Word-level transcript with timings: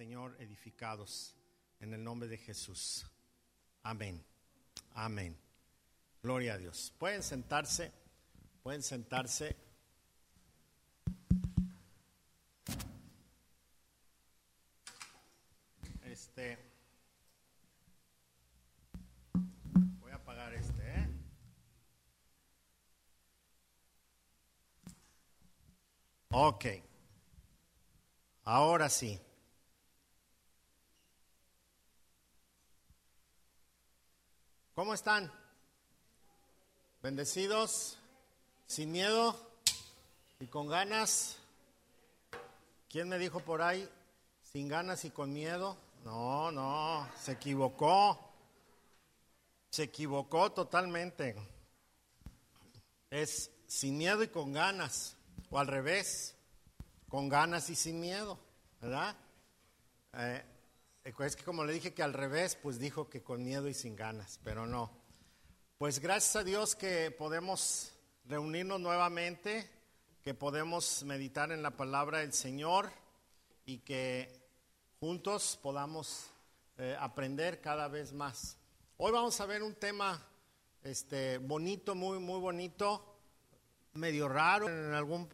Señor 0.00 0.34
edificados 0.40 1.36
en 1.78 1.92
el 1.92 2.02
nombre 2.02 2.26
de 2.26 2.38
Jesús. 2.38 3.06
Amén. 3.82 4.24
Amén. 4.94 5.36
Gloria 6.22 6.54
a 6.54 6.56
Dios. 6.56 6.94
Pueden 6.98 7.22
sentarse, 7.22 7.92
pueden 8.62 8.82
sentarse. 8.82 9.54
Este 16.04 16.58
voy 20.00 20.12
a 20.12 20.14
apagar 20.14 20.54
este, 20.54 20.82
¿eh? 20.82 21.08
Ahora 28.44 28.88
sí. 28.88 29.20
¿Cómo 34.80 34.94
están? 34.94 35.30
¿Bendecidos? 37.02 37.98
¿Sin 38.66 38.90
miedo? 38.90 39.38
¿Y 40.38 40.46
con 40.46 40.68
ganas? 40.68 41.36
¿Quién 42.88 43.10
me 43.10 43.18
dijo 43.18 43.40
por 43.40 43.60
ahí? 43.60 43.86
¿Sin 44.42 44.68
ganas 44.68 45.04
y 45.04 45.10
con 45.10 45.34
miedo? 45.34 45.76
No, 46.02 46.50
no, 46.50 47.06
se 47.22 47.32
equivocó. 47.32 48.18
Se 49.68 49.82
equivocó 49.82 50.50
totalmente. 50.50 51.36
Es 53.10 53.50
sin 53.66 53.98
miedo 53.98 54.22
y 54.22 54.28
con 54.28 54.54
ganas. 54.54 55.14
O 55.50 55.58
al 55.58 55.66
revés, 55.66 56.34
con 57.10 57.28
ganas 57.28 57.68
y 57.68 57.76
sin 57.76 58.00
miedo, 58.00 58.38
¿verdad? 58.80 59.14
Eh, 60.14 60.42
es 61.04 61.36
que 61.36 61.44
como 61.44 61.64
le 61.64 61.72
dije 61.72 61.94
que 61.94 62.02
al 62.02 62.12
revés, 62.12 62.56
pues 62.56 62.78
dijo 62.78 63.08
que 63.08 63.22
con 63.22 63.42
miedo 63.42 63.68
y 63.68 63.74
sin 63.74 63.96
ganas, 63.96 64.38
pero 64.44 64.66
no. 64.66 64.90
Pues 65.78 65.98
gracias 65.98 66.36
a 66.36 66.44
Dios 66.44 66.76
que 66.76 67.10
podemos 67.10 67.92
reunirnos 68.26 68.80
nuevamente, 68.80 69.68
que 70.22 70.34
podemos 70.34 71.02
meditar 71.04 71.52
en 71.52 71.62
la 71.62 71.70
palabra 71.70 72.18
del 72.18 72.34
Señor 72.34 72.90
y 73.64 73.78
que 73.78 74.40
juntos 75.00 75.58
podamos 75.62 76.26
eh, 76.76 76.94
aprender 77.00 77.62
cada 77.62 77.88
vez 77.88 78.12
más. 78.12 78.58
Hoy 78.98 79.10
vamos 79.10 79.40
a 79.40 79.46
ver 79.46 79.62
un 79.62 79.74
tema 79.74 80.22
este, 80.82 81.38
bonito, 81.38 81.94
muy, 81.94 82.18
muy 82.18 82.40
bonito, 82.40 83.16
medio 83.94 84.28
raro 84.28 84.68
en 84.68 84.92
algún 84.92 85.28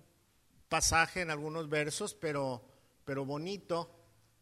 pasaje, 0.69 1.23
en 1.23 1.31
algunos 1.31 1.69
versos, 1.69 2.15
pero, 2.15 2.63
pero 3.05 3.25
bonito 3.25 3.96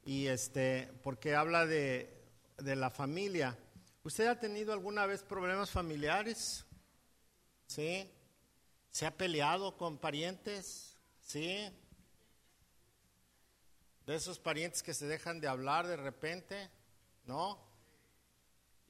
y 0.05 0.27
este, 0.27 0.91
porque 1.03 1.35
habla 1.35 1.67
de, 1.67 2.15
de 2.59 2.77
la 2.77 2.91
familia. 2.91 3.57
¿Usted 4.03 4.27
ha 4.27 4.39
tenido 4.39 4.73
alguna 4.73 5.07
vez 5.07 5.23
problemas 5.23 5.71
familiares? 5.71 6.65
¿Sí? 7.67 8.11
¿Se 8.91 9.07
ha 9.07 9.17
peleado 9.17 9.77
con 9.77 9.99
parientes? 9.99 10.97
¿Sí? 11.21 11.71
De 14.07 14.15
esos 14.15 14.39
parientes 14.39 14.83
que 14.83 14.93
se 14.93 15.07
dejan 15.07 15.41
de 15.41 15.49
hablar 15.49 15.87
de 15.87 15.97
repente, 15.97 16.71
¿no? 17.25 17.59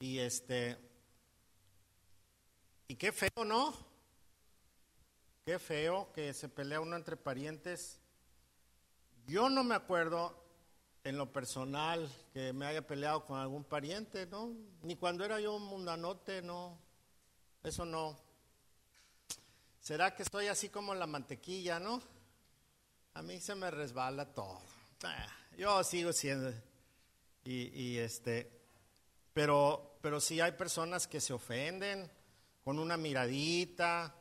Y 0.01 0.19
este, 0.19 0.77
y 2.89 2.97
qué 2.97 3.12
feo, 3.12 3.45
¿no? 3.45 3.73
Qué 5.45 5.59
feo 5.59 6.12
que 6.12 6.35
se 6.35 6.48
pelea 6.48 6.81
uno 6.81 6.97
entre 6.97 7.17
parientes. 7.17 8.01
Yo 9.27 9.48
no 9.48 9.62
me 9.62 9.75
acuerdo 9.75 10.44
en 11.05 11.19
lo 11.19 11.31
personal 11.31 12.11
que 12.33 12.55
me 12.55 12.67
haya 12.67 12.87
peleado 12.87 13.27
con 13.27 13.39
algún 13.39 13.63
pariente, 13.63 14.27
¿no? 14.27 14.53
Ni 14.83 14.97
cuando 14.97 15.23
era 15.25 15.39
yo 15.39 15.55
un 15.55 15.65
mundanote, 15.65 16.41
no. 16.41 16.79
Eso 17.63 17.85
no. 17.85 18.19
¿Será 19.81 20.14
que 20.14 20.23
estoy 20.23 20.47
así 20.47 20.70
como 20.70 20.95
la 20.95 21.07
mantequilla, 21.07 21.79
no? 21.79 22.03
A 23.13 23.23
mí 23.23 23.39
se 23.39 23.55
me 23.55 23.70
resbala 23.70 24.33
todo. 24.33 24.61
Ah, 25.03 25.27
yo 25.59 25.85
sigo 25.85 26.11
siendo. 26.14 26.51
Y, 27.45 27.69
y 27.79 27.98
este, 27.98 28.51
pero, 29.35 29.98
pero 30.01 30.20
sí 30.20 30.41
hay 30.41 30.53
personas 30.53 31.07
que 31.07 31.20
se 31.20 31.35
ofenden 31.35 32.11
con 32.64 32.79
una 32.79 32.97
miradita, 32.97 34.17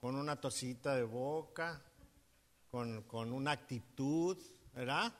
con 0.00 0.16
una 0.16 0.40
tosita 0.40 0.96
de 0.96 1.04
boca, 1.04 1.80
con, 2.68 3.02
con 3.02 3.32
una 3.32 3.52
actitud, 3.52 4.36
¿verdad? 4.74 5.12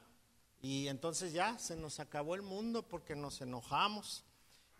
Y 0.68 0.88
entonces 0.88 1.32
ya 1.32 1.56
se 1.60 1.76
nos 1.76 2.00
acabó 2.00 2.34
el 2.34 2.42
mundo 2.42 2.88
porque 2.88 3.14
nos 3.14 3.40
enojamos. 3.40 4.24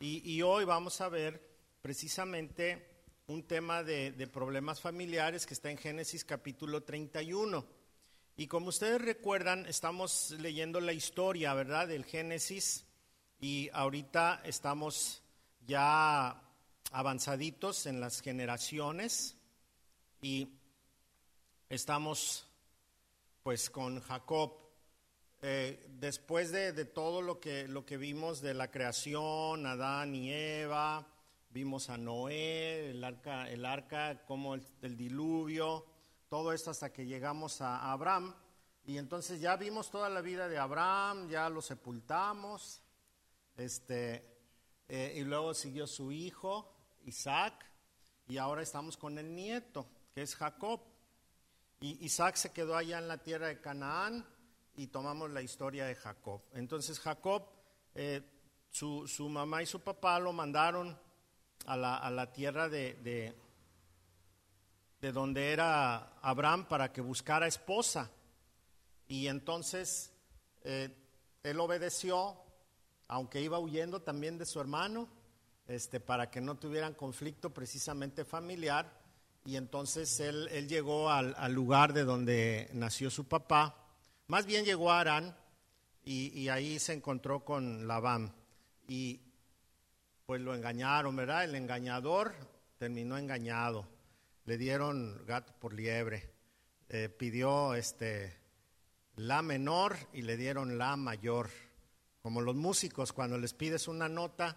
Y, 0.00 0.42
hoy 0.42 0.64
vamos 0.64 1.00
a 1.00 1.08
ver 1.08 1.40
precisamente 1.80 3.04
un 3.28 3.44
tema 3.44 3.84
de, 3.84 4.10
de, 4.10 4.26
problemas 4.26 4.80
familiares 4.80 5.46
que 5.46 5.54
está 5.54 5.70
en 5.70 5.78
Génesis 5.78 6.24
capítulo 6.24 6.82
31. 6.82 7.64
Y 8.36 8.48
como 8.48 8.70
ustedes 8.70 9.00
recuerdan, 9.00 9.64
estamos 9.66 10.32
leyendo 10.40 10.80
la 10.80 10.92
historia, 10.92 11.54
¿verdad?, 11.54 11.86
del 11.86 12.04
Génesis. 12.04 12.84
Y 13.38 13.70
ahorita 13.72 14.42
estamos 14.44 15.22
ya 15.68 16.42
avanzaditos 16.90 17.86
en 17.86 18.00
las 18.00 18.22
generaciones. 18.22 19.36
Y 20.20 20.48
estamos 21.68 22.48
pues 23.44 23.70
con 23.70 24.00
Jacob 24.00 24.65
eh, 25.48 25.86
después 26.00 26.50
de, 26.50 26.72
todo 26.86 27.22
lo 27.22 27.38
que, 27.38 27.96
vimos 27.96 28.40
de 28.40 28.52
la 28.52 28.68
creación, 28.68 29.64
Adán 29.64 30.12
y 30.12 30.32
Eva, 30.32 31.06
vimos 31.50 31.88
a 31.88 31.96
Noé, 31.96 32.90
el 32.90 33.04
arca, 33.04 33.48
el 33.48 33.64
arca 33.64 34.24
como 34.26 34.56
el, 34.56 34.96
diluvio, 34.96 35.86
todo 36.28 36.52
esto 36.52 36.72
hasta 36.72 36.92
que 36.92 37.06
llegamos 37.06 37.60
a 37.60 37.92
Abraham. 37.92 38.34
Y 38.86 38.98
entonces 38.98 39.40
ya 39.40 39.54
vimos 39.54 39.88
toda 39.88 40.08
la 40.08 40.20
vida 40.20 40.48
de 40.48 40.58
Abraham, 40.58 41.28
ya 41.28 41.48
lo 41.48 41.62
sepultamos, 41.62 42.82
este, 43.56 44.26
eh, 44.88 45.14
y 45.14 45.20
luego 45.20 45.54
siguió 45.54 45.86
su 45.86 46.10
hijo, 46.10 46.74
Isaac, 47.04 47.70
y 48.26 48.38
ahora 48.38 48.62
estamos 48.62 48.96
con 48.96 49.16
el 49.16 49.32
nieto, 49.32 49.86
que 50.12 50.22
es 50.22 50.34
Jacob. 50.34 50.80
Y 51.78 52.04
Isaac 52.04 52.34
se 52.34 52.52
quedó 52.52 52.76
allá 52.76 52.98
en 52.98 53.06
la 53.06 53.18
tierra 53.18 53.46
de 53.46 53.60
Canaán, 53.60 54.26
y 54.76 54.88
tomamos 54.88 55.30
la 55.30 55.42
historia 55.42 55.86
de 55.86 55.94
Jacob. 55.94 56.42
Entonces 56.54 57.00
Jacob, 57.00 57.48
eh, 57.94 58.22
su, 58.70 59.28
mamá 59.28 59.62
y 59.62 59.66
su 59.66 59.80
papá 59.80 60.18
lo 60.18 60.32
mandaron 60.32 60.98
a 61.66 61.76
la, 61.76 62.32
tierra 62.32 62.68
de, 62.68 62.94
de, 63.02 63.34
de, 65.00 65.12
donde 65.12 65.52
era 65.52 66.18
Abraham 66.20 66.66
para 66.68 66.92
que 66.92 67.00
buscara 67.00 67.46
esposa. 67.46 68.10
Y 69.08 69.28
entonces 69.28 70.12
eh, 70.62 70.94
él 71.42 71.58
obedeció, 71.58 72.36
aunque 73.08 73.40
iba 73.40 73.58
huyendo 73.58 74.02
también 74.02 74.36
de 74.36 74.44
su 74.44 74.60
hermano, 74.60 75.08
este, 75.66 75.98
para 76.00 76.30
que 76.30 76.40
no 76.40 76.56
tuvieran 76.56 76.94
conflicto 76.94 77.50
precisamente 77.50 78.24
familiar. 78.24 78.92
Y 79.46 79.56
entonces 79.56 80.20
él, 80.20 80.48
él 80.52 80.68
llegó 80.68 81.08
al, 81.08 81.34
al 81.38 81.52
lugar 81.52 81.92
de 81.92 82.04
donde 82.04 82.68
nació 82.74 83.10
su 83.10 83.26
papá 83.26 83.85
más 84.28 84.46
bien 84.46 84.64
llegó 84.64 84.90
a 84.90 85.00
Arán 85.00 85.36
y, 86.04 86.48
ahí 86.48 86.78
se 86.78 86.92
encontró 86.92 87.44
con 87.44 87.88
Labán 87.88 88.32
y 88.86 89.20
pues 90.24 90.40
lo 90.40 90.54
engañaron, 90.54 91.14
¿verdad? 91.16 91.44
El 91.44 91.54
engañador 91.54 92.34
terminó 92.78 93.18
engañado. 93.18 93.88
Le 94.44 94.56
dieron 94.56 95.24
gato 95.26 95.52
por 95.58 95.72
liebre. 95.72 96.32
Eh, 96.88 97.08
pidió 97.08 97.74
este 97.74 98.36
la 99.16 99.42
menor 99.42 99.96
y 100.12 100.22
le 100.22 100.36
dieron 100.36 100.78
la 100.78 100.96
mayor. 100.96 101.50
Como 102.22 102.40
los 102.40 102.54
músicos 102.54 103.12
cuando 103.12 103.38
les 103.38 103.54
pides 103.54 103.88
una 103.88 104.08
nota 104.08 104.56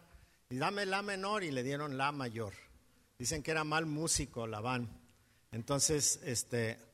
y 0.50 0.58
dame 0.58 0.86
la 0.86 1.02
menor 1.02 1.44
y 1.44 1.52
le 1.52 1.64
dieron 1.64 1.98
la 1.98 2.12
mayor. 2.12 2.54
Dicen 3.18 3.44
que 3.44 3.52
era 3.52 3.64
mal 3.64 3.86
músico 3.86 4.48
Labán. 4.48 4.90
Entonces, 5.52 6.20
este 6.24 6.89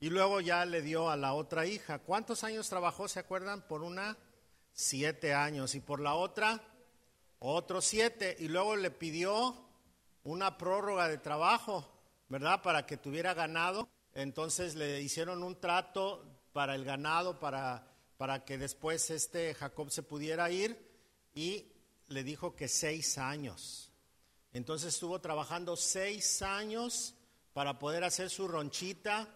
y 0.00 0.10
luego 0.10 0.40
ya 0.40 0.64
le 0.64 0.80
dio 0.80 1.10
a 1.10 1.16
la 1.16 1.34
otra 1.34 1.66
hija. 1.66 1.98
¿Cuántos 1.98 2.44
años 2.44 2.68
trabajó, 2.68 3.08
se 3.08 3.18
acuerdan? 3.18 3.66
Por 3.66 3.82
una, 3.82 4.16
siete 4.72 5.34
años. 5.34 5.74
Y 5.74 5.80
por 5.80 6.00
la 6.00 6.14
otra, 6.14 6.62
otros 7.40 7.84
siete. 7.84 8.36
Y 8.38 8.48
luego 8.48 8.76
le 8.76 8.92
pidió 8.92 9.56
una 10.22 10.56
prórroga 10.56 11.08
de 11.08 11.18
trabajo, 11.18 11.90
¿verdad? 12.28 12.62
Para 12.62 12.86
que 12.86 12.96
tuviera 12.96 13.34
ganado. 13.34 13.88
Entonces 14.14 14.76
le 14.76 15.02
hicieron 15.02 15.42
un 15.42 15.60
trato 15.60 16.24
para 16.52 16.76
el 16.76 16.84
ganado, 16.84 17.40
para, 17.40 17.92
para 18.16 18.44
que 18.44 18.56
después 18.56 19.10
este 19.10 19.52
Jacob 19.54 19.90
se 19.90 20.04
pudiera 20.04 20.48
ir. 20.50 20.78
Y 21.34 21.72
le 22.06 22.22
dijo 22.22 22.54
que 22.54 22.68
seis 22.68 23.18
años. 23.18 23.90
Entonces 24.52 24.94
estuvo 24.94 25.20
trabajando 25.20 25.76
seis 25.76 26.40
años 26.40 27.16
para 27.52 27.80
poder 27.80 28.04
hacer 28.04 28.30
su 28.30 28.46
ronchita 28.46 29.28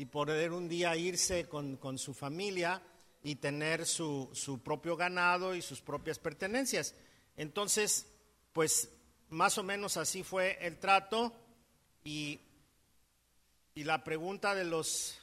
y 0.00 0.06
poder 0.06 0.52
un 0.52 0.66
día 0.66 0.96
irse 0.96 1.46
con, 1.46 1.98
su 1.98 2.14
familia 2.14 2.80
y 3.22 3.34
tener 3.34 3.84
su, 3.84 4.30
su 4.32 4.62
propio 4.62 4.96
ganado 4.96 5.54
y 5.54 5.60
sus 5.60 5.82
propias 5.82 6.18
pertenencias. 6.18 6.94
Entonces, 7.36 8.06
pues 8.54 8.88
más 9.28 9.58
o 9.58 9.62
menos 9.62 9.98
así 9.98 10.22
fue 10.22 10.56
el 10.62 10.78
trato 10.78 11.34
y, 12.02 12.40
y 13.74 13.84
la 13.84 14.02
pregunta 14.02 14.54
de 14.54 14.64
los 14.64 15.18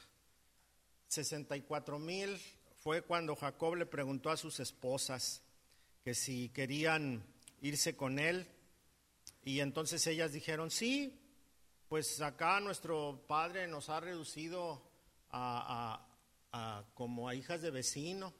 64 1.08 1.98
mil 1.98 2.38
fue 2.80 3.02
cuando 3.02 3.34
Jacob 3.34 3.74
le 3.74 3.84
preguntó 3.84 4.30
a 4.30 4.36
sus 4.36 4.60
esposas 4.60 5.42
que 6.04 6.14
si 6.14 6.50
querían 6.50 7.24
irse 7.62 7.96
con 7.96 8.20
él 8.20 8.46
y 9.42 9.58
entonces 9.58 10.06
ellas 10.06 10.32
dijeron, 10.32 10.70
sí, 10.70 11.18
pues 11.88 12.20
acá 12.20 12.60
nuestro 12.60 13.24
padre 13.26 13.66
nos 13.66 13.88
ha 13.88 14.00
reducido 14.00 14.82
a, 15.30 16.04
como 16.94 17.28
a 17.28 17.34
hijas 17.34 17.62
de 17.62 17.70
vecino. 17.70 18.34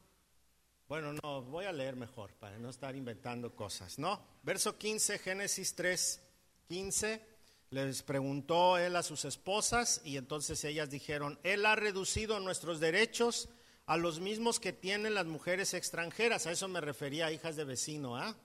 Bueno, 0.87 1.13
no, 1.23 1.43
voy 1.43 1.65
a 1.65 1.73
leer 1.73 1.97
mejor 1.97 2.33
para 2.35 2.59
no 2.59 2.71
estar 2.71 2.95
inventando 2.95 3.55
cosas, 3.55 3.99
¿no? 3.99 4.23
Verso 4.43 4.77
15, 4.77 5.19
Génesis 5.19 5.75
3, 5.75 6.23
15, 6.69 7.27
les 7.71 8.03
preguntó 8.03 8.79
él 8.79 8.97
a 8.97 9.03
sus 9.03 9.25
esposas 9.25 10.01
y 10.05 10.17
entonces 10.17 10.65
ellas 10.65 10.89
dijeron, 10.89 11.39
Él 11.43 11.67
ha 11.67 11.77
reducido 11.77 12.41
nuestros 12.41 12.81
derechos 12.81 13.51
a 13.85 13.97
los 13.97 14.21
mismos 14.21 14.61
que 14.61 14.73
tienen 14.73 15.15
las 15.15 15.27
mujeres 15.27 15.75
extranjeras, 15.75 16.47
a 16.47 16.53
eso 16.53 16.69
me 16.69 16.81
refería 16.81 17.33
hijas 17.33 17.57
de 17.57 17.65
vecino, 17.65 18.17
¿ah? 18.17 18.37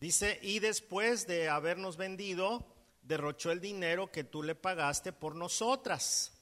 Dice, 0.00 0.38
y 0.42 0.58
después 0.58 1.26
de 1.26 1.48
habernos 1.48 1.96
vendido, 1.96 2.71
derrochó 3.02 3.50
el 3.50 3.60
dinero 3.60 4.10
que 4.10 4.24
tú 4.24 4.42
le 4.42 4.54
pagaste 4.54 5.12
por 5.12 5.34
nosotras. 5.34 6.32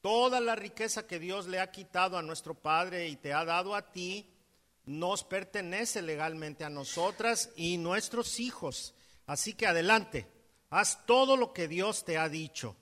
Toda 0.00 0.40
la 0.40 0.54
riqueza 0.54 1.06
que 1.06 1.18
Dios 1.18 1.46
le 1.46 1.60
ha 1.60 1.70
quitado 1.70 2.18
a 2.18 2.22
nuestro 2.22 2.54
Padre 2.54 3.08
y 3.08 3.16
te 3.16 3.32
ha 3.32 3.44
dado 3.44 3.74
a 3.74 3.90
ti, 3.90 4.30
nos 4.84 5.24
pertenece 5.24 6.02
legalmente 6.02 6.62
a 6.64 6.70
nosotras 6.70 7.50
y 7.56 7.78
nuestros 7.78 8.38
hijos. 8.38 8.94
Así 9.26 9.54
que 9.54 9.66
adelante, 9.66 10.26
haz 10.68 11.06
todo 11.06 11.36
lo 11.36 11.52
que 11.54 11.68
Dios 11.68 12.04
te 12.04 12.18
ha 12.18 12.28
dicho. 12.28 12.76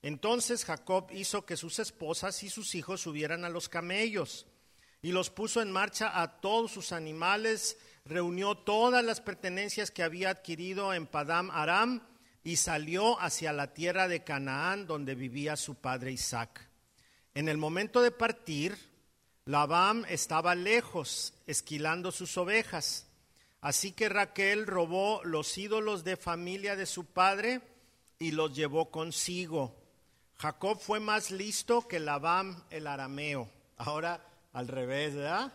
Entonces 0.00 0.64
Jacob 0.64 1.08
hizo 1.12 1.44
que 1.44 1.56
sus 1.56 1.78
esposas 1.78 2.42
y 2.42 2.48
sus 2.48 2.74
hijos 2.74 3.02
subieran 3.02 3.44
a 3.44 3.50
los 3.50 3.68
camellos 3.68 4.46
y 5.02 5.12
los 5.12 5.30
puso 5.30 5.60
en 5.60 5.70
marcha 5.70 6.20
a 6.22 6.40
todos 6.40 6.72
sus 6.72 6.92
animales 6.92 7.76
reunió 8.04 8.56
todas 8.56 9.04
las 9.04 9.20
pertenencias 9.20 9.90
que 9.90 10.02
había 10.02 10.30
adquirido 10.30 10.92
en 10.94 11.06
Padam 11.06 11.50
Aram 11.50 12.02
y 12.44 12.56
salió 12.56 13.20
hacia 13.20 13.52
la 13.52 13.72
tierra 13.72 14.08
de 14.08 14.24
Canaán 14.24 14.86
donde 14.86 15.14
vivía 15.14 15.56
su 15.56 15.76
padre 15.76 16.12
Isaac. 16.12 16.68
En 17.34 17.48
el 17.48 17.56
momento 17.56 18.02
de 18.02 18.10
partir, 18.10 18.76
Labán 19.44 20.04
estaba 20.08 20.54
lejos, 20.54 21.34
esquilando 21.46 22.12
sus 22.12 22.36
ovejas. 22.36 23.06
Así 23.60 23.92
que 23.92 24.08
Raquel 24.08 24.66
robó 24.66 25.22
los 25.24 25.56
ídolos 25.56 26.04
de 26.04 26.16
familia 26.16 26.76
de 26.76 26.86
su 26.86 27.06
padre 27.06 27.60
y 28.18 28.32
los 28.32 28.54
llevó 28.54 28.90
consigo. 28.90 29.76
Jacob 30.36 30.80
fue 30.80 30.98
más 31.00 31.30
listo 31.30 31.86
que 31.86 32.00
Labán 32.00 32.64
el 32.70 32.86
arameo. 32.86 33.48
Ahora 33.76 34.24
al 34.52 34.68
revés, 34.68 35.14
¿verdad? 35.14 35.52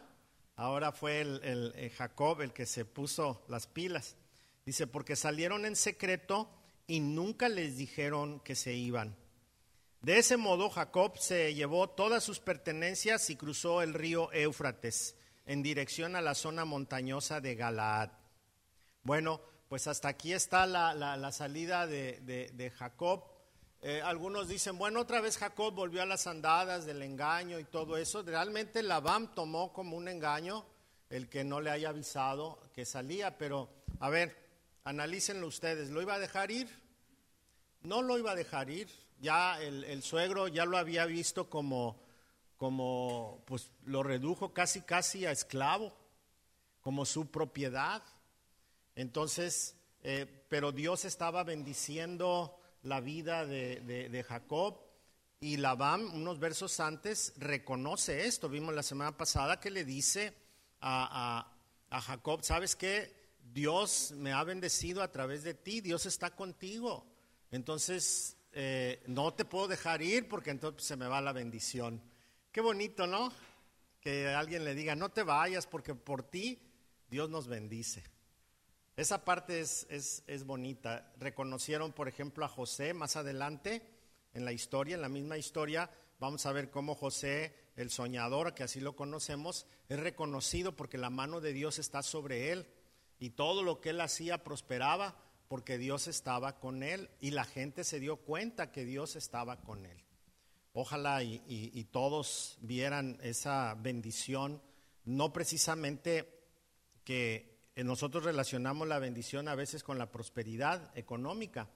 Ahora 0.56 0.92
fue 0.92 1.22
el, 1.22 1.74
eh, 1.76 1.92
Jacob 1.96 2.42
el 2.42 2.52
que 2.52 2.66
se 2.66 2.86
puso 2.86 3.44
las 3.48 3.68
pilas. 3.68 4.16
Dice, 4.66 4.88
porque 4.88 5.16
salieron 5.16 5.66
en 5.66 5.76
secreto 5.76 6.50
y 6.88 7.00
nunca 7.00 7.50
les 7.50 7.78
dijeron 7.78 8.40
que 8.40 8.56
se 8.56 8.74
iban. 8.74 9.16
De 10.02 10.18
ese 10.18 10.38
modo 10.38 10.70
Jacob 10.70 11.18
se 11.18 11.54
llevó 11.54 11.90
todas 11.90 12.24
sus 12.24 12.40
pertenencias 12.40 13.30
y 13.30 13.36
cruzó 13.36 13.82
el 13.82 13.94
río 13.94 14.32
Éufrates 14.32 15.16
en 15.46 15.62
dirección 15.62 16.16
a 16.16 16.22
la 16.22 16.34
zona 16.34 16.66
montañosa 16.66 17.42
de 17.42 17.56
Galaad. 17.56 18.12
Bueno, 19.04 19.42
pues 19.70 19.88
hasta 19.88 20.08
aquí 20.08 20.34
está 20.34 20.66
la, 20.66 21.32
salida 21.32 21.88
de 21.88 22.74
Jacob 22.78 23.38
eh, 23.82 24.02
algunos 24.04 24.48
dicen, 24.48 24.78
bueno, 24.78 25.02
otra 25.02 25.22
vez 25.22 25.38
Jacob 25.38 25.74
volvió 25.74 26.02
a 26.02 26.06
las 26.06 26.26
andadas 26.26 26.86
del 26.86 27.04
engaño 27.04 27.60
y 27.60 27.64
todo 27.64 27.98
eso. 27.98 28.24
Realmente 28.24 28.82
Labán 28.82 29.34
tomó 29.36 29.72
como 29.72 29.96
un 29.96 30.08
engaño 30.08 30.66
el 31.10 31.30
que 31.30 31.44
no 31.44 31.62
le 31.62 31.70
haya 31.70 31.90
avisado 31.90 32.60
que 32.74 32.86
salía, 32.86 33.38
pero 33.38 33.70
a 34.00 34.10
ver, 34.10 34.47
analícenlo 34.88 35.48
ustedes, 35.48 35.90
¿lo 35.90 36.02
iba 36.02 36.14
a 36.14 36.20
dejar 36.20 36.50
ir? 36.50 36.70
No 37.82 38.02
lo 38.02 38.18
iba 38.18 38.32
a 38.32 38.36
dejar 38.36 38.70
ir, 38.70 38.90
ya 39.20 39.62
el, 39.62 40.02
suegro 40.02 40.48
ya 40.48 40.66
lo 40.66 40.78
había 40.78 41.06
visto 41.06 41.50
como, 41.50 42.00
como, 42.56 43.44
pues 43.46 43.70
lo 43.86 44.02
redujo 44.02 44.54
casi, 44.54 44.82
casi 44.82 45.26
a 45.26 45.32
esclavo, 45.32 45.94
como 46.82 47.06
su 47.06 47.30
propiedad. 47.30 48.02
Entonces, 48.96 49.76
eh, 50.04 50.26
pero 50.48 50.72
Dios 50.72 51.04
estaba 51.04 51.44
bendiciendo 51.44 52.58
la 52.84 53.02
vida 53.02 53.46
de, 53.46 54.26
Jacob. 54.28 54.80
Y 55.40 55.58
Labán, 55.58 56.06
unos 56.06 56.40
versos 56.40 56.80
antes, 56.80 57.34
reconoce 57.38 58.26
esto. 58.26 58.50
Vimos 58.50 58.74
la 58.74 58.84
semana 58.84 59.18
pasada 59.18 59.60
que 59.60 59.70
le 59.70 59.84
dice 59.84 60.34
a, 60.80 61.54
Jacob, 61.92 62.42
¿sabes 62.44 62.76
qué? 62.76 63.17
Dios 63.54 64.14
me 64.16 64.34
ha 64.34 64.44
bendecido 64.44 65.02
a 65.02 65.12
través 65.12 65.44
de 65.44 65.54
ti, 65.54 65.82
Dios 65.82 66.06
está 66.06 66.36
contigo. 66.36 67.06
Entonces, 67.52 68.38
eh, 68.54 69.04
no 69.08 69.34
te 69.34 69.46
puedo 69.46 69.68
dejar 69.68 70.02
ir 70.02 70.28
porque 70.28 70.50
entonces 70.50 70.84
se 70.84 70.96
me 70.96 71.08
va 71.08 71.22
la 71.22 71.34
bendición. 71.34 72.02
Qué 72.52 72.62
bonito, 72.62 73.08
¿no? 73.08 73.32
Que 74.02 74.30
alguien 74.30 74.64
le 74.64 74.76
diga, 74.76 74.96
no 74.96 75.10
te 75.10 75.24
vayas 75.24 75.68
porque 75.68 75.96
por 75.96 76.24
ti 76.24 76.60
Dios 77.10 77.30
nos 77.30 77.48
bendice. 77.48 78.04
Esa 78.96 79.24
parte 79.24 79.60
es, 79.60 79.86
es, 79.90 80.44
bonita. 80.44 81.14
Reconocieron, 81.20 81.94
por 81.94 82.08
ejemplo, 82.08 82.44
a 82.46 82.48
José 82.50 82.96
más 82.96 83.16
adelante 83.16 83.84
en 84.34 84.44
la 84.44 84.54
historia, 84.54 84.96
en 84.96 85.04
la 85.04 85.10
misma 85.10 85.38
historia, 85.38 85.90
vamos 86.20 86.48
a 86.48 86.52
ver 86.52 86.72
cómo 86.72 86.96
José, 86.96 87.56
el 87.76 87.92
soñador, 87.92 88.56
que 88.56 88.64
así 88.64 88.80
lo 88.80 88.96
conocemos, 88.96 89.68
es 89.88 90.00
reconocido 90.00 90.76
porque 90.76 90.98
la 90.98 91.12
mano 91.12 91.42
de 91.42 91.54
Dios 91.54 91.78
está 91.78 92.02
sobre 92.02 92.52
él 92.52 92.68
y 93.20 93.32
todo 93.32 93.64
lo 93.64 93.82
que 93.82 93.90
él 93.90 94.02
hacía 94.02 94.44
prosperaba 94.44 95.16
porque 95.48 95.78
Dios 95.78 96.08
estaba 96.08 96.60
con 96.60 96.84
él 96.84 97.10
y 97.20 97.32
la 97.32 97.46
gente 97.46 97.84
se 97.84 98.00
dio 98.00 98.18
cuenta 98.18 98.72
que 98.72 98.86
Dios 98.86 99.16
estaba 99.16 99.62
con 99.62 99.86
él. 99.86 100.04
Ojalá 100.74 101.24
y 101.24 101.84
todos 101.86 102.58
vieran 102.62 103.18
esa 103.24 103.74
bendición, 103.76 104.62
no 105.06 105.34
precisamente 105.34 106.38
que 107.04 107.58
nosotros 107.76 108.24
relacionamos 108.24 108.88
la 108.88 109.00
bendición 109.00 109.48
a 109.48 109.56
veces 109.56 109.84
con 109.84 109.98
la 109.98 110.12
prosperidad 110.12 110.96
económica, 110.96 111.70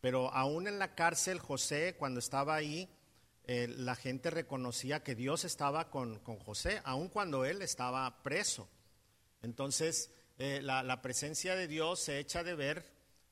pero 0.00 0.32
aún 0.32 0.68
en 0.68 0.78
la 0.78 0.94
cárcel 0.94 1.38
José, 1.38 1.96
cuando 1.98 2.20
estaba 2.20 2.54
ahí, 2.54 2.88
eh, 3.44 3.68
la 3.68 3.94
gente 3.94 4.30
reconocía 4.30 5.02
que 5.02 5.14
Dios 5.14 5.44
estaba 5.44 5.88
con, 5.88 6.18
José, 6.40 6.80
aun 6.84 7.08
cuando 7.08 7.44
él 7.44 7.62
estaba 7.62 8.22
preso. 8.22 8.68
Entonces, 9.42 10.10
eh, 10.38 10.60
la, 10.62 11.00
presencia 11.00 11.54
de 11.54 11.66
Dios 11.66 12.00
se 12.00 12.18
echa 12.18 12.44
de 12.44 12.54
ver 12.54 12.84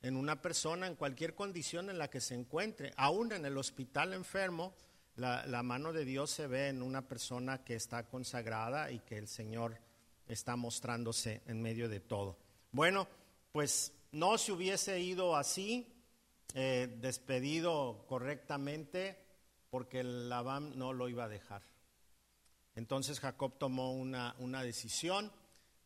en 0.02 0.16
una 0.16 0.40
persona 0.40 0.86
en 0.86 0.96
cualquier 0.96 1.34
condición 1.34 1.90
en 1.90 1.98
la 1.98 2.08
que 2.08 2.20
se 2.20 2.34
encuentre, 2.34 2.92
aún 2.96 3.32
en 3.32 3.44
el 3.44 3.58
hospital 3.58 4.14
enfermo, 4.14 4.74
la, 5.16 5.62
mano 5.62 5.92
de 5.92 6.04
Dios 6.04 6.30
se 6.30 6.46
ve 6.46 6.68
en 6.68 6.82
una 6.82 7.02
persona 7.02 7.62
que 7.62 7.74
está 7.74 8.06
consagrada 8.08 8.90
y 8.90 9.00
que 9.00 9.16
el 9.16 9.28
Señor 9.28 9.78
está 10.26 10.56
mostrándose 10.56 11.42
en 11.46 11.62
medio 11.62 11.88
de 11.88 12.00
todo. 12.00 12.36
Bueno, 12.72 13.06
pues 13.52 13.92
no 14.12 14.36
se 14.38 14.52
hubiese 14.52 14.98
ido 15.00 15.36
así, 15.36 15.86
eh, 16.54 16.96
despedido 17.00 18.04
correctamente, 18.08 19.18
porque 19.70 20.00
el 20.00 20.28
Labán 20.28 20.78
no 20.78 20.92
lo 20.92 21.08
iba 21.08 21.24
a 21.24 21.28
dejar. 21.28 21.62
Entonces 22.74 23.20
Jacob 23.20 23.56
tomó 23.58 23.92
una, 23.92 24.34
una 24.38 24.62
decisión. 24.62 25.30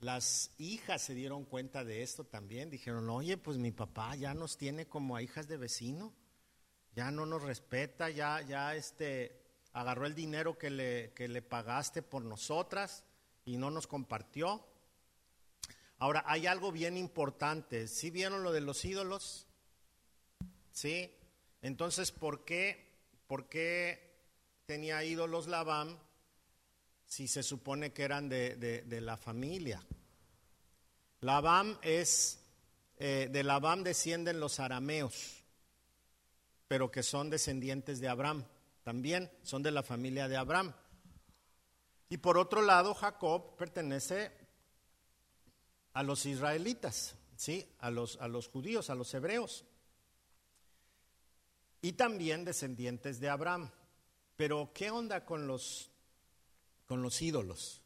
Las 0.00 0.52
hijas 0.58 1.02
se 1.02 1.14
dieron 1.14 1.44
cuenta 1.44 1.84
de 1.84 2.02
esto 2.02 2.24
también. 2.24 2.70
Dijeron, 2.70 3.10
oye, 3.10 3.36
pues 3.36 3.58
mi 3.58 3.72
papá 3.72 4.14
ya 4.14 4.32
nos 4.34 4.56
tiene 4.56 4.86
como 4.86 5.16
a 5.16 5.22
hijas 5.22 5.48
de 5.48 5.56
vecino, 5.56 6.14
ya 6.94 7.10
no 7.10 7.26
nos 7.26 7.42
respeta, 7.42 8.08
ya, 8.08 8.40
ya 8.42 8.76
este, 8.76 9.42
agarró 9.72 10.06
el 10.06 10.14
dinero 10.14 10.56
que 10.56 10.70
le, 10.70 11.12
que 11.14 11.26
le 11.26 11.42
pagaste 11.42 12.02
por 12.02 12.22
nosotras 12.22 13.04
y 13.44 13.56
no 13.56 13.70
nos 13.70 13.86
compartió. 13.86 14.64
Ahora, 15.98 16.22
hay 16.26 16.46
algo 16.46 16.70
bien 16.70 16.96
importante. 16.96 17.88
¿Sí 17.88 18.10
vieron 18.10 18.44
lo 18.44 18.52
de 18.52 18.60
los 18.60 18.84
ídolos? 18.84 19.48
¿Sí? 20.70 21.12
Entonces, 21.60 22.12
¿por 22.12 22.44
qué, 22.44 23.00
por 23.26 23.48
qué 23.48 24.08
tenía 24.66 25.02
ídolos 25.02 25.48
Labán 25.48 25.98
si 27.08 27.26
se 27.26 27.42
supone 27.42 27.92
que 27.92 28.04
eran 28.04 28.28
de, 28.28 29.00
la 29.02 29.16
familia? 29.16 29.82
Labán 31.22 31.78
es, 31.82 32.38
eh, 32.98 33.28
de 33.32 33.42
Labán 33.42 33.82
descienden 33.82 34.38
los 34.38 34.60
arameos, 34.60 35.42
pero 36.68 36.90
que 36.90 37.02
son 37.02 37.30
descendientes 37.30 37.98
de 37.98 38.08
Abraham. 38.08 38.44
También 38.84 39.30
son 39.42 39.62
de 39.62 39.72
la 39.72 39.82
familia 39.82 40.28
de 40.28 40.36
Abraham. 40.36 40.72
Y 42.10 42.18
por 42.18 42.38
otro 42.38 42.62
lado, 42.62 42.94
Jacob 42.94 43.56
pertenece 43.56 44.30
a 45.94 46.02
los 46.02 46.24
israelitas, 46.26 47.16
¿sí? 47.36 47.66
a, 47.80 47.90
los, 47.90 48.18
a 48.20 48.28
los 48.28 48.48
judíos, 48.48 48.90
a 48.90 48.94
los 48.94 49.12
hebreos. 49.14 49.64
Y 51.80 51.92
también 51.92 52.44
descendientes 52.44 53.18
de 53.18 53.28
Abraham. 53.28 53.70
Pero, 54.36 54.70
¿qué 54.72 54.90
onda 54.90 55.24
con 55.24 55.46
los, 55.46 55.90
con 56.88 57.02
los 57.02 57.22
ídolos? 57.22 57.82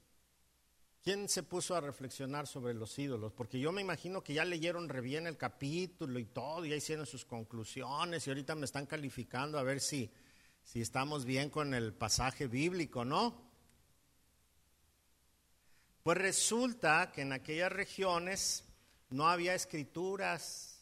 ¿Quién 1.02 1.28
se 1.28 1.42
puso 1.42 1.74
a 1.74 1.80
reflexionar 1.80 2.46
sobre 2.46 2.72
los 2.74 2.96
ídolos? 2.96 3.32
Porque 3.32 3.58
yo 3.58 3.72
me 3.72 3.82
imagino 3.82 4.22
que 4.22 4.34
ya 4.34 4.44
leyeron 4.44 4.88
re 4.88 5.00
bien 5.00 5.26
el 5.26 5.36
capítulo 5.36 6.20
y 6.20 6.24
todo, 6.26 6.64
ya 6.64 6.76
hicieron 6.76 7.06
sus 7.06 7.24
conclusiones 7.24 8.24
y 8.24 8.30
ahorita 8.30 8.54
me 8.54 8.64
están 8.64 8.86
calificando 8.86 9.58
a 9.58 9.64
ver 9.64 9.80
si, 9.80 10.08
si 10.62 10.80
estamos 10.80 11.24
bien 11.24 11.50
con 11.50 11.74
el 11.74 11.92
pasaje 11.92 12.46
bíblico, 12.46 13.04
¿no? 13.04 13.50
Pues 16.04 16.18
resulta 16.18 17.10
que 17.12 17.22
en 17.22 17.32
aquellas 17.32 17.72
regiones 17.72 18.64
no 19.10 19.28
había 19.28 19.54
escrituras, 19.54 20.80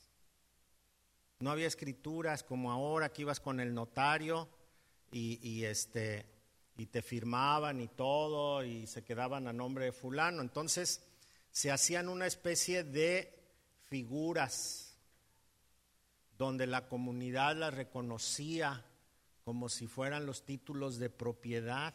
no 1.41 1.51
había 1.51 1.67
escrituras 1.67 2.43
como 2.43 2.71
ahora 2.71 3.11
que 3.11 3.23
ibas 3.23 3.41
con 3.41 3.59
el 3.59 3.73
notario 3.73 4.49
y, 5.13 5.65
este, 5.65 6.27
y 6.81 6.87
te 6.87 7.03
firmaban 7.03 7.79
y 7.83 7.89
todo 7.89 8.65
y 8.65 8.87
se 8.87 9.05
quedaban 9.05 9.47
a 9.47 9.53
nombre 9.53 9.85
de 9.85 9.93
fulano. 9.93 10.41
Entonces 10.41 11.03
se 11.51 11.71
hacían 11.71 12.09
una 12.09 12.27
especie 12.27 12.85
de 12.85 13.39
figuras 13.85 14.97
donde 16.39 16.67
la 16.67 16.89
comunidad 16.89 17.55
las 17.55 17.75
reconocía 17.75 18.83
como 19.45 19.69
si 19.69 19.89
fueran 19.89 20.25
los 20.25 20.43
títulos 20.47 20.99
de 20.99 21.11
propiedad 21.11 21.93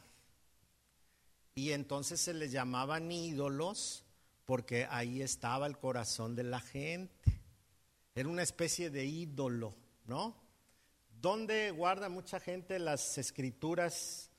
y 1.56 1.72
entonces 1.72 2.22
se 2.22 2.36
les 2.36 2.52
llamaban 2.52 3.12
ídolos 3.12 4.04
porque 4.46 4.86
ahí 4.92 5.24
estaba 5.24 5.66
el 5.66 5.80
corazón 5.80 6.36
de 6.36 6.44
la 6.44 6.60
gente. 6.60 7.42
Era 8.14 8.30
una 8.30 8.44
especie 8.44 8.92
de 8.92 9.04
ídolo, 9.04 9.74
¿no? 10.06 10.36
¿Dónde 11.10 11.72
guarda 11.72 12.08
mucha 12.08 12.40
gente 12.40 12.78
las 12.78 13.18
escrituras 13.18 14.30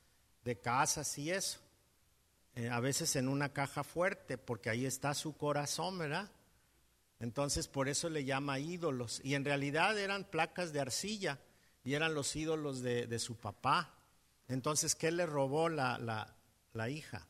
de 0.46 0.56
casas 0.60 1.18
y 1.18 1.32
eso? 1.32 1.58
Eh, 2.54 2.70
a 2.70 2.78
veces 2.80 3.16
en 3.16 3.28
una 3.28 3.52
caja 3.52 3.82
fuerte, 3.82 4.38
porque 4.38 4.70
ahí 4.70 4.86
está 4.86 5.12
su 5.12 5.36
corazón, 5.36 5.98
¿verdad? 5.98 6.30
Entonces 7.18 7.66
por 7.66 7.88
eso 7.88 8.08
le 8.08 8.24
llama 8.24 8.60
ídolos. 8.60 9.20
Y 9.24 9.34
en 9.34 9.44
realidad 9.44 9.98
eran 9.98 10.24
placas 10.24 10.72
de 10.72 10.80
arcilla 10.80 11.40
y 11.82 11.94
eran 11.94 12.14
los 12.14 12.34
ídolos 12.36 12.80
de, 12.80 13.18
su 13.18 13.36
papá. 13.36 13.92
Entonces, 14.48 14.94
¿qué 14.94 15.10
le 15.10 15.26
robó 15.26 15.68
la, 15.68 15.98
la 16.72 16.88
hija. 16.90 17.26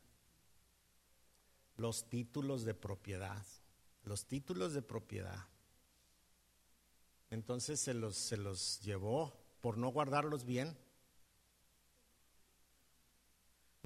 Los 1.78 2.08
títulos 2.08 2.64
de 2.64 2.74
propiedad. 2.74 3.44
Los 4.04 4.26
títulos 4.26 4.74
de 4.74 4.82
propiedad. 4.82 5.46
Entonces 7.30 7.80
se 7.80 7.94
los, 7.94 8.16
se 8.16 8.36
los 8.36 8.80
llevó 8.82 9.32
por 9.62 9.78
no 9.78 9.88
guardarlos 9.88 10.44
bien. 10.44 10.76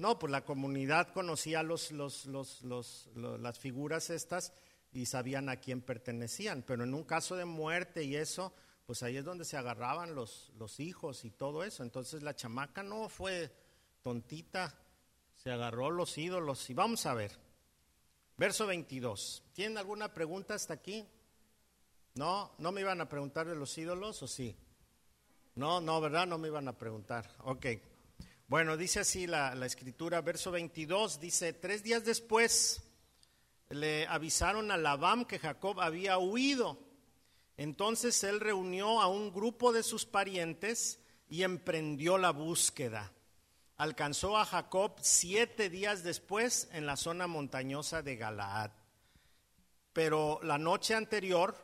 No, 0.01 0.17
pues 0.17 0.31
la 0.31 0.43
comunidad 0.43 1.13
conocía 1.13 1.61
los, 1.61 1.91
los, 1.91 2.25
los, 2.25 3.07
las 3.13 3.59
figuras 3.59 4.09
estas 4.09 4.51
y 4.91 5.05
sabían 5.05 5.47
a 5.47 5.57
quién 5.57 5.81
pertenecían, 5.81 6.63
pero 6.63 6.83
en 6.83 6.95
un 6.95 7.03
caso 7.03 7.35
de 7.35 7.45
muerte 7.45 8.03
y 8.03 8.15
eso, 8.15 8.51
pues 8.87 9.03
ahí 9.03 9.17
es 9.17 9.23
donde 9.23 9.45
se 9.45 9.57
agarraban 9.57 10.15
los, 10.15 10.51
los 10.57 10.79
hijos 10.79 11.23
y 11.23 11.29
todo 11.29 11.63
eso. 11.63 11.83
Entonces 11.83 12.23
la 12.23 12.35
chamaca 12.35 12.81
no 12.81 13.09
fue 13.09 13.53
tontita, 14.01 14.73
se 15.35 15.51
agarró 15.51 15.91
los 15.91 16.17
ídolos. 16.17 16.67
Y 16.71 16.73
vamos 16.73 17.05
a 17.05 17.13
ver. 17.13 17.37
Verso 18.37 18.65
22. 18.65 19.43
¿Tienen 19.53 19.77
alguna 19.77 20.11
pregunta 20.11 20.55
hasta 20.55 20.73
aquí? 20.73 21.07
No, 22.15 22.55
no 22.57 22.71
me 22.71 22.81
iban 22.81 23.01
a 23.01 23.07
preguntar 23.07 23.47
de 23.47 23.55
los 23.55 23.77
ídolos 23.77 24.23
o 24.23 24.27
sí. 24.27 24.57
No, 25.53 25.79
no, 25.79 26.01
¿verdad? 26.01 26.25
No 26.25 26.39
me 26.39 26.47
iban 26.47 26.67
a 26.67 26.75
preguntar. 26.75 27.29
Ok. 27.43 27.67
Bueno, 28.51 28.75
dice 28.75 28.99
así 28.99 29.27
la, 29.27 29.53
escritura, 29.65 30.19
verso 30.19 30.51
22, 30.51 31.21
dice, 31.21 31.53
tres 31.53 31.83
días 31.83 32.03
después 32.03 32.83
le 33.69 34.05
avisaron 34.07 34.71
a 34.71 34.77
Labán 34.77 35.23
que 35.23 35.39
Jacob 35.39 35.79
había 35.79 36.17
huido. 36.17 36.77
Entonces 37.55 38.21
él 38.25 38.41
reunió 38.41 39.01
a 39.01 39.07
un 39.07 39.31
grupo 39.31 39.71
de 39.71 39.83
sus 39.83 40.05
parientes 40.05 40.99
y 41.29 41.43
emprendió 41.43 42.17
la 42.17 42.31
búsqueda 42.31 43.13
alcanzó 43.77 44.37
a 44.37 44.43
Jacob 44.43 44.95
siete 44.99 45.69
días 45.69 46.03
después 46.03 46.67
en 46.73 46.85
la 46.85 46.97
zona 46.97 47.27
montañosa 47.27 48.01
de 48.01 48.17
Galaad. 48.17 48.71
Pero 49.93 50.41
la 50.43 50.57
noche 50.57 50.93
anterior, 50.93 51.55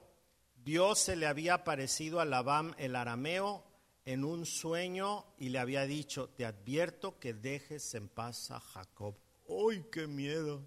Dios 0.63 1.00
se 1.00 1.17
le 1.17 1.27
había 1.27 1.56
aparecido 1.56 2.22
a 2.22 2.25
Labán 2.25 2.75
el 2.77 2.96
arameo 2.96 3.67
en 4.07 4.23
un 4.23 4.45
sueño 4.45 5.25
y 5.37 5.49
le 5.49 5.59
había 5.59 5.85
dicho, 5.85 6.29
te 6.29 6.45
advierto 6.45 7.19
que 7.19 7.33
dejes 7.33 7.93
en 7.93 8.07
paz 8.07 8.51
a 8.51 8.61
Jacob. 8.61 9.17
¡Ay, 9.49 9.85
qué 9.91 10.07
miedo! 10.07 10.65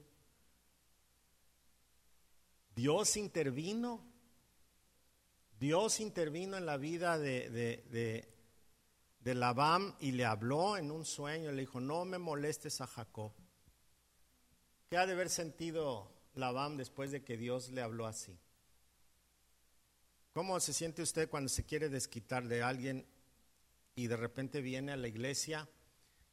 Dios 2.76 3.16
intervino. 3.16 4.04
Dios 5.58 6.00
intervino 6.00 6.58
en 6.58 6.66
la 6.66 6.76
vida 6.76 7.18
de, 7.18 7.48
de, 7.48 8.28
de 9.20 9.34
Labán 9.34 9.96
y 10.00 10.12
le 10.12 10.26
habló 10.26 10.76
en 10.76 10.90
un 10.90 11.06
sueño, 11.06 11.50
le 11.50 11.62
dijo, 11.62 11.80
no 11.80 12.04
me 12.04 12.18
molestes 12.18 12.82
a 12.82 12.86
Jacob. 12.86 13.32
¿Qué 14.90 14.98
ha 14.98 15.06
de 15.06 15.14
haber 15.14 15.30
sentido 15.30 16.12
Labán 16.34 16.76
después 16.76 17.10
de 17.10 17.24
que 17.24 17.38
Dios 17.38 17.70
le 17.70 17.80
habló 17.80 18.04
así? 18.04 18.38
¿Cómo 20.34 20.60
se 20.60 20.74
siente 20.74 21.00
usted 21.00 21.30
cuando 21.30 21.48
se 21.48 21.64
quiere 21.64 21.88
desquitar 21.88 22.46
de 22.46 22.62
alguien 22.62 23.06
y 23.94 24.06
de 24.06 24.16
repente 24.16 24.60
viene 24.60 24.92
a 24.92 24.96
la 24.96 25.08
iglesia 25.08 25.68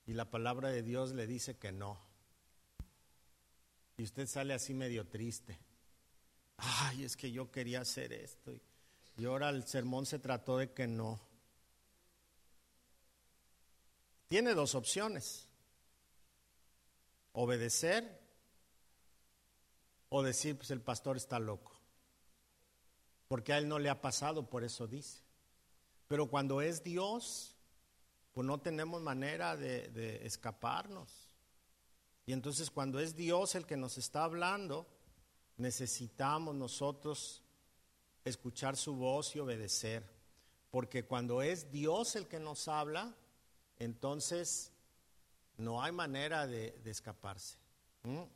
y 0.05 0.13
la 0.13 0.29
palabra 0.29 0.69
de 0.69 0.83
Dios 0.83 1.13
le 1.13 1.27
dice 1.27 1.57
que 1.57 1.71
no? 1.71 1.99
Y 3.97 4.03
usted 4.03 4.27
sale 4.27 4.53
así 4.53 4.73
medio 4.73 5.07
triste. 5.07 5.59
Ay, 6.57 7.03
es 7.03 7.17
que 7.17 7.31
yo 7.31 7.51
quería 7.51 7.81
hacer 7.81 8.13
esto. 8.13 8.53
Y 9.17 9.25
ahora 9.25 9.49
el 9.49 9.65
sermón 9.65 10.05
se 10.05 10.19
trató 10.19 10.57
de 10.57 10.71
que 10.71 10.87
no. 10.87 11.19
tiene 14.27 14.53
dos 14.53 14.75
opciones. 14.75 15.47
Obedecer 17.31 18.19
o 20.09 20.23
decir, 20.23 20.57
pues 20.57 20.71
el 20.71 20.81
pastor 20.81 21.17
está 21.17 21.39
loco. 21.39 21.73
Porque 23.27 23.53
a 23.53 23.57
él 23.57 23.67
no 23.67 23.79
le 23.79 23.89
ha 23.89 24.01
pasado, 24.01 24.49
por 24.49 24.63
eso 24.63 24.87
dice. 24.87 25.21
Pero 26.07 26.27
cuando 26.27 26.61
es 26.61 26.83
Dios, 26.83 27.55
pues 28.33 28.45
no 28.45 28.59
tenemos 28.59 29.01
manera 29.01 29.57
de, 29.57 30.21
escaparnos. 30.23 31.11
Y 32.25 32.33
entonces 32.33 32.69
cuando 32.69 32.99
es 32.99 33.15
Dios 33.15 33.55
el 33.55 33.65
que 33.65 33.77
nos 33.77 33.97
está 33.97 34.23
hablando, 34.23 34.85
necesitamos 35.57 36.55
nosotros 36.55 37.41
escuchar 38.23 38.77
su 38.77 38.95
voz 38.95 39.35
y 39.35 39.39
obedecer. 39.39 40.03
Porque 40.71 41.03
cuando 41.03 41.41
es 41.41 41.71
Dios 41.71 42.15
el 42.15 42.27
que 42.27 42.39
nos 42.39 42.67
habla, 42.67 43.15
entonces 43.79 44.71
no 45.57 45.81
hay 45.81 45.91
manera 45.91 46.45
de, 46.47 46.79
escaparse. 46.85 47.57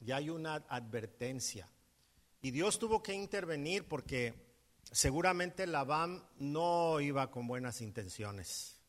Ya 0.01 0.17
hay 0.17 0.29
una 0.29 0.55
advertencia. 0.67 1.69
Y 2.41 2.51
Dios 2.51 2.79
tuvo 2.79 3.03
que 3.03 3.13
intervenir 3.13 3.87
porque 3.87 4.33
seguramente 4.91 5.65
Labán 5.65 6.23
no 6.37 6.99
iba 6.99 7.31
con 7.31 7.47
buenas 7.47 7.81
intenciones. 7.81 8.79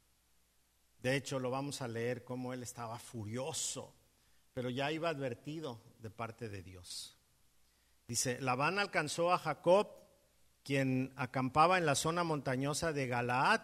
De 1.00 1.16
hecho, 1.16 1.38
lo 1.38 1.50
vamos 1.50 1.82
a 1.82 1.88
leer 1.88 2.25
como 2.25 2.52
él 2.52 2.62
estaba 2.62 2.99
furioso, 2.99 3.94
pero 4.54 4.71
ya 4.71 4.92
iba 4.92 5.09
advertido 5.09 5.80
de 6.00 6.11
parte 6.11 6.49
de 6.49 6.62
Dios. 6.62 7.16
Dice, 8.06 8.40
Labán 8.40 8.78
alcanzó 8.78 9.32
a 9.32 9.38
Jacob, 9.38 9.88
quien 10.62 11.12
acampaba 11.16 11.78
en 11.78 11.87
la 11.87 11.94
zona 11.94 12.25
montañosa 12.25 12.92
de 12.92 13.06
Galaad, 13.06 13.62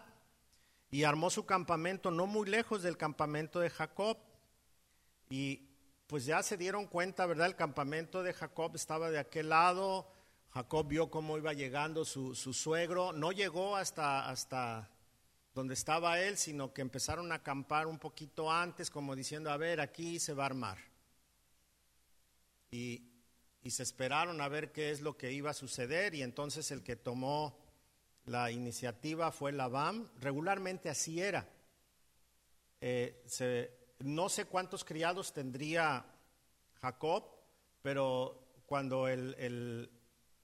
y 0.91 1.03
armó 1.03 1.29
su 1.29 1.45
campamento 1.45 2.11
no 2.11 2.25
muy 2.25 2.49
lejos 2.49 2.81
del 2.81 2.97
campamento 2.97 3.59
de 3.59 3.69
Jacob. 3.69 4.17
Y 5.29 5.67
pues 6.07 6.25
ya 6.25 6.41
se 6.41 6.57
dieron 6.57 6.87
cuenta, 6.87 7.25
¿verdad? 7.27 7.47
El 7.47 7.55
campamento 7.55 8.23
de 8.23 8.33
Jacob 8.33 8.75
estaba 8.75 9.11
de 9.11 9.19
aquel 9.19 9.49
lado. 9.49 10.11
Jacob 10.51 10.87
vio 10.87 11.09
cómo 11.09 11.37
iba 11.37 11.53
llegando 11.53 12.05
su, 12.05 12.33
suegro. 12.35 13.13
No 13.13 13.31
llegó 13.31 13.75
hasta, 13.75 14.29
hasta 14.29 14.89
donde 15.53 15.73
estaba 15.73 16.19
él, 16.19 16.37
sino 16.37 16.73
que 16.73 16.81
empezaron 16.81 17.31
a 17.31 17.35
acampar 17.35 17.87
un 17.87 17.99
poquito 17.99 18.51
antes, 18.51 18.89
como 18.89 19.15
diciendo, 19.15 19.51
a 19.51 19.57
ver, 19.57 19.79
aquí 19.79 20.19
se 20.19 20.33
va 20.33 20.43
a 20.43 20.47
armar. 20.47 20.77
Y, 22.71 23.03
y 23.61 23.71
se 23.71 23.83
esperaron 23.83 24.41
a 24.41 24.47
ver 24.47 24.71
qué 24.71 24.91
es 24.91 25.01
lo 25.01 25.17
que 25.17 25.31
iba 25.31 25.51
a 25.51 25.53
suceder. 25.53 26.15
Y 26.15 26.23
entonces 26.23 26.71
el 26.71 26.83
que 26.83 26.95
tomó 26.95 27.57
la 28.25 28.51
iniciativa 28.51 29.31
fue 29.31 29.51
la 29.51 29.67
BAM, 29.67 30.07
regularmente 30.19 30.89
así 30.89 31.21
era. 31.21 31.47
Eh, 32.81 33.23
no 33.99 34.29
sé 34.29 34.45
cuántos 34.45 34.85
criados 34.85 35.33
tendría 35.33 36.05
Jacob, 36.75 37.25
pero 37.81 38.61
cuando 38.65 39.07
el, 39.07 39.35
el, 39.37 39.89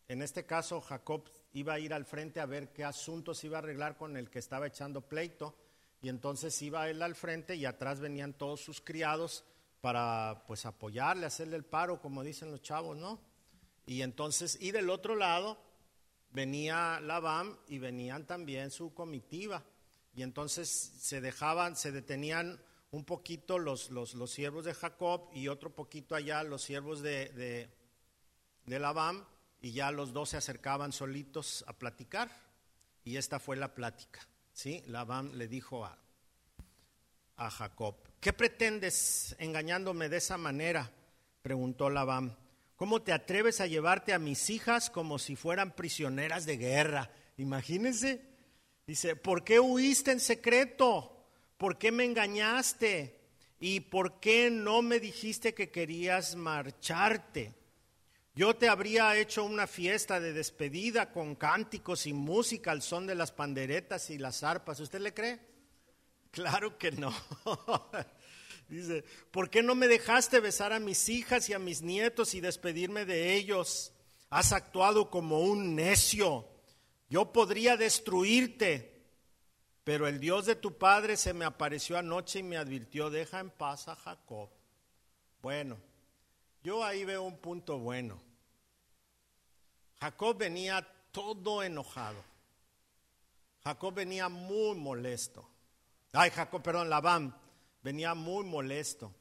en 0.08 0.22
este 0.22 0.46
caso 0.46 0.82
Jacob 0.82 1.30
iba 1.54 1.74
a 1.74 1.80
ir 1.80 1.94
al 1.94 2.06
frente 2.06 2.40
a 2.40 2.46
ver 2.46 2.72
qué 2.72 2.84
asuntos 2.84 3.44
iba 3.44 3.58
a 3.58 3.60
arreglar 3.60 3.98
con 3.98 4.18
el 4.18 4.30
que 4.30 4.40
estaba 4.40 4.68
echando 4.68 5.02
pleito, 5.02 5.56
y 6.02 6.10
entonces 6.10 6.62
iba 6.62 6.90
él 6.90 7.02
al 7.02 7.16
frente 7.16 7.56
y 7.56 7.66
atrás 7.66 8.00
venían 8.00 8.34
todos 8.34 8.62
sus 8.62 8.82
criados 8.82 9.44
para 9.82 10.44
pues 10.48 10.66
apoyarle, 10.66 11.26
hacerle 11.26 11.58
el 11.58 11.66
paro, 11.66 12.02
como 12.02 12.24
dicen 12.24 12.52
los 12.52 12.62
chavos, 12.62 12.98
¿no? 12.98 13.20
Y 13.86 14.02
entonces, 14.02 14.58
y 14.62 14.72
del 14.72 14.90
otro 14.90 15.16
lado 15.16 15.58
venía 16.32 17.00
Labán 17.02 17.58
y 17.68 17.80
venían 17.80 18.26
también 18.26 18.72
su 18.72 18.94
comitiva. 18.94 19.64
Y 20.14 20.22
entonces 20.24 20.70
se 20.70 21.22
dejaban, 21.22 21.76
se 21.76 21.92
detenían 21.92 22.60
un 22.92 23.04
poquito 23.04 23.60
los, 23.60 23.90
los, 23.90 24.14
los 24.14 24.32
siervos 24.32 24.66
de 24.66 24.74
Jacob 24.74 25.30
y 25.34 25.48
otro 25.48 25.74
poquito 25.74 26.16
allá 26.16 26.44
los 26.44 26.62
siervos 26.62 27.02
de, 27.02 27.30
de, 28.66 28.80
y 29.66 29.72
ya 29.72 29.90
los 29.90 30.14
dos 30.14 30.30
se 30.30 30.38
acercaban 30.38 30.92
solitos 30.92 31.66
a 31.66 31.74
platicar. 31.74 32.30
Y 33.04 33.18
esta 33.18 33.40
fue 33.40 33.56
la 33.56 33.74
plática. 33.74 34.20
¿sí? 34.54 34.84
Labán 34.86 35.40
le 35.40 35.48
dijo 35.48 35.86
a, 35.86 35.98
a 37.36 37.50
Jacob, 37.50 37.96
¿qué 38.20 38.32
pretendes 38.32 39.36
engañándome 39.40 40.08
de 40.08 40.18
esa 40.18 40.38
manera? 40.38 40.92
preguntó 41.42 41.90
Labán. 41.90 42.38
¿Cómo 42.76 43.02
te 43.02 43.12
atreves 43.12 43.60
a 43.60 43.66
llevarte 43.66 44.14
a 44.14 44.20
mis 44.20 44.52
hijas 44.52 44.92
como 44.92 45.18
si 45.18 45.36
fueran 45.36 45.76
prisioneras 45.76 46.46
de 46.46 46.58
guerra? 46.58 47.10
Imagínense. 47.38 48.22
Dice, 48.86 49.16
¿por 49.16 49.44
qué 49.44 49.60
huiste 49.60 50.12
en 50.12 50.20
secreto? 50.20 51.26
¿Por 51.58 51.80
qué 51.80 51.92
me 51.92 52.06
engañaste? 52.06 53.20
¿Y 53.60 53.80
por 53.80 54.20
qué 54.20 54.52
no 54.52 54.84
me 54.84 55.00
dijiste 55.00 55.56
que 55.56 55.72
querías 55.72 56.36
marcharte? 56.36 57.65
Yo 58.36 58.54
te 58.54 58.68
habría 58.68 59.16
hecho 59.18 59.46
una 59.46 59.66
fiesta 59.66 60.20
de 60.20 60.34
despedida 60.34 61.12
con 61.14 61.36
cánticos 61.36 62.06
y 62.06 62.12
música 62.12 62.72
al 62.72 62.82
son 62.82 63.08
de 63.08 63.16
las 63.16 63.32
panderetas 63.32 64.10
y 64.10 64.18
las 64.18 64.44
arpas. 64.44 64.82
¿Usted 64.82 65.00
le 65.00 65.14
cree? 65.14 65.40
Claro 66.32 66.78
que 66.78 66.92
no. 66.92 67.14
Dice, 68.68 69.06
¿por 69.32 69.50
qué 69.50 69.64
no 69.64 69.74
me 69.74 69.88
dejaste 69.88 70.42
besar 70.42 70.74
a 70.74 70.80
mis 70.80 71.08
hijas 71.08 71.50
y 71.50 71.54
a 71.54 71.60
mis 71.60 71.82
nietos 71.82 72.34
y 72.34 72.42
despedirme 72.42 73.06
de 73.06 73.36
ellos? 73.36 73.94
Has 74.30 74.52
actuado 74.52 75.10
como 75.10 75.40
un 75.40 75.74
necio. 75.74 76.46
Yo 77.10 77.32
podría 77.32 77.78
destruirte, 77.78 79.06
pero 79.86 80.08
el 80.08 80.20
Dios 80.20 80.46
de 80.46 80.56
tu 80.56 80.78
padre 80.78 81.16
se 81.16 81.34
me 81.34 81.46
apareció 81.46 81.98
anoche 81.98 82.40
y 82.40 82.44
me 82.44 82.58
advirtió, 82.58 83.10
deja 83.10 83.40
en 83.40 83.50
paz 83.50 83.88
a 83.88 83.96
Jacob. 83.96 84.50
Bueno, 85.42 85.78
yo 86.66 86.84
ahí 86.84 87.06
veo 87.06 87.22
un 87.22 87.38
punto 87.38 87.78
bueno. 87.78 88.20
Jacob 90.00 90.36
venía 90.36 90.82
todo 91.12 91.62
enojado. 91.62 92.24
Jacob 93.64 93.94
venía 93.94 94.30
muy 94.30 94.76
molesto. 94.76 95.48
Ay, 96.12 96.32
Jacob, 96.32 96.64
perdón, 96.64 96.90
Labán 96.90 97.40
venía 97.84 98.16
muy 98.16 98.44
molesto. 98.46 99.14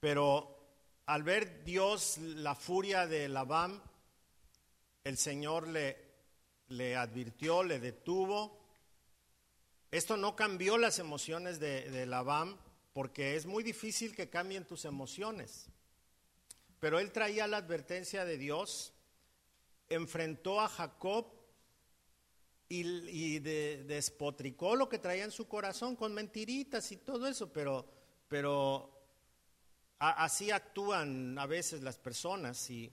Pero 0.00 0.56
al 1.04 1.22
ver 1.22 1.62
Dios 1.62 2.16
la 2.16 2.54
furia 2.54 3.06
de 3.06 3.28
Labán, 3.28 3.82
el 5.04 5.18
Señor 5.18 5.68
le, 5.68 5.98
le 6.68 6.96
advirtió, 6.96 7.62
le 7.64 7.80
detuvo. 7.80 8.58
Esto 9.90 10.16
no 10.16 10.34
cambió 10.34 10.78
las 10.78 10.98
emociones 10.98 11.60
de, 11.60 11.90
de 11.90 12.06
Labán, 12.06 12.58
porque 12.94 13.36
es 13.36 13.44
muy 13.44 13.62
difícil 13.62 14.16
que 14.16 14.30
cambien 14.30 14.64
tus 14.64 14.86
emociones. 14.86 15.68
Pero 16.82 16.98
él 16.98 17.12
traía 17.12 17.46
la 17.46 17.58
advertencia 17.58 18.24
de 18.24 18.36
Dios, 18.36 18.92
enfrentó 19.88 20.60
a 20.60 20.68
Jacob 20.68 21.28
y, 22.68 23.38
despotricó 23.38 24.74
lo 24.74 24.88
que 24.88 24.98
traía 24.98 25.22
en 25.22 25.30
su 25.30 25.46
corazón 25.46 25.94
con 25.94 26.12
mentiritas 26.12 26.90
y 26.90 26.96
todo 26.96 27.28
eso, 27.28 27.52
pero, 27.52 27.86
pero 28.26 29.00
así 30.00 30.50
actúan 30.50 31.38
a 31.38 31.46
veces 31.46 31.82
las 31.82 31.98
personas 31.98 32.68
y 32.68 32.92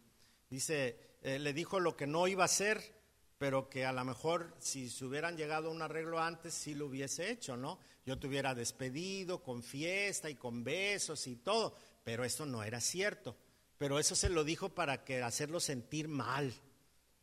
dice, 0.52 1.16
eh, 1.24 1.40
le 1.40 1.52
dijo 1.52 1.80
lo 1.80 1.98
que 1.98 2.06
no 2.06 2.28
iba 2.28 2.44
a 2.44 2.46
hacer, 2.46 2.94
pero 3.40 3.72
que 3.72 3.86
a 3.86 3.92
lo 3.92 4.06
mejor 4.06 4.56
si 4.60 4.92
se 4.92 5.04
hubieran 5.04 5.36
llegado 5.36 5.70
a 5.70 5.72
un 5.72 5.82
arreglo 5.82 6.20
antes, 6.20 6.54
sí 6.54 6.76
lo 6.76 6.86
hubiese 6.86 7.32
hecho, 7.32 7.58
¿no? 7.58 7.80
Yo 8.06 8.20
te 8.20 8.28
hubiera 8.28 8.54
despedido 8.54 9.42
con 9.42 9.64
fiesta 9.64 10.30
y 10.30 10.36
con 10.36 10.64
besos 10.64 11.26
y 11.26 11.38
todo, 11.38 11.76
pero 12.04 12.24
eso 12.24 12.46
no 12.46 12.62
era 12.62 12.80
cierto. 12.80 13.36
Pero 13.80 13.98
eso 13.98 14.14
se 14.14 14.30
lo 14.30 14.44
dijo 14.44 14.70
para 14.76 15.06
que 15.06 15.24
hacerlo 15.24 15.62
sentir 15.62 16.10
mal, 16.10 16.54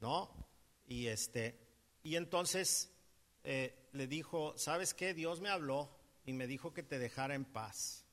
¿no? 0.01 0.49
Y 0.89 1.07
este, 1.07 1.55
y 2.03 2.17
entonces 2.17 2.91
eh, 3.45 3.91
le 3.93 4.07
dijo, 4.07 4.57
¿sabes 4.57 4.95
qué? 4.95 5.13
Dios 5.13 5.41
me 5.43 5.51
habló 5.51 5.91
y 6.25 6.33
me 6.33 6.47
dijo 6.47 6.73
que 6.73 6.83
te 6.83 6.99
dejara 6.99 7.35
en 7.35 7.45
paz. 7.45 8.07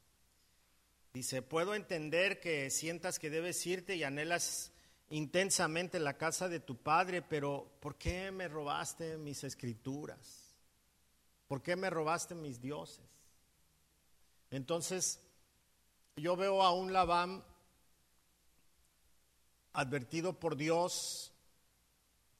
Dice, 1.13 1.41
puedo 1.41 1.73
entender 1.73 2.41
que 2.41 2.69
sientas 2.69 3.17
que 3.17 3.29
debes 3.29 3.65
irte 3.65 3.95
y 3.95 4.03
anhelas 4.03 4.73
intensamente 5.09 5.97
la 5.99 6.17
casa 6.17 6.49
de 6.49 6.59
tu 6.59 6.75
padre, 6.75 7.21
pero 7.21 7.71
¿por 7.79 7.97
qué 7.97 8.29
me 8.29 8.49
robaste 8.49 9.17
mis 9.17 9.45
escrituras? 9.45 10.53
¿Por 11.47 11.61
qué 11.61 11.77
me 11.77 11.89
robaste 11.89 12.35
mis 12.35 12.59
dioses? 12.59 13.05
Entonces, 14.51 15.21
yo 16.17 16.35
veo 16.35 16.61
a 16.61 16.73
un 16.73 16.91
Labán 16.91 17.41
advertido 19.73 20.39
por 20.39 20.55
Dios 20.55 21.33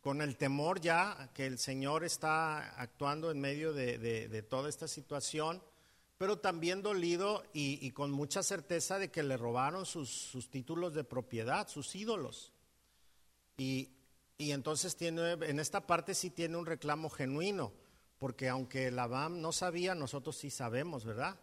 con 0.03 0.21
el 0.21 0.35
temor 0.35 0.81
ya 0.81 1.29
que 1.33 1.45
el 1.45 1.57
Señor 1.57 2.03
está 2.03 2.79
actuando 2.79 3.31
en 3.31 3.39
medio 3.39 3.71
de, 3.71 4.45
toda 4.49 4.67
esta 4.67 4.87
situación, 4.87 5.63
pero 6.17 6.39
también 6.39 6.81
dolido 6.81 7.41
y, 7.53 7.89
con 7.91 8.11
mucha 8.11 8.43
certeza 8.43 8.99
de 8.99 9.09
que 9.09 9.23
le 9.23 9.37
robaron 9.37 9.85
sus, 9.85 10.49
títulos 10.51 10.93
de 10.93 11.05
propiedad, 11.05 11.69
sus 11.69 11.95
ídolos. 11.95 12.51
Y, 13.55 13.91
y, 14.37 14.51
entonces 14.51 14.97
tiene, 14.97 15.31
en 15.31 15.59
esta 15.61 15.87
parte 15.87 16.15
sí 16.15 16.29
tiene 16.29 16.57
un 16.57 16.65
reclamo 16.65 17.09
genuino, 17.09 17.71
porque 18.19 18.49
aunque 18.49 18.91
Labán 18.91 19.41
no 19.41 19.53
sabía, 19.53 19.95
nosotros 19.95 20.35
sí 20.35 20.49
sabemos, 20.49 21.05
¿verdad? 21.05 21.39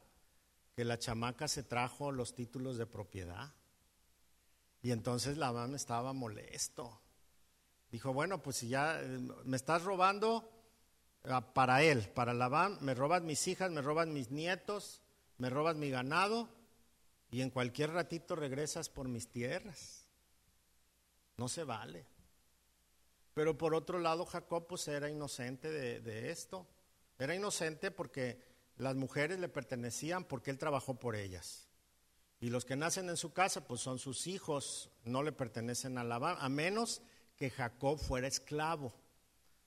Que 0.77 0.85
la 0.85 0.99
chamaca 0.99 1.49
se 1.49 1.63
trajo 1.63 2.13
los 2.13 2.35
títulos 2.35 2.77
de 2.77 2.85
propiedad. 2.85 3.55
Y 4.83 4.93
entonces 4.93 5.37
Labán 5.37 5.75
estaba 5.75 6.13
molesto. 6.13 7.01
Dijo, 7.91 8.13
bueno, 8.13 8.43
pues 8.43 8.57
si 8.57 8.69
ya 8.69 9.01
eh, 9.01 9.19
me 9.45 9.57
estás 9.57 9.83
robando 9.83 10.51
ah, 11.25 11.53
para 11.53 11.83
él, 11.83 12.09
para 12.09 12.33
Labán, 12.33 12.79
me 12.81 12.95
robas 12.95 13.23
mis 13.23 13.47
hijas, 13.49 13.71
me 13.71 13.83
robas 13.83 14.07
mis 14.07 14.31
nietos, 14.31 15.03
me 15.39 15.51
robas 15.51 15.77
mi 15.77 15.91
ganado 15.91 16.49
y 17.31 17.43
en 17.43 17.51
cualquier 17.51 17.91
ratito 17.91 18.37
regresas 18.37 18.89
por 18.89 19.09
mis 19.09 19.29
tierras. 19.29 20.07
No 21.37 21.49
se 21.49 21.65
vale. 21.65 22.07
Pero 23.35 23.57
por 23.57 23.75
otro 23.75 23.99
lado, 23.99 24.25
Jacob 24.25 24.67
pues 24.67 24.87
era 24.89 25.11
inocente 25.11 25.71
de, 25.71 26.01
de 26.01 26.31
esto. 26.31 26.67
Era 27.19 27.35
inocente 27.35 27.91
porque 27.91 28.43
las 28.77 28.95
mujeres 28.97 29.39
le 29.39 29.49
pertenecían 29.49 30.25
porque 30.25 30.51
él 30.51 30.59
trabajó 30.59 30.95
por 30.95 31.17
ellas. 31.17 31.70
Y 32.41 32.49
los 32.49 32.65
que 32.65 32.77
nacen 32.77 33.11
en 33.11 33.19
su 33.19 33.33
casa, 33.33 33.67
pues 33.67 33.83
son 33.83 33.99
sus 33.99 34.27
hijos, 34.27 34.91
no 35.05 35.23
le 35.23 35.33
pertenecen 35.33 35.99
a 35.99 36.05
Labán, 36.05 36.37
a 36.41 36.49
menos 36.49 37.03
que 37.37 37.51
Jacob 37.51 37.99
fuera 37.99 38.27
esclavo. 38.27 38.95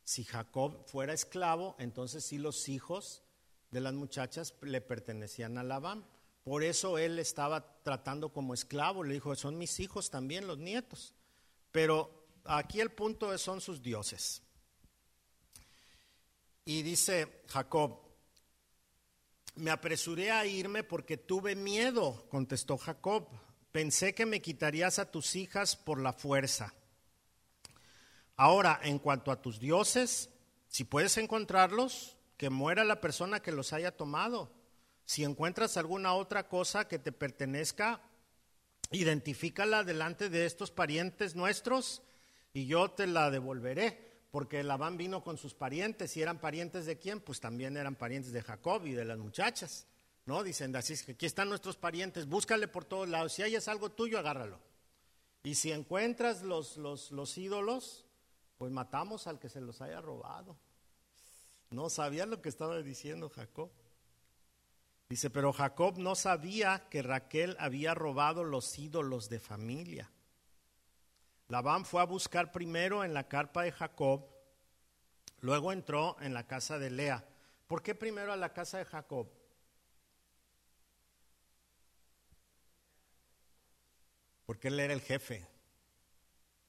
Si 0.03 0.23
Jacob 0.23 0.83
fuera 0.87 1.13
esclavo, 1.13 1.75
entonces 1.77 2.25
sí 2.25 2.39
los 2.39 2.67
hijos 2.69 3.21
de 3.69 3.79
las 3.79 3.93
muchachas 3.93 4.53
le 4.61 4.81
pertenecían 4.81 5.57
a 5.57 5.63
Labán. 5.63 6.05
Por 6.43 6.63
eso 6.63 6.97
él 6.97 7.19
estaba 7.19 7.81
tratando 7.83 8.33
como 8.33 8.53
esclavo, 8.53 9.03
le 9.03 9.13
dijo, 9.13 9.35
son 9.35 9.57
mis 9.57 9.79
hijos 9.79 10.09
también, 10.09 10.47
los 10.47 10.57
nietos. 10.57 11.13
Pero 11.71 12.25
aquí 12.43 12.81
el 12.81 12.91
punto 12.91 13.37
son 13.37 13.61
sus 13.61 13.81
dioses. 13.81 14.41
Y 16.65 16.81
dice 16.81 17.43
Jacob, 17.47 17.99
me 19.55 19.71
apresuré 19.71 20.31
a 20.31 20.45
irme 20.45 20.83
porque 20.83 21.17
tuve 21.17 21.55
miedo, 21.55 22.25
contestó 22.29 22.77
Jacob. 22.77 23.27
Pensé 23.71 24.13
que 24.13 24.25
me 24.25 24.41
quitarías 24.41 24.99
a 24.99 25.09
tus 25.09 25.35
hijas 25.35 25.75
por 25.75 25.99
la 25.99 26.13
fuerza. 26.13 26.73
Ahora, 28.35 28.79
en 28.83 28.99
cuanto 28.99 29.31
a 29.31 29.41
tus 29.41 29.59
dioses, 29.59 30.29
si 30.67 30.83
puedes 30.83 31.17
encontrarlos, 31.17 32.17
que 32.37 32.49
muera 32.49 32.83
la 32.83 32.99
persona 32.99 33.41
que 33.41 33.51
los 33.51 33.73
haya 33.73 33.95
tomado. 33.95 34.51
Si 35.05 35.23
encuentras 35.23 35.77
alguna 35.77 36.13
otra 36.13 36.47
cosa 36.47 36.87
que 36.87 36.99
te 36.99 37.11
pertenezca, 37.11 38.01
identifícala 38.91 39.83
delante 39.83 40.29
de 40.29 40.45
estos 40.45 40.71
parientes 40.71 41.35
nuestros 41.35 42.01
y 42.53 42.65
yo 42.65 42.91
te 42.91 43.07
la 43.07 43.31
devolveré. 43.31 44.12
Porque 44.33 44.63
Labán 44.63 44.97
vino 44.97 45.23
con 45.23 45.37
sus 45.37 45.53
parientes 45.53 46.17
y 46.17 46.23
eran 46.23 46.39
parientes 46.39 46.87
de 46.87 46.97
quién? 46.97 47.19
Pues 47.19 47.39
también 47.39 47.77
eran 47.77 47.93
parientes 47.93 48.31
de 48.31 48.41
Jacob 48.41 48.83
y 48.87 48.93
de 48.93 49.05
las 49.05 49.19
muchachas. 49.19 49.85
¿no? 50.25 50.41
Dicen, 50.41 50.75
así 50.75 50.93
es 50.93 51.03
que 51.03 51.11
aquí 51.11 51.27
están 51.27 51.49
nuestros 51.49 51.77
parientes, 51.77 52.27
búscale 52.27 52.67
por 52.67 52.83
todos 52.83 53.07
lados. 53.07 53.33
Si 53.33 53.43
hayas 53.43 53.67
algo 53.67 53.91
tuyo, 53.91 54.17
agárralo. 54.17 54.59
Y 55.43 55.53
si 55.53 55.71
encuentras 55.71 56.41
los, 56.41 56.77
los, 56.77 57.11
los 57.11 57.37
ídolos, 57.37 58.07
pues 58.57 58.71
matamos 58.71 59.27
al 59.27 59.37
que 59.37 59.49
se 59.49 59.61
los 59.61 59.83
haya 59.83 60.01
robado. 60.01 60.57
No 61.69 61.91
sabía 61.91 62.25
lo 62.25 62.41
que 62.41 62.49
estaba 62.49 62.81
diciendo 62.81 63.29
Jacob. 63.29 63.69
Dice, 65.09 65.29
pero 65.29 65.53
Jacob 65.53 65.99
no 65.99 66.15
sabía 66.15 66.87
que 66.89 67.03
Raquel 67.03 67.55
había 67.59 67.93
robado 67.93 68.43
los 68.43 68.79
ídolos 68.79 69.29
de 69.29 69.39
familia. 69.39 70.09
Labán 71.47 71.85
fue 71.85 72.01
a 72.01 72.05
buscar 72.05 72.51
primero 72.51 73.03
en 73.03 73.13
la 73.13 73.27
carpa 73.27 73.63
de 73.63 73.71
Jacob, 73.71 74.25
luego 75.39 75.71
entró 75.71 76.15
en 76.21 76.33
la 76.33 76.47
casa 76.47 76.79
de 76.79 76.89
Lea. 76.89 77.27
¿Por 77.67 77.83
qué 77.83 77.95
primero 77.95 78.31
a 78.31 78.37
la 78.37 78.53
casa 78.53 78.77
de 78.77 78.85
Jacob? 78.85 79.29
Porque 84.45 84.69
él 84.69 84.79
era 84.79 84.93
el 84.93 85.01
jefe. 85.01 85.47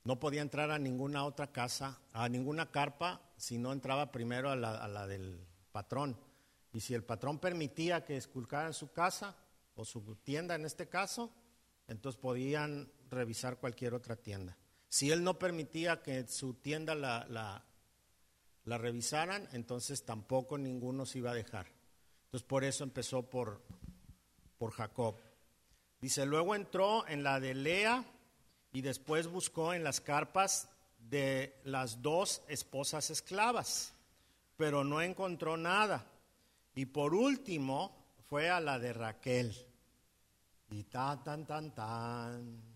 No 0.03 0.21
podía 0.21 0.43
entrar 0.43 0.71
a 0.71 0.79
ninguna 0.79 1.25
otra 1.25 1.51
casa, 1.51 1.99
a 2.13 2.29
ninguna 2.29 2.71
carpa, 2.71 3.23
si 3.37 3.59
no 3.59 3.73
entraba 3.73 4.13
primero 4.13 4.51
a 4.51 4.57
la, 4.57 4.77
a 4.77 4.89
la 4.89 5.07
del 5.07 5.47
patrón. 5.73 6.19
Y 6.73 6.81
si 6.81 6.95
el 6.95 7.05
patrón 7.05 7.39
permitía 7.39 8.05
que 8.05 8.17
esculcaran 8.17 8.75
su 8.75 8.93
casa 8.93 9.37
o 9.77 9.85
su 9.85 10.17
tienda 10.17 10.55
en 10.55 10.65
este 10.65 10.89
caso, 10.89 11.33
entonces 11.89 12.21
podían 12.21 12.93
revisar 13.09 13.59
cualquier 13.59 13.95
otra 13.95 14.17
tienda. 14.17 14.57
Si 14.95 15.11
él 15.11 15.25
no 15.25 15.41
permitía 15.41 16.03
que 16.03 16.25
su 16.29 16.55
tienda 16.55 16.95
la, 16.95 17.27
la, 18.65 18.79
revisaran, 18.79 19.49
entonces 19.51 20.05
tampoco 20.05 20.57
ninguno 20.57 21.05
se 21.05 21.19
iba 21.19 21.33
a 21.33 21.35
dejar. 21.35 21.67
Entonces 22.27 22.47
por 22.47 22.63
eso 22.63 22.85
empezó 22.85 23.29
por, 23.29 23.61
por 24.57 24.71
Jacob. 24.71 25.17
Dice, 26.01 26.25
luego 26.27 26.55
entró 26.55 27.09
en 27.09 27.25
la 27.25 27.41
de 27.41 27.55
Lea 27.55 28.05
y 28.73 28.83
después 28.83 29.27
buscó 29.27 29.75
en 29.75 29.83
las 29.83 30.01
carpas 30.01 30.69
de 30.97 31.61
las 31.65 32.01
dos 32.01 32.43
esposas 32.47 33.11
esclavas, 33.11 33.95
pero 34.57 34.85
no 34.85 35.03
encontró 35.03 35.57
nada. 35.57 36.07
Y 36.77 36.87
por 36.87 37.17
último 37.17 38.15
fue 38.29 38.49
a 38.49 38.61
la 38.61 38.79
de 38.79 38.93
Raquel. 38.93 39.57
Y 40.71 40.85
tan, 40.85 41.25
tan, 41.25 41.45
tan, 41.45 41.75
tan. 41.75 42.74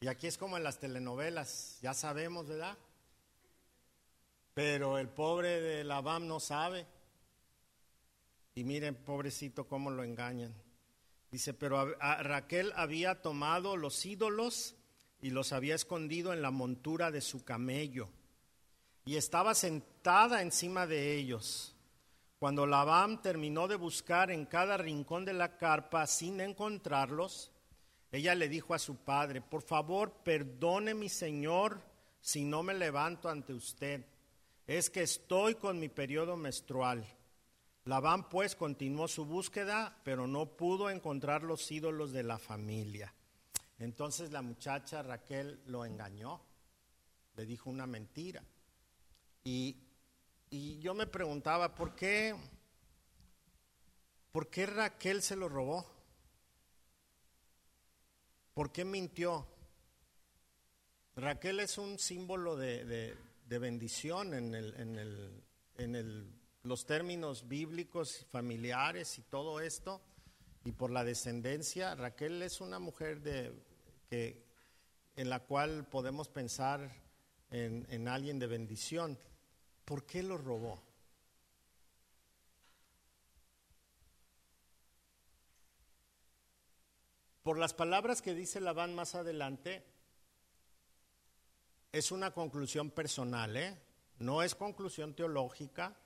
Y 0.00 0.08
aquí 0.08 0.26
es 0.26 0.38
como 0.38 0.56
en 0.56 0.64
las 0.64 0.78
telenovelas, 0.78 1.78
ya 1.82 1.94
sabemos, 1.94 2.46
¿verdad? 2.46 2.76
Pero 4.54 4.98
el 4.98 5.08
pobre 5.08 5.60
de 5.60 5.84
Labán 5.84 6.28
no 6.28 6.40
sabe. 6.40 6.86
Y 8.54 8.64
miren, 8.64 8.94
pobrecito, 8.94 9.66
cómo 9.66 9.90
lo 9.90 10.04
engañan. 10.04 10.54
Dice, 11.30 11.54
pero 11.54 11.94
Raquel 11.96 12.72
había 12.76 13.22
tomado 13.22 13.76
los 13.76 14.04
ídolos 14.06 14.74
y 15.20 15.30
los 15.30 15.52
había 15.52 15.74
escondido 15.74 16.32
en 16.32 16.42
la 16.42 16.50
montura 16.50 17.10
de 17.10 17.20
su 17.20 17.44
camello 17.44 18.08
y 19.08 19.16
estaba 19.16 19.54
sentada 19.54 20.42
encima 20.42 20.86
de 20.86 21.16
ellos. 21.16 21.74
Cuando 22.38 22.66
Labán 22.66 23.22
terminó 23.22 23.66
de 23.66 23.76
buscar 23.76 24.30
en 24.30 24.44
cada 24.44 24.76
rincón 24.76 25.24
de 25.24 25.32
la 25.32 25.56
carpa 25.56 26.06
sin 26.06 26.42
encontrarlos, 26.42 27.50
ella 28.10 28.34
le 28.34 28.48
dijo 28.48 28.74
a 28.74 28.78
su 28.78 28.96
padre, 28.96 29.40
por 29.40 29.62
favor, 29.62 30.12
perdone 30.24 30.94
mi 30.94 31.08
señor 31.08 31.80
si 32.20 32.44
no 32.44 32.62
me 32.62 32.74
levanto 32.74 33.28
ante 33.28 33.52
usted. 33.52 34.04
Es 34.66 34.90
que 34.90 35.02
estoy 35.02 35.54
con 35.54 35.78
mi 35.78 35.88
periodo 35.88 36.36
menstrual. 36.36 37.06
Labán 37.84 38.28
pues 38.28 38.54
continuó 38.54 39.08
su 39.08 39.24
búsqueda, 39.24 39.98
pero 40.04 40.26
no 40.26 40.46
pudo 40.56 40.90
encontrar 40.90 41.42
los 41.42 41.70
ídolos 41.70 42.12
de 42.12 42.22
la 42.22 42.38
familia. 42.38 43.14
Entonces 43.78 44.30
la 44.30 44.42
muchacha 44.42 45.02
Raquel 45.02 45.62
lo 45.66 45.84
engañó, 45.84 46.40
le 47.36 47.46
dijo 47.46 47.70
una 47.70 47.86
mentira. 47.86 48.42
Y, 49.44 49.76
yo 50.80 50.94
me 50.94 51.06
preguntaba, 51.06 51.74
¿por 51.74 51.94
qué, 51.94 52.34
¿por 54.32 54.48
qué 54.48 54.66
Raquel 54.66 55.22
se 55.22 55.36
lo 55.36 55.48
robó? 55.48 55.86
¿Por 58.58 58.72
qué 58.72 58.84
mintió? 58.84 59.46
Raquel 61.14 61.60
es 61.60 61.78
un 61.78 61.96
símbolo 61.96 62.56
de, 62.56 63.16
bendición 63.48 64.34
en, 64.34 64.52
el, 64.52 64.74
en, 64.74 64.98
el, 64.98 65.44
en 65.76 65.94
el, 65.94 66.32
los 66.64 66.84
términos 66.84 67.46
bíblicos, 67.46 68.26
familiares 68.30 69.16
y 69.20 69.22
todo 69.22 69.60
esto. 69.60 70.02
Y 70.64 70.72
por 70.72 70.90
la 70.90 71.04
descendencia, 71.04 71.94
Raquel 71.94 72.42
es 72.42 72.60
una 72.60 72.80
mujer 72.80 73.20
de, 73.20 73.52
que, 74.10 74.44
en 75.14 75.30
la 75.30 75.38
cual 75.38 75.86
podemos 75.88 76.28
pensar 76.28 76.90
en, 77.52 77.86
en 77.90 78.08
alguien 78.08 78.40
de 78.40 78.48
bendición. 78.48 79.20
¿Por 79.84 80.04
qué 80.04 80.24
lo 80.24 80.36
robó? 80.36 80.82
Por 87.48 87.56
las 87.58 87.72
palabras 87.72 88.20
que 88.20 88.34
dice 88.34 88.60
Labán 88.60 88.94
más 88.94 89.14
adelante, 89.14 89.82
es 91.90 92.12
una 92.12 92.30
conclusión 92.30 92.90
personal, 92.90 93.56
¿eh? 93.56 93.74
No 94.18 94.42
es 94.42 94.54
conclusión 94.54 95.14
teológica, 95.14 95.96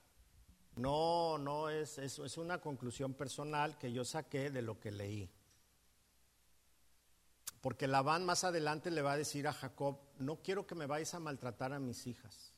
no, 0.77 1.39
no 1.39 1.69
es, 1.69 1.99
es, 1.99 2.21
es 2.21 2.39
una 2.39 2.61
conclusión 2.61 3.15
personal 3.15 3.77
que 3.77 3.93
yo 3.93 4.05
saqué 4.05 4.51
de 4.53 4.63
lo 4.63 4.79
que 4.79 4.93
leí. 4.93 5.29
Porque 7.61 7.89
Labán 7.89 8.25
más 8.25 8.45
adelante 8.45 8.93
le 8.93 9.03
va 9.03 9.15
a 9.15 9.17
decir 9.17 9.49
a 9.49 9.53
Jacob, 9.53 9.99
no 10.19 10.37
quiero 10.37 10.65
que 10.65 10.77
me 10.77 10.87
vayas 10.87 11.13
a 11.15 11.19
maltratar 11.19 11.73
a 11.73 11.81
mis 11.81 12.07
hijas 12.07 12.53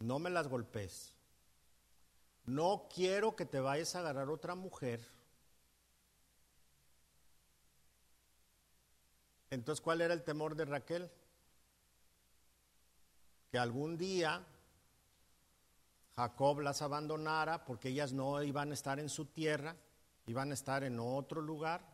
no 0.00 0.18
me 0.18 0.28
las 0.28 0.48
golpes. 0.48 1.14
No 2.44 2.88
quiero 2.94 3.34
que 3.34 3.46
te 3.46 3.58
vayas 3.58 3.96
a 3.96 4.00
agarrar 4.00 4.28
otra 4.28 4.54
mujer. 4.54 5.15
Entonces, 9.50 9.82
¿cuál 9.82 10.00
era 10.00 10.14
el 10.14 10.24
temor 10.24 10.56
de 10.56 10.64
Raquel? 10.64 11.10
Que 13.50 13.58
algún 13.58 13.96
día 13.96 14.44
Jacob 16.16 16.60
las 16.60 16.82
abandonara 16.82 17.64
porque 17.64 17.90
ellas 17.90 18.12
no 18.12 18.42
iban 18.42 18.70
a 18.70 18.74
estar 18.74 18.98
en 18.98 19.08
su 19.08 19.26
tierra, 19.26 19.76
iban 20.26 20.50
a 20.50 20.54
estar 20.54 20.82
en 20.82 20.98
otro 20.98 21.40
lugar. 21.40 21.86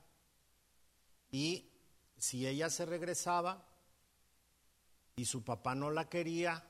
Y 1.31 1.71
si 2.17 2.47
ella 2.47 2.71
se 2.71 2.87
regresaba 2.87 3.67
y 5.17 5.25
su 5.25 5.45
papá 5.45 5.75
no 5.75 5.91
la 5.91 6.09
quería, 6.09 6.65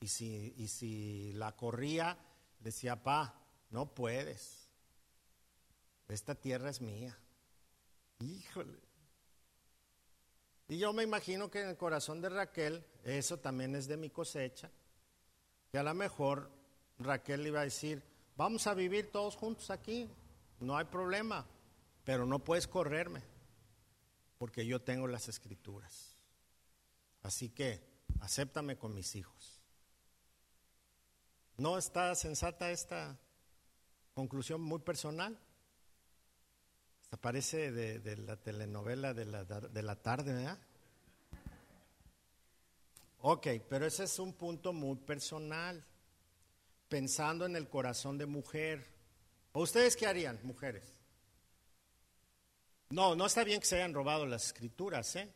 y 0.00 0.08
si, 0.08 0.54
y 0.56 0.68
si 0.68 1.32
la 1.34 1.54
corría, 1.56 2.16
decía, 2.58 3.02
pa, 3.02 3.34
no 3.70 3.94
puedes. 3.94 4.68
Esta 6.08 6.34
tierra 6.34 6.70
es 6.70 6.80
mía. 6.80 7.18
Híjole. 8.20 8.89
Y 10.70 10.78
yo 10.78 10.92
me 10.92 11.02
imagino 11.02 11.50
que 11.50 11.62
en 11.62 11.68
el 11.70 11.76
corazón 11.76 12.20
de 12.20 12.28
Raquel, 12.28 12.86
eso 13.02 13.40
también 13.40 13.74
es 13.74 13.88
de 13.88 13.96
mi 13.96 14.08
cosecha, 14.08 14.70
que 15.68 15.78
a 15.78 15.82
lo 15.82 15.92
mejor 15.94 16.48
Raquel 17.00 17.44
iba 17.44 17.58
a 17.58 17.64
decir, 17.64 18.04
vamos 18.36 18.68
a 18.68 18.74
vivir 18.74 19.10
todos 19.10 19.34
juntos 19.34 19.68
aquí, 19.70 20.08
no 20.60 20.76
hay 20.76 20.84
problema, 20.84 21.44
pero 22.04 22.24
no 22.24 22.38
puedes 22.38 22.68
correrme, 22.68 23.20
porque 24.38 24.64
yo 24.64 24.80
tengo 24.80 25.08
las 25.08 25.28
escrituras. 25.28 26.16
Así 27.22 27.48
que 27.48 27.80
acéptame 28.20 28.78
con 28.78 28.94
mis 28.94 29.16
hijos. 29.16 29.60
¿No 31.56 31.78
está 31.78 32.14
sensata 32.14 32.70
esta 32.70 33.18
conclusión 34.14 34.60
muy 34.60 34.78
personal? 34.78 35.36
Hasta 37.10 37.22
parece 37.22 37.72
de, 37.72 38.16
la 38.18 38.36
telenovela 38.36 39.12
de 39.12 39.24
la, 39.24 39.42
de 39.42 39.82
la 39.82 39.96
tarde, 39.96 40.32
¿verdad? 40.32 40.60
Ok, 43.22 43.48
pero 43.68 43.84
ese 43.84 44.04
es 44.04 44.16
un 44.20 44.32
punto 44.32 44.72
muy 44.72 44.94
personal, 44.94 45.84
pensando 46.88 47.46
en 47.46 47.56
el 47.56 47.68
corazón 47.68 48.16
de 48.16 48.26
mujer. 48.26 48.86
¿O 49.50 49.62
ustedes 49.62 49.96
qué 49.96 50.06
harían, 50.06 50.38
mujeres? 50.44 50.94
No, 52.90 53.16
no 53.16 53.26
está 53.26 53.42
bien 53.42 53.58
que 53.58 53.66
se 53.66 53.74
hayan 53.74 53.92
robado 53.92 54.24
las 54.24 54.46
escrituras, 54.46 55.16
¿eh? 55.16 55.34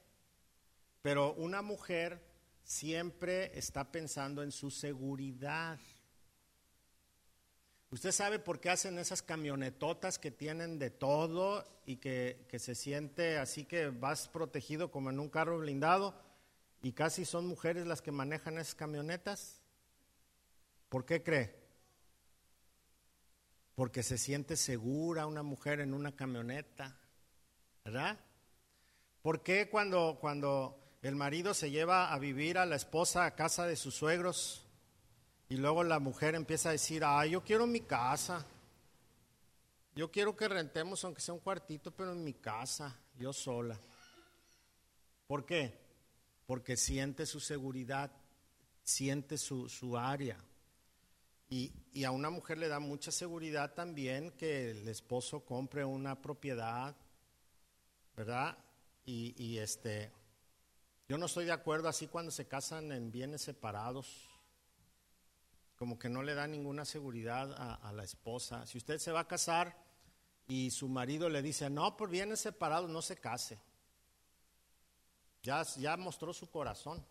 Pero 1.03 1.35
una 1.35 1.61
mujer 1.61 2.25
siempre 2.63 3.51
está 3.59 3.91
pensando 3.91 4.45
en 4.45 4.53
su 4.53 4.71
seguridad. 4.71 5.81
¿Usted 7.94 8.11
sabe 8.11 8.40
por 8.40 8.59
qué 8.59 8.70
hacen 8.70 8.98
esas 8.98 9.22
camionetotas 9.22 10.18
que 10.18 10.33
tienen 10.33 10.80
de 10.80 10.90
todo 10.90 11.64
y 11.87 11.98
que, 11.98 12.44
se 12.59 12.74
siente 12.74 13.38
así 13.38 13.66
que 13.66 13.90
vas 13.90 14.26
protegido 14.26 14.90
como 14.90 15.11
en 15.11 15.20
un 15.20 15.28
carro 15.28 15.61
blindado 15.61 16.20
y 16.83 16.90
casi 16.90 17.24
son 17.24 17.46
mujeres 17.46 17.87
las 17.87 18.02
que 18.02 18.11
manejan 18.11 18.59
esas 18.59 18.74
camionetas? 18.74 19.61
¿Por 20.88 21.07
qué 21.07 21.22
cree? 21.22 21.54
porque 23.76 24.02
se 24.02 24.18
siente 24.18 24.57
segura 24.57 25.28
una 25.28 25.44
mujer 25.44 25.78
en 25.78 25.94
una 25.94 26.16
camioneta, 26.16 26.98
¿verdad? 27.85 28.18
¿Por 29.22 29.44
qué 29.44 29.68
cuando, 29.68 30.18
cuando 30.20 30.96
el 31.02 31.14
marido 31.14 31.54
se 31.54 31.70
lleva 31.70 32.12
a 32.12 32.18
vivir 32.18 32.59
a 32.59 32.66
la 32.66 32.74
esposa 32.74 33.24
a 33.24 33.37
casa 33.37 33.66
de 33.66 33.76
sus 33.76 33.94
suegros 33.94 34.63
y 35.48 35.57
luego 35.57 35.85
la 35.85 35.98
mujer 35.98 36.35
empieza 36.35 36.70
a 36.70 36.72
decir, 36.72 37.02
ah, 37.04 37.26
yo 37.26 37.42
quiero 37.42 37.66
mi 37.66 37.80
casa, 37.80 38.46
yo 39.94 40.11
quiero 40.11 40.37
que 40.37 40.48
rentemos 40.48 41.04
aunque 41.04 41.20
sea 41.20 41.35
un 41.35 41.40
cuartito, 41.40 41.90
pero 41.90 42.12
en 42.12 42.24
mi 42.24 42.35
casa, 42.35 42.98
yo 43.16 43.33
sola? 43.33 43.78
¿Por 45.26 45.44
qué? 45.46 45.78
Porque 46.46 46.76
siente 46.76 47.26
su 47.26 47.40
seguridad, 47.40 48.11
siente 48.83 49.38
su, 49.38 49.68
su 49.68 49.96
área. 49.96 50.37
Y, 51.48 51.72
a 52.04 52.11
una 52.11 52.30
mujer 52.30 52.59
le 52.59 52.66
da 52.66 52.80
mucha 52.80 53.12
seguridad 53.12 53.74
también 53.74 54.33
que 54.33 54.72
el 54.72 54.88
esposo 54.88 55.44
compre 55.44 55.85
una 55.85 56.20
propiedad, 56.20 56.96
¿verdad? 58.16 58.59
Y, 59.04 59.35
y, 59.40 59.59
este, 59.59 60.11
yo 61.09 61.16
no 61.16 61.26
estoy 61.26 61.44
de 61.44 61.52
acuerdo 61.52 61.88
así 61.88 62.09
cuando 62.09 62.33
se 62.33 62.48
casan 62.48 62.90
en 62.90 63.12
bienes 63.12 63.42
separados, 63.42 64.28
como 65.77 65.99
que 65.99 66.09
no 66.09 66.23
le 66.23 66.35
da 66.35 66.47
ninguna 66.47 66.85
seguridad 66.85 67.53
a, 67.83 67.93
la 67.93 68.05
esposa. 68.05 68.67
Si 68.67 68.79
usted 68.79 68.99
se 68.99 69.13
va 69.13 69.21
a 69.21 69.29
casar 69.29 69.77
y 70.47 70.71
su 70.71 70.89
marido 70.89 71.29
le 71.29 71.43
dice, 71.43 71.69
no, 71.69 71.97
por 71.97 72.09
bienes 72.11 72.41
separados, 72.41 72.89
no 72.91 73.03
se 73.03 73.17
case. 73.17 73.59
Ya, 75.43 75.63
ya 75.77 75.97
mostró 75.97 76.33
su 76.33 76.51
corazón. 76.51 77.05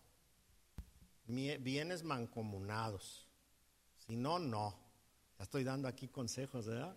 Bienes 1.26 2.02
mancomunados. 2.02 3.26
Si 4.06 4.16
no, 4.16 4.38
no. 4.38 4.74
Ya 5.38 5.44
estoy 5.44 5.64
dando 5.64 5.88
aquí 5.88 6.08
consejos, 6.08 6.66
¿verdad? 6.66 6.96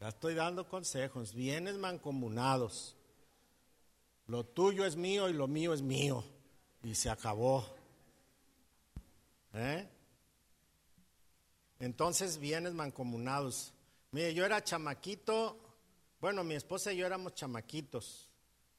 Ya 0.00 0.08
estoy 0.08 0.34
dando 0.34 0.68
consejos. 0.68 1.34
Bienes 1.34 1.76
mancomunados. 1.76 2.96
Lo 4.26 4.44
tuyo 4.44 4.84
es 4.84 4.96
mío 4.96 5.28
y 5.28 5.32
lo 5.32 5.46
mío 5.46 5.72
es 5.72 5.82
mío. 5.82 6.24
Y 6.82 6.94
se 6.94 7.10
acabó. 7.10 7.77
¿Eh? 9.60 9.88
Entonces, 11.80 12.38
bienes 12.38 12.74
mancomunados. 12.74 13.72
Mire, 14.12 14.32
yo 14.32 14.44
era 14.44 14.62
chamaquito. 14.62 15.58
Bueno, 16.20 16.44
mi 16.44 16.54
esposa 16.54 16.92
y 16.92 16.98
yo 16.98 17.06
éramos 17.06 17.34
chamaquitos. 17.34 18.28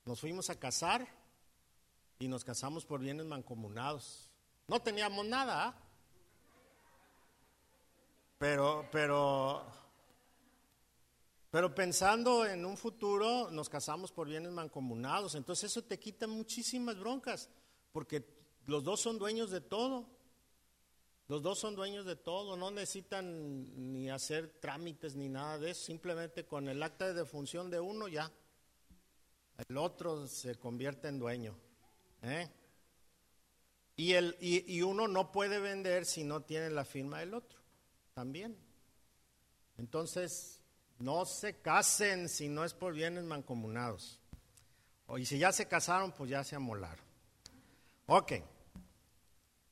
Nos 0.05 0.21
fuimos 0.21 0.49
a 0.49 0.57
casar 0.57 1.05
y 2.17 2.29
nos 2.29 2.45
casamos 2.45 2.85
por 2.85 3.01
bienes 3.01 3.25
mancomunados. 3.25 4.29
No 4.67 4.81
teníamos 4.81 5.25
nada. 5.27 5.67
¿ah? 5.67 5.75
Pero, 8.37 8.87
pero, 8.89 9.65
pero 11.51 11.75
pensando 11.75 12.45
en 12.45 12.65
un 12.65 12.77
futuro, 12.77 13.51
nos 13.51 13.67
casamos 13.67 14.13
por 14.13 14.29
bienes 14.29 14.53
mancomunados. 14.53 15.35
Entonces 15.35 15.71
eso 15.71 15.83
te 15.83 15.99
quita 15.99 16.25
muchísimas 16.25 16.97
broncas, 16.97 17.49
porque 17.91 18.25
los 18.65 18.85
dos 18.85 19.01
son 19.01 19.19
dueños 19.19 19.51
de 19.51 19.59
todo. 19.59 20.18
Los 21.29 21.43
dos 21.43 21.59
son 21.59 21.75
dueños 21.75 22.05
de 22.05 22.15
todo, 22.15 22.57
no 22.57 22.71
necesitan 22.71 23.93
ni 23.93 24.09
hacer 24.09 24.49
trámites 24.59 25.15
ni 25.15 25.29
nada 25.29 25.59
de 25.59 25.71
eso, 25.71 25.85
simplemente 25.85 26.47
con 26.47 26.67
el 26.67 26.81
acta 26.81 27.05
de 27.05 27.13
defunción 27.13 27.69
de 27.69 27.79
uno 27.79 28.07
ya, 28.07 28.31
el 29.67 29.77
otro 29.77 30.27
se 30.27 30.55
convierte 30.55 31.07
en 31.07 31.19
dueño. 31.19 31.55
¿eh? 32.23 32.49
Y, 33.95 34.13
el, 34.13 34.35
y, 34.41 34.75
y 34.75 34.81
uno 34.81 35.07
no 35.07 35.31
puede 35.31 35.59
vender 35.59 36.07
si 36.07 36.23
no 36.23 36.41
tiene 36.41 36.71
la 36.71 36.83
firma 36.83 37.19
del 37.19 37.35
otro 37.35 37.59
también. 38.15 38.57
Entonces, 39.77 40.59
no 40.97 41.25
se 41.25 41.61
casen 41.61 42.27
si 42.27 42.49
no 42.49 42.65
es 42.65 42.73
por 42.73 42.93
bienes 42.93 43.23
mancomunados. 43.23 44.19
Y 45.15 45.25
si 45.27 45.37
ya 45.37 45.51
se 45.51 45.67
casaron, 45.67 46.11
pues 46.11 46.31
ya 46.31 46.43
se 46.43 46.55
amolaron. 46.55 47.05
Ok. 48.07 48.33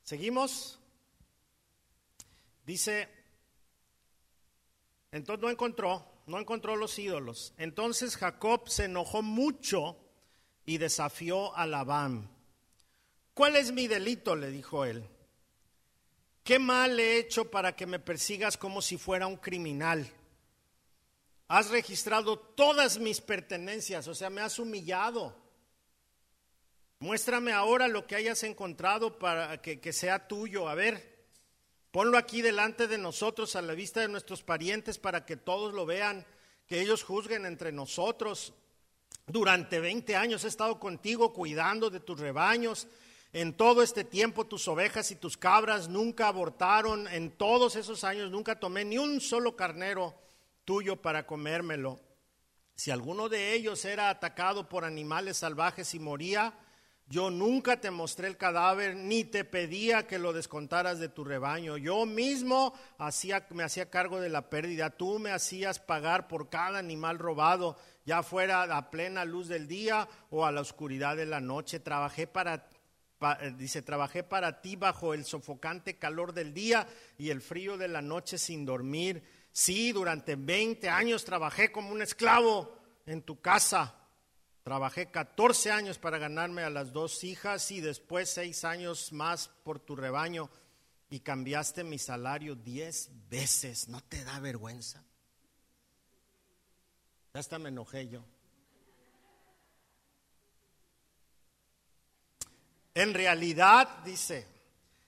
Seguimos. 0.04 0.78
Dice, 2.68 3.08
entonces 5.10 5.42
no 5.42 5.48
encontró, 5.48 6.04
no 6.26 6.38
encontró 6.38 6.76
los 6.76 6.98
ídolos. 6.98 7.54
Entonces 7.56 8.14
Jacob 8.14 8.68
se 8.68 8.84
enojó 8.84 9.22
mucho 9.22 9.96
y 10.66 10.76
desafió 10.76 11.56
a 11.56 11.64
Labán. 11.64 12.28
¿Cuál 13.32 13.56
es 13.56 13.72
mi 13.72 13.88
delito? 13.88 14.36
le 14.36 14.50
dijo 14.50 14.84
él. 14.84 15.02
¿Qué 16.44 16.58
mal 16.58 17.00
he 17.00 17.16
hecho 17.16 17.50
para 17.50 17.74
que 17.74 17.86
me 17.86 18.00
persigas 18.00 18.58
como 18.58 18.82
si 18.82 18.98
fuera 18.98 19.26
un 19.26 19.38
criminal? 19.38 20.06
Has 21.48 21.70
registrado 21.70 22.38
todas 22.38 22.98
mis 22.98 23.22
pertenencias, 23.22 24.06
o 24.08 24.14
sea, 24.14 24.28
me 24.28 24.42
has 24.42 24.58
humillado. 24.58 25.34
Muéstrame 26.98 27.50
ahora 27.50 27.88
lo 27.88 28.06
que 28.06 28.16
hayas 28.16 28.42
encontrado 28.42 29.18
para 29.18 29.62
que, 29.62 29.80
que, 29.80 29.94
sea 29.94 30.28
tuyo. 30.28 30.68
A 30.68 30.74
ver, 30.74 31.17
ponlo 31.90 32.18
aquí 32.18 32.42
delante 32.42 32.86
de 32.86 32.98
nosotros, 32.98 33.56
a 33.56 33.62
la 33.62 33.74
vista 33.74 34.00
de 34.00 34.08
nuestros 34.08 34.42
parientes, 34.42 34.98
para 34.98 35.24
que 35.24 35.36
todos 35.36 35.74
lo 35.74 35.86
vean, 35.86 36.26
que 36.66 36.80
ellos 36.80 37.02
juzguen 37.02 37.46
entre 37.46 37.72
nosotros. 37.72 38.52
Durante 39.26 39.80
20 39.80 40.16
años 40.16 40.44
he 40.44 40.48
estado 40.48 40.78
contigo 40.78 41.32
cuidando 41.32 41.90
de 41.90 42.00
tus 42.00 42.18
rebaños 42.18 42.88
en 43.32 43.52
todo 43.52 43.82
este 43.82 44.04
tiempo 44.04 44.46
tus 44.46 44.68
ovejas 44.68 45.10
y 45.10 45.16
tus 45.16 45.36
cabras 45.36 45.88
nunca 45.88 46.28
abortaron, 46.28 47.06
en 47.08 47.30
todos 47.30 47.76
esos 47.76 48.02
años 48.02 48.30
nunca 48.30 48.58
tomé 48.58 48.86
ni 48.86 48.96
un 48.96 49.20
solo 49.20 49.54
carnero 49.54 50.14
tuyo 50.64 50.96
para 50.96 51.26
comérmelo. 51.26 52.00
Si 52.74 52.90
alguno 52.90 53.28
de 53.28 53.52
ellos 53.52 53.84
era 53.84 54.08
atacado 54.08 54.68
por 54.68 54.84
animales 54.84 55.38
salvajes 55.38 55.92
y 55.92 55.98
moría, 55.98 56.54
yo 57.08 57.30
nunca 57.30 57.80
te 57.80 57.90
mostré 57.90 58.28
el 58.28 58.36
cadáver 58.36 58.94
ni 58.94 59.24
te 59.24 59.44
pedía 59.44 60.06
que 60.06 60.18
lo 60.18 60.34
descontaras 60.34 60.98
de 60.98 61.08
tu 61.08 61.24
rebaño. 61.24 61.78
Yo 61.78 62.04
mismo 62.04 62.74
hacía, 62.98 63.46
me 63.50 63.62
hacía 63.62 63.88
cargo 63.88 64.20
de 64.20 64.28
la 64.28 64.50
pérdida. 64.50 64.90
Tú 64.90 65.18
me 65.18 65.30
hacías 65.30 65.78
pagar 65.78 66.28
por 66.28 66.50
cada 66.50 66.78
animal 66.78 67.18
robado, 67.18 67.78
ya 68.04 68.22
fuera 68.22 68.62
a 68.62 68.90
plena 68.90 69.24
luz 69.24 69.48
del 69.48 69.66
día 69.66 70.06
o 70.30 70.44
a 70.44 70.52
la 70.52 70.60
oscuridad 70.60 71.16
de 71.16 71.24
la 71.24 71.40
noche. 71.40 71.80
Trabajé 71.80 72.26
para 72.26 72.68
eh, 73.40 73.54
dice, 73.56 73.82
trabajé 73.82 74.22
para 74.22 74.60
ti 74.60 74.76
bajo 74.76 75.12
el 75.12 75.24
sofocante 75.24 75.98
calor 75.98 76.32
del 76.32 76.54
día 76.54 76.86
y 77.16 77.30
el 77.30 77.40
frío 77.40 77.76
de 77.76 77.88
la 77.88 78.02
noche 78.02 78.38
sin 78.38 78.64
dormir. 78.64 79.22
Sí, 79.50 79.92
durante 79.92 80.36
20 80.36 80.88
años 80.88 81.24
trabajé 81.24 81.72
como 81.72 81.90
un 81.90 82.02
esclavo 82.02 82.76
en 83.06 83.22
tu 83.22 83.40
casa. 83.40 83.94
Trabajé 84.68 85.06
14 85.06 85.70
años 85.70 85.96
para 85.96 86.18
ganarme 86.18 86.62
a 86.62 86.68
las 86.68 86.92
dos 86.92 87.24
hijas 87.24 87.70
y 87.70 87.80
después 87.80 88.28
seis 88.28 88.64
años 88.64 89.14
más 89.14 89.48
por 89.64 89.80
tu 89.80 89.96
rebaño 89.96 90.50
y 91.08 91.20
cambiaste 91.20 91.84
mi 91.84 91.98
salario 91.98 92.54
10 92.54 93.30
veces. 93.30 93.88
¿No 93.88 94.02
te 94.02 94.22
da 94.24 94.38
vergüenza? 94.40 95.02
Hasta 97.32 97.58
me 97.58 97.70
enojé 97.70 98.08
yo. 98.08 98.22
En 102.92 103.14
realidad, 103.14 103.88
dice, 104.04 104.46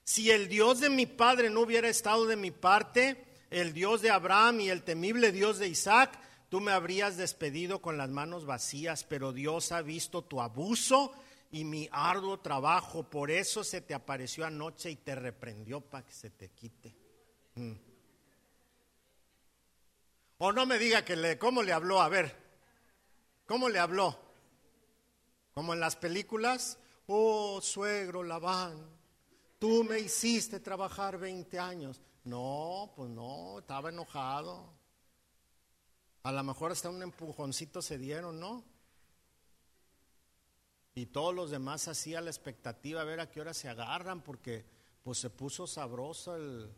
si 0.03 0.31
el 0.31 0.47
Dios 0.47 0.79
de 0.79 0.89
mi 0.89 1.05
padre 1.05 1.51
no 1.51 1.61
hubiera 1.61 1.87
estado 1.87 2.25
de 2.25 2.35
mi 2.35 2.49
parte, 2.49 3.23
el 3.51 3.73
Dios 3.73 4.01
de 4.01 4.09
Abraham 4.09 4.61
y 4.61 4.69
el 4.69 4.81
temible 4.81 5.31
Dios 5.31 5.59
de 5.59 5.67
Isaac, 5.67 6.19
tú 6.51 6.59
me 6.59 6.73
habrías 6.73 7.15
despedido 7.15 7.81
con 7.81 7.97
las 7.97 8.09
manos 8.09 8.45
vacías, 8.45 9.05
pero 9.05 9.31
Dios 9.31 9.71
ha 9.71 9.81
visto 9.81 10.25
tu 10.25 10.41
abuso 10.41 11.13
y 11.49 11.63
mi 11.63 11.87
arduo 11.93 12.41
trabajo, 12.41 13.03
por 13.03 13.31
eso 13.31 13.63
se 13.63 13.79
te 13.79 13.93
apareció 13.93 14.45
anoche 14.45 14.91
y 14.91 14.97
te 14.97 15.15
reprendió 15.15 15.79
para 15.79 16.05
que 16.05 16.11
se 16.11 16.29
te 16.29 16.49
quite. 16.49 16.93
Mm. 17.55 17.71
O 20.39 20.51
no 20.51 20.65
me 20.65 20.77
diga 20.77 21.05
que 21.05 21.15
le, 21.15 21.37
cómo 21.37 21.63
le 21.63 21.71
habló, 21.71 22.01
a 22.01 22.09
ver, 22.09 22.35
¿cómo 23.45 23.69
le 23.69 23.79
habló? 23.79 24.19
Como 25.53 25.73
en 25.73 25.79
las 25.79 25.95
películas, 25.95 26.77
oh 27.07 27.61
suegro 27.61 28.23
Labán, 28.23 28.75
tú 29.57 29.85
me 29.85 29.99
hiciste 29.99 30.59
trabajar 30.59 31.17
20 31.17 31.57
años. 31.59 32.01
No, 32.25 32.91
pues 32.93 33.09
no, 33.09 33.59
estaba 33.59 33.87
enojado. 33.87 34.80
A 36.23 36.31
lo 36.31 36.43
mejor 36.43 36.71
hasta 36.71 36.89
un 36.89 37.01
empujoncito 37.01 37.81
se 37.81 37.97
dieron, 37.97 38.39
¿no? 38.39 38.63
Y 40.93 41.07
todos 41.07 41.33
los 41.33 41.51
demás 41.51 41.87
hacían 41.87 42.25
la 42.25 42.31
expectativa 42.31 43.01
a 43.01 43.05
ver 43.05 43.19
a 43.19 43.29
qué 43.29 43.41
hora 43.41 43.53
se 43.53 43.69
agarran, 43.69 44.21
porque 44.21 44.65
pues 45.03 45.17
se 45.17 45.29
puso 45.29 45.65
sabroso 45.65 46.35
el 46.35 46.69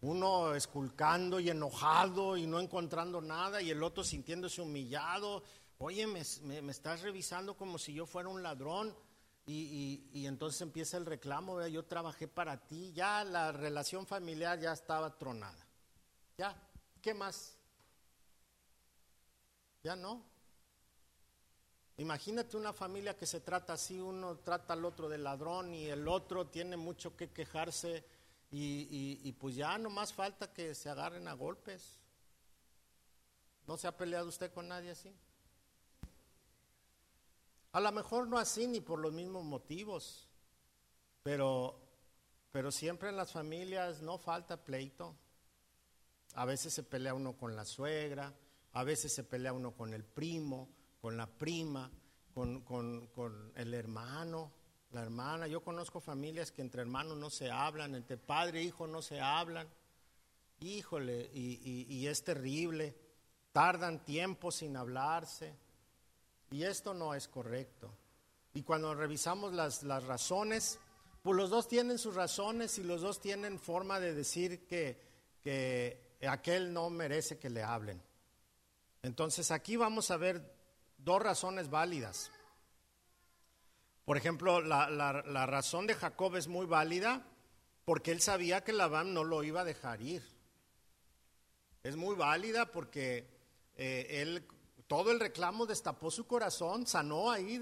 uno 0.00 0.54
esculcando 0.54 1.40
y 1.40 1.50
enojado 1.50 2.36
y 2.36 2.46
no 2.46 2.60
encontrando 2.60 3.20
nada, 3.20 3.60
y 3.60 3.70
el 3.70 3.82
otro 3.82 4.04
sintiéndose 4.04 4.62
humillado. 4.62 5.42
Oye, 5.78 6.06
me, 6.06 6.22
me 6.62 6.72
estás 6.72 7.02
revisando 7.02 7.56
como 7.56 7.78
si 7.78 7.92
yo 7.94 8.06
fuera 8.06 8.28
un 8.28 8.42
ladrón. 8.42 8.94
Y, 9.46 10.24
entonces 10.26 10.60
empieza 10.62 10.96
el 10.96 11.04
reclamo, 11.04 11.66
yo 11.66 11.84
trabajé 11.84 12.28
para 12.28 12.66
ti, 12.66 12.92
ya 12.94 13.24
la 13.24 13.52
relación 13.52 14.06
familiar 14.06 14.58
ya 14.58 14.72
estaba 14.72 15.18
tronada. 15.18 15.66
Ya, 16.38 16.56
¿qué 17.02 17.12
más? 17.12 17.53
Ya 19.84 19.94
no. 19.94 20.24
Imagínate 21.98 22.56
una 22.56 22.72
familia 22.72 23.16
que 23.16 23.26
se 23.26 23.40
trata 23.40 23.74
así, 23.74 24.00
uno 24.00 24.38
trata 24.38 24.72
al 24.72 24.84
otro 24.84 25.10
de 25.10 25.18
ladrón 25.18 25.74
y 25.74 25.84
el 25.86 26.08
otro 26.08 26.46
tiene 26.46 26.78
mucho 26.78 27.14
que 27.16 27.30
quejarse 27.30 28.02
y, 28.50 29.32
pues 29.32 29.56
ya 29.56 29.76
no 29.76 29.90
más 29.90 30.14
falta 30.14 30.52
que 30.52 30.74
se 30.74 30.88
agarren 30.88 31.28
a 31.28 31.34
golpes. 31.34 31.98
¿No 33.66 33.76
se 33.76 33.86
ha 33.86 33.96
peleado 33.96 34.28
usted 34.28 34.52
con 34.52 34.68
nadie 34.68 34.90
así? 34.90 35.14
A 37.72 37.80
lo 37.80 37.92
mejor 37.92 38.26
no 38.26 38.38
así 38.38 38.66
ni 38.66 38.80
por 38.80 38.98
los 38.98 39.12
mismos 39.12 39.44
motivos, 39.44 40.26
pero, 41.22 41.78
pero 42.52 42.72
siempre 42.72 43.10
en 43.10 43.16
las 43.16 43.32
familias 43.32 44.00
no 44.00 44.16
falta 44.16 44.56
pleito. 44.56 45.14
A 46.36 46.46
veces 46.46 46.72
se 46.72 46.84
pelea 46.84 47.12
uno 47.12 47.36
con 47.36 47.54
la 47.54 47.64
suegra, 47.64 48.32
a 48.74 48.84
veces 48.84 49.12
se 49.12 49.24
pelea 49.24 49.52
uno 49.52 49.72
con 49.72 49.94
el 49.94 50.04
primo, 50.04 50.68
con 51.00 51.16
la 51.16 51.26
prima, 51.26 51.90
con, 52.32 52.60
con 52.62 53.52
el 53.56 53.74
hermano, 53.74 54.52
la 54.94 55.02
hermana. 55.02 55.46
Yo 55.46 55.62
conozco 55.62 56.00
familias 56.00 56.50
que 56.50 56.62
entre 56.62 56.82
hermanos 56.82 57.16
no 57.16 57.28
se 57.28 57.50
hablan, 57.50 57.94
entre 57.94 58.16
padre 58.16 58.60
e 58.60 58.64
hijo 58.64 58.86
no 58.86 59.02
se 59.02 59.20
hablan. 59.20 59.68
Híjole, 60.60 61.30
y, 61.34 62.06
es 62.06 62.24
terrible. 62.24 62.96
Tardan 63.52 64.04
tiempo 64.04 64.50
sin 64.50 64.76
hablarse. 64.76 65.54
Y 66.50 66.62
esto 66.62 66.94
no 66.94 67.14
es 67.14 67.28
correcto. 67.28 67.92
Y 68.54 68.62
cuando 68.62 68.94
revisamos 68.94 69.52
las, 69.52 69.82
las 69.82 70.04
razones, 70.04 70.78
pues 71.22 71.36
los 71.36 71.50
dos 71.50 71.68
tienen 71.68 71.98
sus 71.98 72.14
razones 72.14 72.78
y 72.78 72.84
los 72.84 73.00
dos 73.00 73.20
tienen 73.20 73.58
forma 73.58 73.98
de 73.98 74.14
decir 74.14 74.64
que, 74.66 75.00
que 75.42 76.18
aquel 76.28 76.72
no 76.72 76.88
merece 76.88 77.38
que 77.38 77.50
le 77.50 77.62
hablen. 77.62 78.00
Entonces 79.04 79.50
aquí 79.50 79.76
vamos 79.76 80.10
a 80.10 80.16
ver 80.16 80.50
dos 80.96 81.20
razones 81.20 81.68
válidas. 81.68 82.30
Por 84.06 84.16
ejemplo, 84.16 84.62
la, 84.62 85.46
razón 85.46 85.86
de 85.86 85.94
Jacob 85.94 86.36
es 86.36 86.48
muy 86.48 86.64
válida 86.64 87.22
porque 87.84 88.12
él 88.12 88.22
sabía 88.22 88.64
que 88.64 88.72
Labán 88.72 89.12
no 89.12 89.22
lo 89.22 89.44
iba 89.44 89.60
a 89.60 89.64
dejar 89.64 90.00
ir. 90.00 90.22
Es 91.82 91.96
muy 91.96 92.16
válida 92.16 92.72
porque 92.72 93.28
eh, 93.76 94.06
él, 94.22 94.48
todo 94.86 95.12
el 95.12 95.20
reclamo 95.20 95.66
destapó 95.66 96.10
su 96.10 96.26
corazón, 96.26 96.86
sanó 96.86 97.30
ahí, 97.30 97.60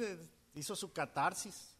hizo 0.54 0.76
su 0.76 0.92
catarsis, 0.92 1.74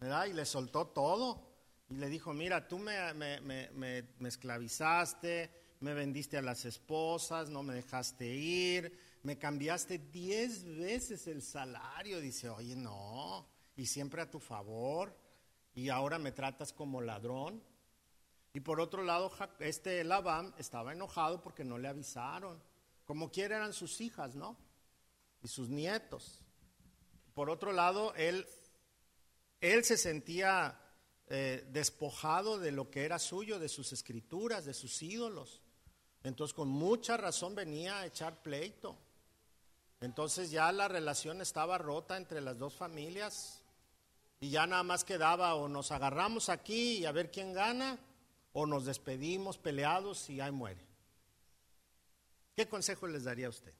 ¿verdad? 0.00 0.24
Y 0.24 0.32
le 0.32 0.46
soltó 0.46 0.86
todo. 0.86 1.46
Y 1.90 1.96
le 1.96 2.08
dijo, 2.08 2.32
mira, 2.32 2.66
tú 2.66 2.78
me, 2.78 4.08
esclavizaste, 4.24 5.50
me 5.80 5.94
vendiste 5.94 6.36
a 6.36 6.42
las 6.42 6.64
esposas, 6.64 7.50
no 7.50 7.62
me 7.62 7.74
dejaste 7.74 8.26
ir, 8.26 8.98
me 9.22 9.38
cambiaste 9.38 9.98
diez 9.98 10.64
veces 10.64 11.26
el 11.26 11.42
salario. 11.42 12.20
Dice, 12.20 12.48
oye, 12.48 12.76
no, 12.76 13.48
y 13.76 13.86
siempre 13.86 14.22
a 14.22 14.30
tu 14.30 14.40
favor 14.40 15.16
y 15.74 15.90
ahora 15.90 16.18
me 16.18 16.32
tratas 16.32 16.72
como 16.72 17.00
ladrón. 17.00 17.62
Y 18.52 18.60
por 18.60 18.80
otro 18.80 19.04
lado, 19.04 19.30
este 19.60 20.02
Labán 20.02 20.52
estaba 20.58 20.92
enojado 20.92 21.40
porque 21.40 21.64
no 21.64 21.78
le 21.78 21.86
avisaron. 21.86 22.60
Como 23.04 23.30
quiera 23.30 23.58
eran 23.58 23.72
sus 23.72 24.00
hijas, 24.00 24.34
¿no? 24.34 24.56
Y 25.42 25.46
sus 25.46 25.68
nietos. 25.68 26.42
Por 27.34 27.50
otro 27.50 27.72
lado, 27.72 28.12
él, 28.16 28.44
él 29.60 29.84
se 29.84 29.96
sentía 29.96 30.80
eh, 31.28 31.64
despojado 31.70 32.58
de 32.58 32.72
lo 32.72 32.90
que 32.90 33.04
era 33.04 33.20
suyo, 33.20 33.60
de 33.60 33.68
sus 33.68 33.92
escrituras, 33.92 34.64
de 34.64 34.74
sus 34.74 35.00
ídolos. 35.02 35.62
Entonces, 36.24 36.54
con 36.54 36.68
mucha 36.68 37.16
razón 37.16 37.54
venía 37.54 37.98
a 37.98 38.06
echar 38.06 38.42
pleito. 38.42 38.96
Entonces 40.00 40.50
ya 40.50 40.70
la 40.72 40.88
relación 40.88 41.40
estaba 41.40 41.78
rota 41.78 42.16
entre 42.16 42.40
las 42.40 42.58
dos 42.58 42.74
familias. 42.74 43.62
Y 44.40 44.50
ya 44.50 44.66
nada 44.66 44.84
más 44.84 45.04
quedaba 45.04 45.54
o 45.54 45.68
nos 45.68 45.90
agarramos 45.90 46.48
aquí 46.48 46.98
y 46.98 47.06
a 47.06 47.12
ver 47.12 47.30
quién 47.30 47.52
gana, 47.52 47.98
o 48.52 48.66
nos 48.66 48.84
despedimos 48.84 49.58
peleados 49.58 50.30
y 50.30 50.40
ahí 50.40 50.52
muere. 50.52 50.86
¿Qué 52.54 52.68
consejo 52.68 53.08
les 53.08 53.24
daría 53.24 53.48
a 53.48 53.50
usted? 53.50 53.74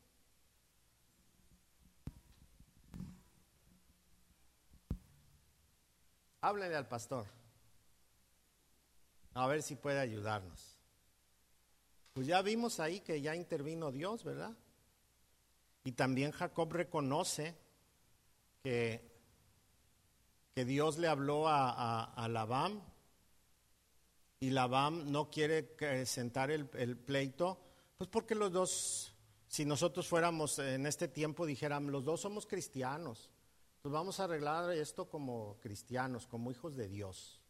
Háblele 6.40 6.76
al 6.76 6.88
pastor. 6.88 7.26
A 9.34 9.46
ver 9.46 9.62
si 9.62 9.76
puede 9.76 10.00
ayudarnos. 10.00 10.77
Pues 12.18 12.26
ya 12.26 12.42
vimos 12.42 12.80
ahí 12.80 12.98
que 12.98 13.20
ya 13.20 13.36
intervino 13.36 13.92
Dios, 13.92 14.24
¿verdad? 14.24 14.52
Y 15.84 15.92
también 15.92 16.32
Jacob 16.32 16.72
reconoce 16.72 17.54
que 18.60 19.08
que 20.52 20.64
Dios 20.64 20.98
le 20.98 21.06
habló 21.06 21.46
a, 21.46 22.02
a, 22.02 22.28
Labán 22.28 22.82
y 24.40 24.50
Labán 24.50 25.12
no 25.12 25.30
quiere 25.30 25.76
sentar 26.06 26.50
el, 26.50 26.66
pleito, 26.66 27.60
pues 27.96 28.10
porque 28.10 28.34
los 28.34 28.50
dos, 28.50 29.14
si 29.46 29.64
nosotros 29.64 30.08
fuéramos 30.08 30.58
en 30.58 30.86
este 30.86 31.06
tiempo, 31.06 31.46
dijéramos, 31.46 31.92
los 31.92 32.04
dos 32.04 32.20
somos 32.20 32.46
cristianos, 32.46 33.30
pues 33.80 33.92
vamos 33.92 34.18
a 34.18 34.24
arreglar 34.24 34.72
esto 34.72 35.08
como 35.08 35.56
cristianos, 35.60 36.26
como 36.26 36.50
hijos 36.50 36.74
de 36.74 36.88
Dios, 36.88 37.40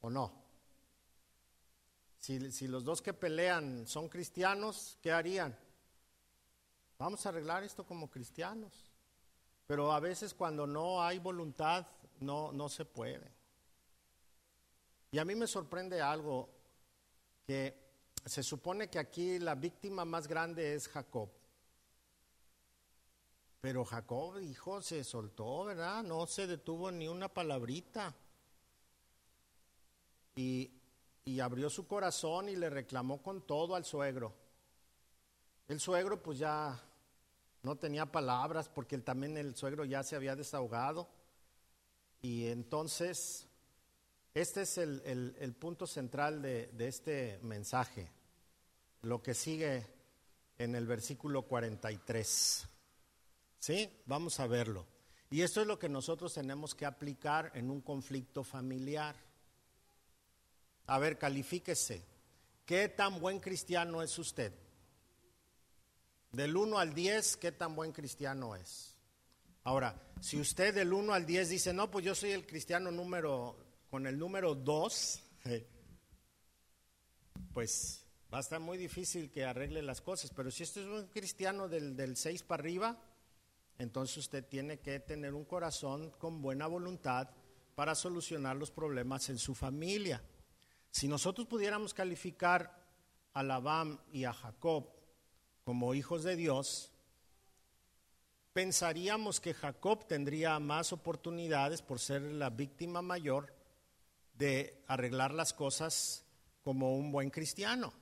¿o 0.00 0.08
no? 0.08 0.41
Si, 2.22 2.68
los 2.68 2.84
dos 2.84 3.02
que 3.02 3.12
pelean 3.12 3.84
son 3.88 4.08
cristianos, 4.08 4.96
¿qué 5.02 5.10
harían? 5.10 5.58
Vamos 6.96 7.26
a 7.26 7.30
arreglar 7.30 7.64
esto 7.64 7.84
como 7.84 8.08
cristianos. 8.08 8.92
Pero 9.66 9.90
a 9.90 9.98
veces 9.98 10.32
cuando 10.32 10.64
no 10.64 11.02
hay 11.02 11.18
voluntad 11.18 11.84
no, 12.20 12.52
no 12.52 12.68
se 12.68 12.84
puede. 12.84 13.28
Y 15.10 15.18
a 15.18 15.24
mí 15.24 15.34
me 15.34 15.48
sorprende 15.48 16.00
algo, 16.00 16.48
que 17.44 17.76
se 18.24 18.44
supone 18.44 18.88
que 18.88 19.00
aquí 19.00 19.40
la 19.40 19.56
víctima 19.56 20.04
más 20.04 20.28
grande 20.28 20.74
es 20.74 20.86
Jacob. 20.86 21.28
Pero 23.60 23.84
Jacob, 23.84 24.38
hijo, 24.38 24.80
se 24.80 25.02
soltó, 25.02 25.64
¿verdad? 25.64 26.04
No 26.04 26.28
se 26.28 26.46
detuvo 26.46 26.92
ni 26.92 27.08
una 27.08 27.28
palabrita. 27.28 28.14
Y, 30.36 30.70
y 31.24 31.40
abrió 31.40 31.70
su 31.70 31.86
corazón 31.86 32.48
y 32.48 32.56
le 32.56 32.70
reclamó 32.70 33.22
con 33.22 33.46
todo 33.46 33.74
al 33.74 33.84
suegro. 33.84 34.34
El 35.68 35.80
suegro 35.80 36.22
pues 36.22 36.38
ya 36.38 36.80
no 37.62 37.76
tenía 37.76 38.06
palabras 38.06 38.68
porque 38.68 38.98
también 38.98 39.36
el 39.36 39.54
suegro 39.54 39.84
ya 39.84 40.02
se 40.02 40.16
había 40.16 40.36
desahogado. 40.36 41.08
Y 42.20 42.48
entonces, 42.48 43.46
este 44.34 44.62
es 44.62 44.78
el, 44.78 45.56
punto 45.58 45.86
central 45.86 46.42
de, 46.42 46.68
de, 46.68 46.88
este 46.88 47.38
mensaje, 47.42 48.10
lo 49.02 49.22
que 49.22 49.34
sigue 49.34 49.86
en 50.58 50.74
el 50.74 50.86
versículo 50.86 51.42
43. 51.42 52.68
¿Sí? 53.58 54.02
Vamos 54.06 54.40
a 54.40 54.46
verlo. 54.46 54.86
Y 55.30 55.42
esto 55.42 55.60
es 55.60 55.66
lo 55.66 55.78
que 55.78 55.88
nosotros 55.88 56.34
tenemos 56.34 56.74
que 56.74 56.84
aplicar 56.84 57.52
en 57.54 57.70
un 57.70 57.80
conflicto 57.80 58.44
familiar. 58.44 59.16
A 60.86 60.98
ver, 60.98 61.18
califíquese. 61.18 62.04
¿Qué 62.64 62.88
tan 62.88 63.20
buen 63.20 63.40
cristiano 63.40 64.02
es 64.02 64.18
usted? 64.18 64.52
Del 66.32 66.56
1 66.56 66.78
al 66.78 66.94
10, 66.94 67.36
¿qué 67.36 67.52
tan 67.52 67.76
buen 67.76 67.92
cristiano 67.92 68.56
es? 68.56 68.96
Ahora, 69.64 69.94
si 70.20 70.40
usted 70.40 70.74
del 70.74 70.92
1 70.92 71.12
al 71.12 71.26
10 71.26 71.50
dice, 71.50 71.72
no, 71.72 71.90
pues 71.90 72.04
yo 72.04 72.14
soy 72.14 72.30
el 72.30 72.46
cristiano 72.46 72.90
número, 72.90 73.56
con 73.90 74.06
el 74.06 74.18
número 74.18 74.54
2, 74.54 75.22
pues 77.52 78.06
va 78.32 78.38
a 78.38 78.40
estar 78.40 78.60
muy 78.60 78.78
difícil 78.78 79.30
que 79.30 79.44
arregle 79.44 79.82
las 79.82 80.00
cosas. 80.00 80.30
Pero 80.34 80.50
si 80.50 80.62
usted 80.62 80.82
es 80.82 80.86
un 80.86 81.06
cristiano 81.08 81.68
del, 81.68 81.94
del 81.94 82.16
6 82.16 82.44
para 82.44 82.62
arriba, 82.62 82.98
entonces 83.78 84.16
usted 84.16 84.46
tiene 84.46 84.80
que 84.80 85.00
tener 85.00 85.34
un 85.34 85.44
corazón 85.44 86.10
con 86.12 86.40
buena 86.40 86.66
voluntad 86.66 87.28
para 87.74 87.94
solucionar 87.94 88.56
los 88.56 88.70
problemas 88.70 89.28
en 89.28 89.38
su 89.38 89.54
familia. 89.54 90.22
Si 90.92 91.08
nosotros 91.08 91.48
pudiéramos 91.48 91.94
calificar 91.94 92.80
a 93.32 93.42
Labán 93.42 93.98
y 94.12 94.24
a 94.24 94.32
Jacob 94.32 94.88
como 95.64 95.94
hijos 95.94 96.22
de 96.22 96.36
Dios, 96.36 96.92
pensaríamos 98.52 99.40
que 99.40 99.54
Jacob 99.54 100.06
tendría 100.06 100.58
más 100.60 100.92
oportunidades 100.92 101.82
por 101.82 101.98
ser 101.98 102.22
la 102.22 102.50
víctima 102.50 103.00
mayor 103.00 103.54
de 104.34 104.84
arreglar 104.86 105.32
las 105.32 105.52
cosas 105.52 106.24
como 106.62 106.94
un 106.96 107.10
buen 107.10 107.30
cristiano. 107.30 107.92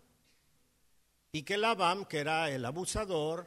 Y 1.32 1.44
que 1.44 1.56
Labán, 1.56 2.06
que 2.06 2.18
era 2.18 2.50
el 2.50 2.64
abusador, 2.64 3.46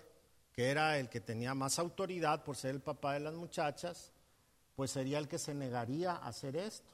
que 0.53 0.69
era 0.69 0.97
el 0.99 1.09
que 1.09 1.19
tenía 1.19 1.53
más 1.53 1.79
autoridad 1.79 2.43
por 2.43 2.55
ser 2.55 2.71
el 2.75 2.81
papá 2.81 3.13
de 3.13 3.19
las 3.19 3.33
muchachas, 3.33 4.13
pues 4.75 4.91
sería 4.91 5.17
el 5.17 5.27
que 5.27 5.37
se 5.37 5.53
negaría 5.53 6.13
a 6.13 6.27
hacer 6.27 6.55
esto. 6.55 6.93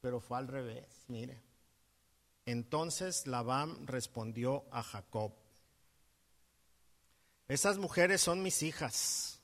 Pero 0.00 0.20
fue 0.20 0.38
al 0.38 0.48
revés, 0.48 0.93
mire. 1.08 1.42
Entonces 2.46 3.26
Labán 3.26 3.86
respondió 3.86 4.64
a 4.70 4.82
Jacob, 4.82 5.32
esas 7.48 7.78
mujeres 7.78 8.20
son 8.20 8.42
mis 8.42 8.62
hijas, 8.62 9.40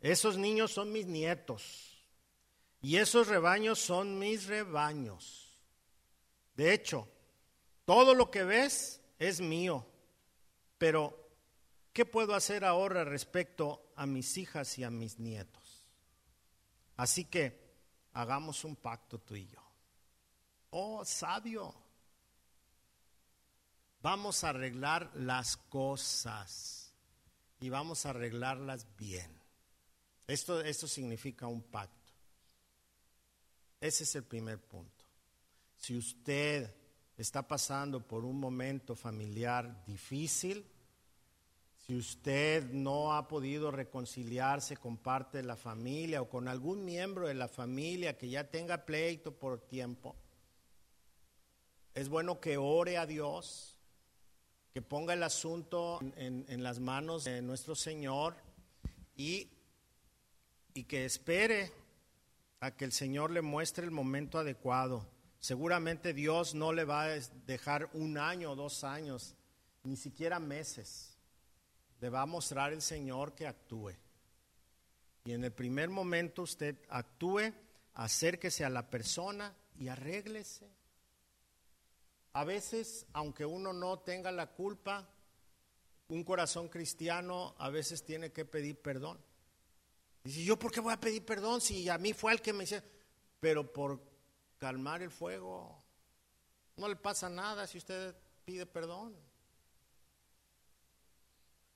esos 0.00 0.36
niños 0.36 0.72
son 0.72 0.92
mis 0.92 1.06
nietos 1.06 2.04
y 2.80 2.96
esos 2.96 3.28
rebaños 3.28 3.78
son 3.78 4.18
mis 4.18 4.46
rebaños. 4.46 5.60
De 6.56 6.72
hecho, 6.74 7.08
todo 7.84 8.14
lo 8.14 8.30
que 8.30 8.44
ves 8.44 9.00
es 9.18 9.40
mío, 9.40 9.86
pero 10.78 11.30
¿qué 11.92 12.04
puedo 12.04 12.34
hacer 12.34 12.64
ahora 12.64 13.04
respecto 13.04 13.92
a 13.96 14.06
mis 14.06 14.36
hijas 14.36 14.78
y 14.78 14.84
a 14.84 14.90
mis 14.90 15.18
nietos? 15.18 15.86
Así 16.96 17.24
que 17.24 17.60
hagamos 18.12 18.64
un 18.64 18.76
pacto 18.76 19.18
tú 19.18 19.36
y 19.36 19.46
yo. 19.46 19.61
Oh, 20.74 21.04
sabio, 21.04 21.74
vamos 24.00 24.42
a 24.42 24.48
arreglar 24.48 25.10
las 25.14 25.58
cosas 25.58 26.94
y 27.60 27.68
vamos 27.68 28.06
a 28.06 28.10
arreglarlas 28.10 28.86
bien. 28.96 29.30
Esto, 30.26 30.62
esto 30.62 30.88
significa 30.88 31.46
un 31.46 31.60
pacto. 31.60 32.12
Ese 33.82 34.04
es 34.04 34.14
el 34.14 34.24
primer 34.24 34.62
punto. 34.62 35.04
Si 35.76 35.94
usted 35.94 36.74
está 37.18 37.46
pasando 37.46 38.00
por 38.00 38.24
un 38.24 38.40
momento 38.40 38.96
familiar 38.96 39.84
difícil, 39.84 40.64
si 41.76 41.94
usted 41.94 42.64
no 42.70 43.12
ha 43.12 43.28
podido 43.28 43.70
reconciliarse 43.70 44.78
con 44.78 44.96
parte 44.96 45.36
de 45.36 45.44
la 45.44 45.56
familia 45.56 46.22
o 46.22 46.30
con 46.30 46.48
algún 46.48 46.82
miembro 46.82 47.28
de 47.28 47.34
la 47.34 47.48
familia 47.48 48.16
que 48.16 48.30
ya 48.30 48.48
tenga 48.48 48.86
pleito 48.86 49.38
por 49.38 49.60
tiempo, 49.60 50.16
es 51.94 52.08
bueno 52.08 52.40
que 52.40 52.56
ore 52.56 52.96
a 52.98 53.06
Dios, 53.06 53.78
que 54.72 54.82
ponga 54.82 55.14
el 55.14 55.22
asunto 55.22 56.00
en, 56.16 56.46
en 56.48 56.62
las 56.62 56.80
manos 56.80 57.24
de 57.24 57.42
nuestro 57.42 57.74
Señor 57.74 58.34
y, 59.16 59.50
y 60.74 60.84
que 60.84 61.04
espere 61.04 61.72
a 62.60 62.70
que 62.70 62.84
el 62.84 62.92
Señor 62.92 63.30
le 63.30 63.42
muestre 63.42 63.84
el 63.84 63.90
momento 63.90 64.38
adecuado. 64.38 65.06
Seguramente 65.40 66.14
Dios 66.14 66.54
no 66.54 66.72
le 66.72 66.84
va 66.84 67.04
a 67.04 67.18
dejar 67.46 67.90
un 67.92 68.16
año 68.16 68.54
dos 68.54 68.84
años, 68.84 69.34
ni 69.82 69.96
siquiera 69.96 70.38
meses. 70.38 71.18
Le 72.00 72.08
va 72.08 72.22
a 72.22 72.26
mostrar 72.26 72.72
el 72.72 72.80
Señor 72.80 73.34
que 73.34 73.46
actúe. 73.46 73.92
Y 75.24 75.32
en 75.32 75.44
el 75.44 75.52
primer 75.52 75.88
momento 75.88 76.42
usted 76.42 76.76
actúe, 76.88 77.52
acérquese 77.94 78.64
a 78.64 78.70
la 78.70 78.88
persona 78.88 79.54
y 79.76 79.88
arréglese. 79.88 80.70
A 82.34 82.44
veces, 82.44 83.06
aunque 83.12 83.44
uno 83.44 83.72
no 83.72 83.98
tenga 83.98 84.32
la 84.32 84.46
culpa, 84.46 85.08
un 86.08 86.24
corazón 86.24 86.68
cristiano 86.68 87.54
a 87.58 87.70
veces 87.70 88.04
tiene 88.04 88.32
que 88.32 88.44
pedir 88.44 88.80
perdón. 88.80 89.18
Dice, 90.24 90.44
¿yo 90.44 90.58
por 90.58 90.70
qué 90.70 90.80
voy 90.80 90.92
a 90.92 91.00
pedir 91.00 91.24
perdón 91.24 91.60
si 91.60 91.88
a 91.88 91.98
mí 91.98 92.12
fue 92.12 92.32
el 92.32 92.40
que 92.40 92.52
me 92.52 92.64
hizo? 92.64 92.76
Pero 93.40 93.72
por 93.72 94.00
calmar 94.58 95.02
el 95.02 95.10
fuego, 95.10 95.76
no 96.76 96.88
le 96.88 96.96
pasa 96.96 97.28
nada 97.28 97.66
si 97.66 97.78
usted 97.78 98.14
pide 98.44 98.66
perdón. 98.66 99.16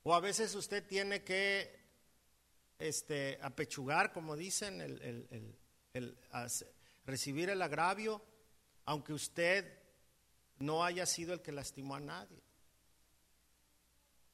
O 0.03 0.15
a 0.15 0.21
veces 0.21 0.55
usted 0.55 0.87
tiene 0.87 1.23
que 1.23 1.77
este, 2.79 3.37
apechugar, 3.41 4.13
como 4.13 4.37
dicen, 4.37 4.79
el, 4.79 6.17
recibir 7.05 7.49
el 7.49 7.61
agravio, 7.61 8.23
aunque 8.85 9.13
usted 9.13 9.86
no 10.59 10.83
haya 10.83 11.05
sido 11.05 11.33
el 11.33 11.41
que 11.41 11.51
lastimó 11.51 11.95
a 11.95 11.99
nadie. 11.99 12.41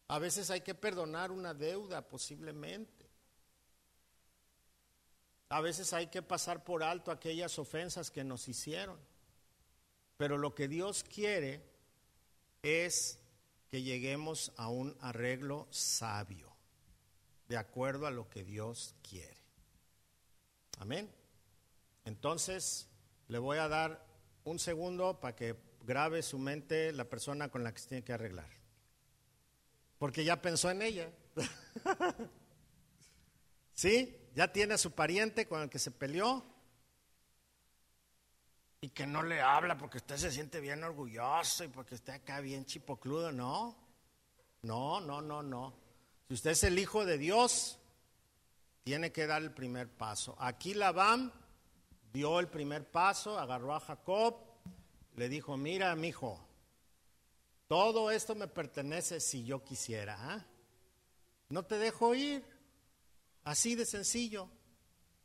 A 0.07 0.19
veces 0.19 0.49
hay 0.49 0.61
que 0.61 0.76
perdonar 0.76 1.32
una 1.32 1.53
deuda 1.53 2.07
posiblemente. 2.07 3.09
A 5.49 5.61
veces 5.61 5.93
hay 5.93 6.07
que 6.07 6.21
pasar 6.21 6.63
por 6.63 6.84
alto 6.84 7.11
aquellas 7.11 7.57
ofensas 7.59 8.11
que 8.11 8.24
nos 8.24 8.47
hicieron. 8.47 8.99
Pero 10.17 10.38
lo 10.38 10.53
que 10.55 10.67
Dios 10.67 11.03
quiere 11.03 11.63
es 12.61 13.19
que 13.69 13.82
lleguemos 13.82 14.51
a 14.57 14.69
un 14.69 14.95
arreglo 15.01 15.67
sabio, 15.71 16.55
de 17.47 17.57
acuerdo 17.57 18.07
a 18.07 18.11
lo 18.11 18.30
que 18.30 18.43
Dios 18.43 18.95
quiere. 19.01 19.43
Amén. 20.80 21.09
Entonces, 22.05 22.88
le 23.28 23.39
voy 23.39 23.57
a 23.57 23.67
dar 23.67 24.05
un 24.43 24.59
segundo 24.59 25.19
para 25.19 25.36
que 25.36 25.55
grave 25.84 26.21
su 26.21 26.39
mente 26.39 26.91
la 26.91 27.05
persona 27.05 27.49
con 27.49 27.63
la 27.63 27.73
que 27.73 27.79
se 27.79 27.89
tiene 27.89 28.03
que 28.03 28.13
arreglar. 28.13 28.49
Porque 29.97 30.23
ya 30.23 30.41
pensó 30.41 30.69
en 30.69 30.81
ella. 30.81 31.11
¿Sí? 33.73 34.17
Ya 34.36 34.51
tiene 34.51 34.75
a 34.75 34.77
su 34.77 34.91
pariente 34.91 35.47
con 35.47 35.61
el 35.61 35.69
que 35.69 35.79
se 35.79 35.91
peleó 35.91 36.43
y 38.81 38.89
que 38.89 39.05
no 39.05 39.23
le 39.23 39.41
habla 39.41 39.77
porque 39.77 39.97
usted 39.97 40.17
se 40.17 40.31
siente 40.31 40.59
bien 40.59 40.84
orgulloso 40.84 41.63
y 41.63 41.67
porque 41.67 41.95
está 41.95 42.15
acá 42.15 42.39
bien 42.39 42.65
chipocludo. 42.65 43.31
No, 43.31 43.77
no, 44.61 44.99
no, 45.01 45.21
no, 45.21 45.43
no. 45.43 45.73
Si 46.27 46.34
usted 46.34 46.51
es 46.51 46.63
el 46.63 46.79
hijo 46.79 47.05
de 47.05 47.17
Dios, 47.17 47.79
tiene 48.84 49.11
que 49.11 49.27
dar 49.27 49.41
el 49.41 49.51
primer 49.51 49.89
paso. 49.89 50.36
Aquí 50.39 50.73
Labán 50.73 51.31
dio 52.11 52.39
el 52.39 52.47
primer 52.47 52.89
paso, 52.89 53.39
agarró 53.39 53.75
a 53.75 53.79
Jacob 53.79 54.53
le 55.16 55.30
dijo, 55.30 55.57
mira, 55.57 55.95
mi 55.95 56.09
hijo, 56.09 56.39
todo 57.68 58.11
esto 58.11 58.36
me 58.36 58.47
pertenece 58.47 59.20
si 59.20 59.45
yo 59.45 59.64
quisiera. 59.64 60.18
¿ah? 60.20 60.45
No 61.49 61.64
te 61.64 61.78
dejo 61.78 62.14
ir. 62.16 62.43
Así 63.43 63.76
de 63.76 63.86
sencillo. 63.86 64.49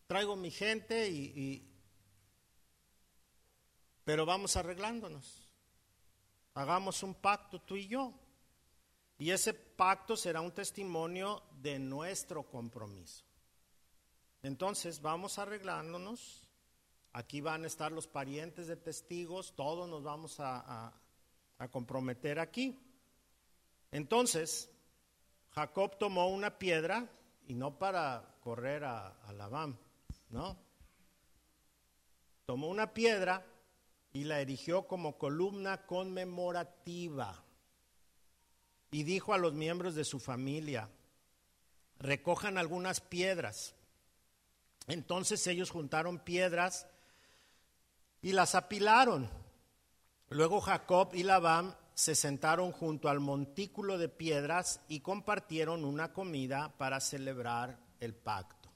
Traigo 0.06 0.36
mi 0.36 0.50
gente 0.50 1.08
y, 1.08 1.32
y, 1.36 1.70
Pero 4.04 4.24
vamos 4.24 4.56
arreglándonos. 4.56 5.52
Hagamos 6.54 7.02
un 7.02 7.14
pacto 7.14 7.60
tú 7.60 7.76
y 7.76 7.86
yo. 7.86 8.12
Y 9.18 9.30
ese 9.30 9.52
pacto 9.52 10.16
será 10.16 10.40
un 10.40 10.52
testimonio 10.52 11.42
de 11.60 11.78
nuestro 11.78 12.44
compromiso. 12.44 13.24
Entonces 14.42 15.02
vamos 15.02 15.38
arreglándonos 15.38 16.47
Aquí 17.12 17.40
van 17.40 17.64
a 17.64 17.66
estar 17.66 17.90
los 17.90 18.06
parientes 18.06 18.66
de 18.66 18.76
testigos, 18.76 19.54
todos 19.54 19.88
nos 19.88 20.02
vamos 20.02 20.36
a, 20.38 20.92
comprometer 21.70 22.38
aquí. 22.38 22.78
Entonces, 23.90 24.70
Jacob 25.50 25.98
tomó 25.98 26.28
una 26.28 26.58
piedra, 26.58 27.08
y 27.46 27.54
no 27.54 27.78
para 27.78 28.36
correr 28.40 28.84
a, 28.84 29.08
a 29.08 29.32
Labán, 29.32 29.78
¿no? 30.28 30.56
Tomó 32.44 32.68
una 32.68 32.92
piedra 32.92 33.44
y 34.12 34.24
la 34.24 34.40
erigió 34.40 34.86
como 34.86 35.18
columna 35.18 35.86
conmemorativa. 35.86 37.42
Y 38.90 39.02
dijo 39.02 39.34
a 39.34 39.38
los 39.38 39.54
miembros 39.54 39.94
de 39.94 40.04
su 40.04 40.20
familia, 40.20 40.88
recojan 41.98 42.58
algunas 42.58 43.00
piedras. 43.00 43.74
Entonces 44.86 45.46
ellos 45.46 45.70
juntaron 45.70 46.18
piedras 46.18 46.86
y 48.22 48.32
las 48.32 48.54
apilaron. 48.54 49.30
Luego 50.30 50.60
Jacob 50.60 51.10
y 51.14 51.22
Labán 51.22 51.76
se 51.94 52.14
sentaron 52.14 52.70
junto 52.72 53.08
al 53.08 53.18
montículo 53.18 53.98
de 53.98 54.08
piedras 54.08 54.80
y 54.88 55.00
compartieron 55.00 55.84
una 55.84 56.12
comida 56.12 56.72
para 56.78 57.00
celebrar 57.00 57.78
el 57.98 58.14
pacto. 58.14 58.70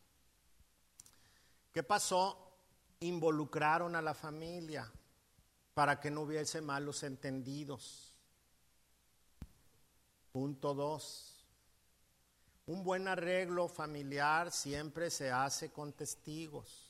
¿Qué 1.72 1.82
pasó? 1.82 2.52
Involucraron 3.00 3.94
a 3.96 4.02
la 4.02 4.14
familia 4.14 4.90
para 5.74 6.00
que 6.00 6.10
no 6.10 6.22
hubiese 6.22 6.60
malos 6.60 7.02
entendidos. 7.02 8.12
Punto 10.32 10.74
dos. 10.74 11.46
Un 12.66 12.82
buen 12.82 13.06
arreglo 13.06 13.68
familiar 13.68 14.50
siempre 14.50 15.10
se 15.10 15.30
hace 15.30 15.70
con 15.70 15.92
testigos. 15.92 16.81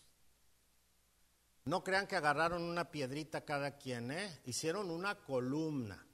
No 1.65 1.85
crean 1.85 2.09
que 2.09 2.17
agarraron 2.17 2.63
una 2.63 2.91
piedrita 2.91 3.45
cada 3.45 3.77
quien, 3.77 4.11
¿eh? 4.11 4.41
Hicieron 4.47 4.91
una 4.91 5.15
columna. 5.15 6.05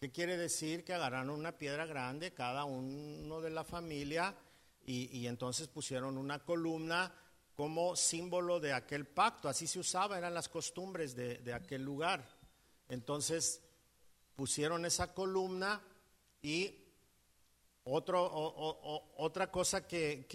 ¿Qué 0.00 0.10
quiere 0.10 0.38
decir? 0.38 0.84
Que 0.84 0.94
agarraron 0.94 1.30
una 1.30 1.52
piedra 1.52 1.84
grande 1.84 2.32
cada 2.32 2.64
uno 2.64 3.42
de 3.42 3.50
la 3.50 3.62
familia 3.62 4.34
y, 4.86 5.26
entonces 5.26 5.68
pusieron 5.68 6.18
una 6.18 6.38
columna 6.44 7.14
como 7.54 7.94
símbolo 7.94 8.58
de 8.58 8.72
aquel 8.72 9.06
pacto. 9.06 9.48
Así 9.48 9.66
se 9.66 9.78
usaba, 9.78 10.16
eran 10.16 10.34
las 10.34 10.48
costumbres 10.48 11.14
de, 11.14 11.52
aquel 11.52 11.82
lugar. 11.82 12.26
Entonces 12.88 13.62
pusieron 14.34 14.86
esa 14.86 15.12
columna 15.12 15.82
y 16.42 16.84
otra 17.84 19.50
cosa 19.50 19.86
que, 19.86 20.26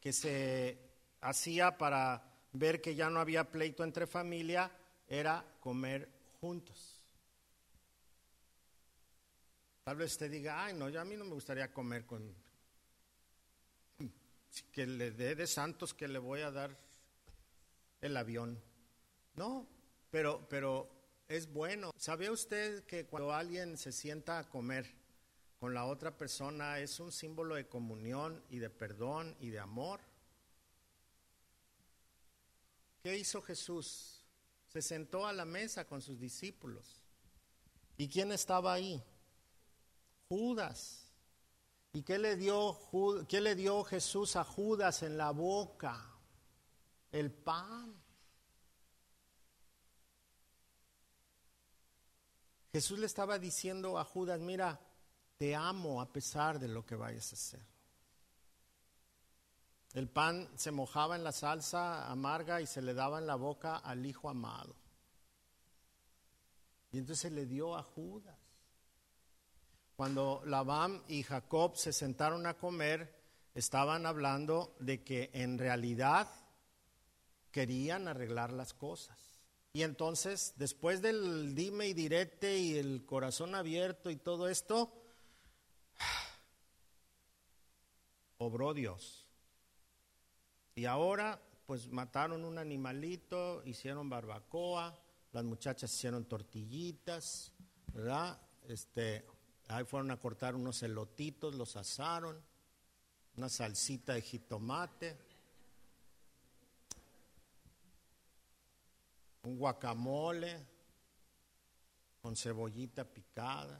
que 0.00 0.12
se 0.12 0.78
hacía 1.20 1.76
para 1.76 2.33
ver 2.54 2.80
que 2.80 2.94
ya 2.94 3.10
no 3.10 3.20
había 3.20 3.50
pleito 3.50 3.84
entre 3.84 4.06
familia 4.06 4.70
era 5.06 5.44
comer 5.60 6.08
juntos. 6.40 7.00
Tal 9.84 9.96
vez 9.96 10.12
usted 10.12 10.30
diga, 10.30 10.64
ay, 10.64 10.72
no, 10.72 10.88
yo 10.88 11.00
a 11.00 11.04
mí 11.04 11.16
no 11.16 11.24
me 11.24 11.34
gustaría 11.34 11.72
comer 11.72 12.06
con... 12.06 12.34
Que 14.72 14.86
le 14.86 15.10
dé 15.10 15.34
de 15.34 15.46
santos 15.48 15.92
que 15.92 16.06
le 16.06 16.18
voy 16.18 16.40
a 16.40 16.50
dar 16.52 16.78
el 18.00 18.16
avión. 18.16 18.62
No, 19.34 19.66
pero, 20.10 20.46
pero 20.48 20.88
es 21.26 21.52
bueno. 21.52 21.90
¿Sabe 21.96 22.30
usted 22.30 22.84
que 22.84 23.04
cuando 23.04 23.32
alguien 23.32 23.76
se 23.76 23.90
sienta 23.90 24.38
a 24.38 24.48
comer 24.48 24.94
con 25.58 25.74
la 25.74 25.86
otra 25.86 26.16
persona 26.16 26.78
es 26.78 27.00
un 27.00 27.10
símbolo 27.10 27.56
de 27.56 27.66
comunión 27.66 28.44
y 28.48 28.60
de 28.60 28.70
perdón 28.70 29.36
y 29.40 29.50
de 29.50 29.58
amor? 29.58 30.00
¿Qué 33.04 33.18
hizo 33.18 33.42
Jesús? 33.42 34.24
Se 34.72 34.80
sentó 34.80 35.26
a 35.26 35.32
la 35.34 35.44
mesa 35.44 35.86
con 35.86 36.00
sus 36.00 36.18
discípulos. 36.18 37.02
¿Y 37.98 38.08
quién 38.08 38.32
estaba 38.32 38.72
ahí? 38.72 39.04
Judas. 40.26 41.12
¿Y 41.92 42.02
qué 42.02 42.18
le 42.18 42.34
dio, 42.36 43.84
Jesús 43.84 44.36
a 44.36 44.42
Judas 44.42 45.02
en 45.02 45.18
la 45.18 45.32
boca? 45.32 46.02
El 47.12 47.30
pan. 47.30 47.94
Jesús 52.72 52.98
le 52.98 53.04
estaba 53.04 53.38
diciendo 53.38 53.98
a 53.98 54.04
Judas, 54.04 54.40
mira, 54.40 54.80
te 55.36 55.54
amo 55.54 56.00
a 56.00 56.10
pesar 56.10 56.58
de 56.58 56.68
lo 56.68 56.86
que 56.86 56.94
vayas 56.94 57.30
a 57.32 57.36
hacer. 57.36 57.73
El 59.94 60.08
pan 60.08 60.48
se 60.56 60.72
mojaba 60.72 61.14
en 61.14 61.22
la 61.22 61.30
salsa 61.30 62.10
amarga 62.10 62.60
y 62.60 62.66
se 62.66 62.82
le 62.82 62.94
daba 62.94 63.20
en 63.20 63.28
la 63.28 63.36
boca 63.36 63.76
al 63.76 64.04
hijo 64.04 64.28
amado. 64.28 64.74
Y 66.90 66.98
entonces 66.98 67.30
le 67.30 67.46
dio 67.46 67.76
a 67.76 67.82
Judas. 67.82 68.36
Cuando 69.94 70.42
Labán 70.46 71.00
y 71.06 71.22
Jacob 71.22 71.76
se 71.76 71.92
sentaron 71.92 72.44
a 72.46 72.54
comer, 72.54 73.14
estaban 73.54 74.04
hablando 74.04 74.74
de 74.80 75.04
que 75.04 75.30
en 75.32 75.58
realidad 75.58 76.28
querían 77.52 78.08
arreglar 78.08 78.52
las 78.52 78.74
cosas. 78.74 79.16
Y 79.72 79.82
entonces, 79.82 80.54
después 80.56 81.02
del 81.02 81.54
dime 81.54 81.86
y 81.86 81.94
direte 81.94 82.58
y 82.58 82.78
el 82.78 83.06
corazón 83.06 83.54
abierto 83.54 84.10
y 84.10 84.16
todo 84.16 84.48
esto, 84.48 84.92
obró 88.38 88.74
Dios. 88.74 89.23
Y 90.74 90.86
ahora, 90.86 91.40
pues 91.66 91.88
mataron 91.88 92.44
un 92.44 92.58
animalito, 92.58 93.62
hicieron 93.64 94.08
barbacoa, 94.08 94.98
las 95.32 95.44
muchachas 95.44 95.92
hicieron 95.92 96.24
tortillitas, 96.24 97.52
¿verdad? 97.92 98.40
Este, 98.68 99.24
ahí 99.68 99.84
fueron 99.84 100.10
a 100.10 100.18
cortar 100.18 100.54
unos 100.54 100.82
elotitos, 100.82 101.54
los 101.54 101.76
asaron, 101.76 102.40
una 103.36 103.48
salsita 103.48 104.14
de 104.14 104.22
jitomate. 104.22 105.16
un 109.44 109.58
guacamole 109.58 110.66
con 112.22 112.34
cebollita 112.34 113.04
picada, 113.04 113.78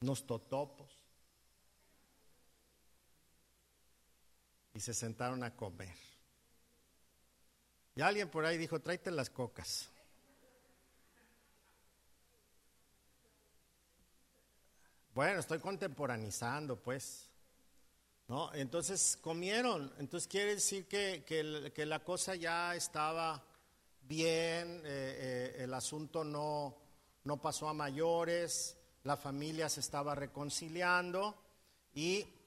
unos 0.00 0.26
totopos. 0.26 0.99
Y 4.80 4.82
se 4.82 4.94
sentaron 4.94 5.44
a 5.44 5.54
comer. 5.54 5.94
Y 7.94 8.00
alguien 8.00 8.30
por 8.30 8.46
ahí 8.46 8.56
dijo, 8.56 8.80
tráete 8.80 9.10
las 9.10 9.28
cocas. 9.28 9.90
Bueno, 15.12 15.40
estoy 15.40 15.58
contemporanizando, 15.58 16.80
pues. 16.80 17.28
¿No? 18.26 18.54
Entonces 18.54 19.18
comieron. 19.20 19.92
Entonces 19.98 20.26
quiere 20.26 20.54
decir 20.54 20.88
que, 20.88 21.24
que 21.26 21.84
la 21.84 22.02
cosa 22.02 22.34
ya 22.34 22.74
estaba 22.74 23.44
bien, 24.00 24.80
eh, 24.82 24.82
eh, 24.86 25.56
el 25.58 25.74
asunto 25.74 26.24
no, 26.24 26.74
no 27.24 27.36
pasó 27.36 27.68
a 27.68 27.74
mayores, 27.74 28.78
la 29.04 29.18
familia 29.18 29.68
se 29.68 29.80
estaba 29.80 30.14
reconciliando 30.14 31.36
y 31.92 32.39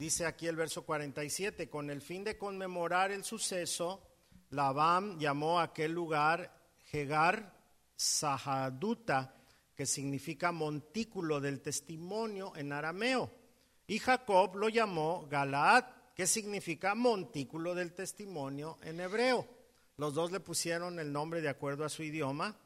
dice 0.00 0.24
aquí 0.24 0.46
el 0.46 0.56
verso 0.56 0.86
47, 0.86 1.68
con 1.68 1.90
el 1.90 2.00
fin 2.00 2.24
de 2.24 2.38
conmemorar 2.38 3.12
el 3.12 3.22
suceso, 3.22 4.02
Labán 4.48 5.18
llamó 5.18 5.60
a 5.60 5.64
aquel 5.64 5.92
lugar 5.92 6.58
Hegar 6.90 7.54
Sahaduta, 7.96 9.34
que 9.76 9.84
significa 9.84 10.52
montículo 10.52 11.38
del 11.38 11.60
testimonio 11.60 12.56
en 12.56 12.72
arameo, 12.72 13.30
y 13.86 13.98
Jacob 13.98 14.56
lo 14.56 14.70
llamó 14.70 15.26
Galaad, 15.28 15.84
que 16.14 16.26
significa 16.26 16.94
montículo 16.94 17.74
del 17.74 17.92
testimonio 17.92 18.78
en 18.80 19.00
hebreo. 19.00 19.46
Los 19.98 20.14
dos 20.14 20.32
le 20.32 20.40
pusieron 20.40 20.98
el 20.98 21.12
nombre 21.12 21.42
de 21.42 21.50
acuerdo 21.50 21.84
a 21.84 21.90
su 21.90 22.02
idioma 22.02 22.56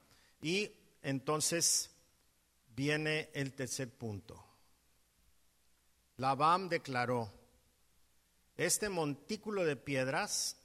y 0.40 0.70
entonces 1.02 1.90
viene 2.76 3.30
el 3.34 3.54
tercer 3.54 3.90
punto. 3.90 4.53
Labam 6.16 6.68
declaró, 6.68 7.32
este 8.56 8.88
montículo 8.88 9.64
de 9.64 9.76
piedras 9.76 10.56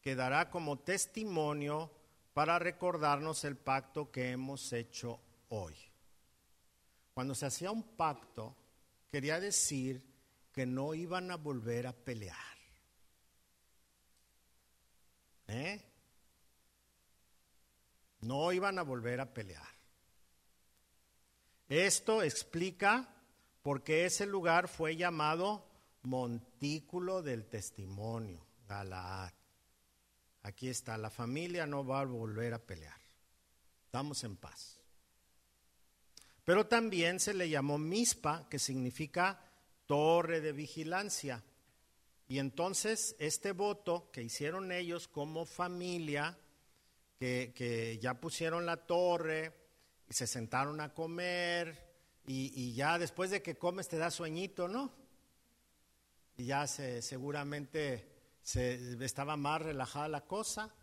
quedará 0.00 0.50
como 0.50 0.78
testimonio 0.78 1.90
para 2.32 2.58
recordarnos 2.58 3.44
el 3.44 3.56
pacto 3.56 4.10
que 4.10 4.30
hemos 4.30 4.72
hecho 4.72 5.20
hoy. 5.50 5.74
Cuando 7.12 7.34
se 7.34 7.46
hacía 7.46 7.70
un 7.70 7.82
pacto, 7.82 8.54
quería 9.10 9.38
decir 9.40 10.02
que 10.52 10.64
no 10.64 10.94
iban 10.94 11.30
a 11.30 11.36
volver 11.36 11.86
a 11.86 11.92
pelear. 11.92 12.56
¿Eh? 15.48 15.82
No 18.20 18.52
iban 18.52 18.78
a 18.78 18.82
volver 18.82 19.20
a 19.20 19.32
pelear. 19.32 19.68
Esto 21.68 22.22
explica 22.22 23.15
por 23.66 23.82
qué 23.82 24.04
ese 24.04 24.26
lugar 24.26 24.68
fue 24.68 24.94
llamado 24.94 25.66
Montículo 26.02 27.20
del 27.20 27.46
Testimonio, 27.46 28.46
Galaad. 28.68 29.32
Aquí 30.42 30.68
está, 30.68 30.96
la 30.96 31.10
familia 31.10 31.66
no 31.66 31.84
va 31.84 32.02
a 32.02 32.04
volver 32.04 32.54
a 32.54 32.64
pelear. 32.64 33.00
Estamos 33.86 34.22
en 34.22 34.36
paz. 34.36 34.80
Pero 36.44 36.68
también 36.68 37.18
se 37.18 37.34
le 37.34 37.48
llamó 37.48 37.76
Mispa, 37.76 38.48
que 38.48 38.60
significa 38.60 39.42
torre 39.84 40.40
de 40.40 40.52
vigilancia. 40.52 41.42
Y 42.28 42.38
entonces 42.38 43.16
este 43.18 43.50
voto 43.50 44.12
que 44.12 44.22
hicieron 44.22 44.70
ellos 44.70 45.08
como 45.08 45.44
familia 45.44 46.38
que, 47.18 47.98
ya 48.00 48.20
pusieron 48.20 48.64
la 48.64 48.76
torre 48.86 49.52
y 50.08 50.14
se 50.14 50.28
sentaron 50.28 50.80
a 50.80 50.94
comer 50.94 51.85
y, 52.26 52.74
ya 52.74 52.98
después 52.98 53.30
de 53.30 53.42
que 53.42 53.56
comes 53.56 53.88
te 53.88 53.98
da 53.98 54.10
sueñito, 54.10 54.68
¿no? 54.68 54.92
Y 56.36 56.46
ya 56.46 56.66
se, 56.66 57.00
seguramente 57.02 58.08
se, 58.42 59.02
estaba 59.04 59.36
más 59.36 59.62
relajada 59.62 60.08
la 60.08 60.26
cosa 60.26 60.74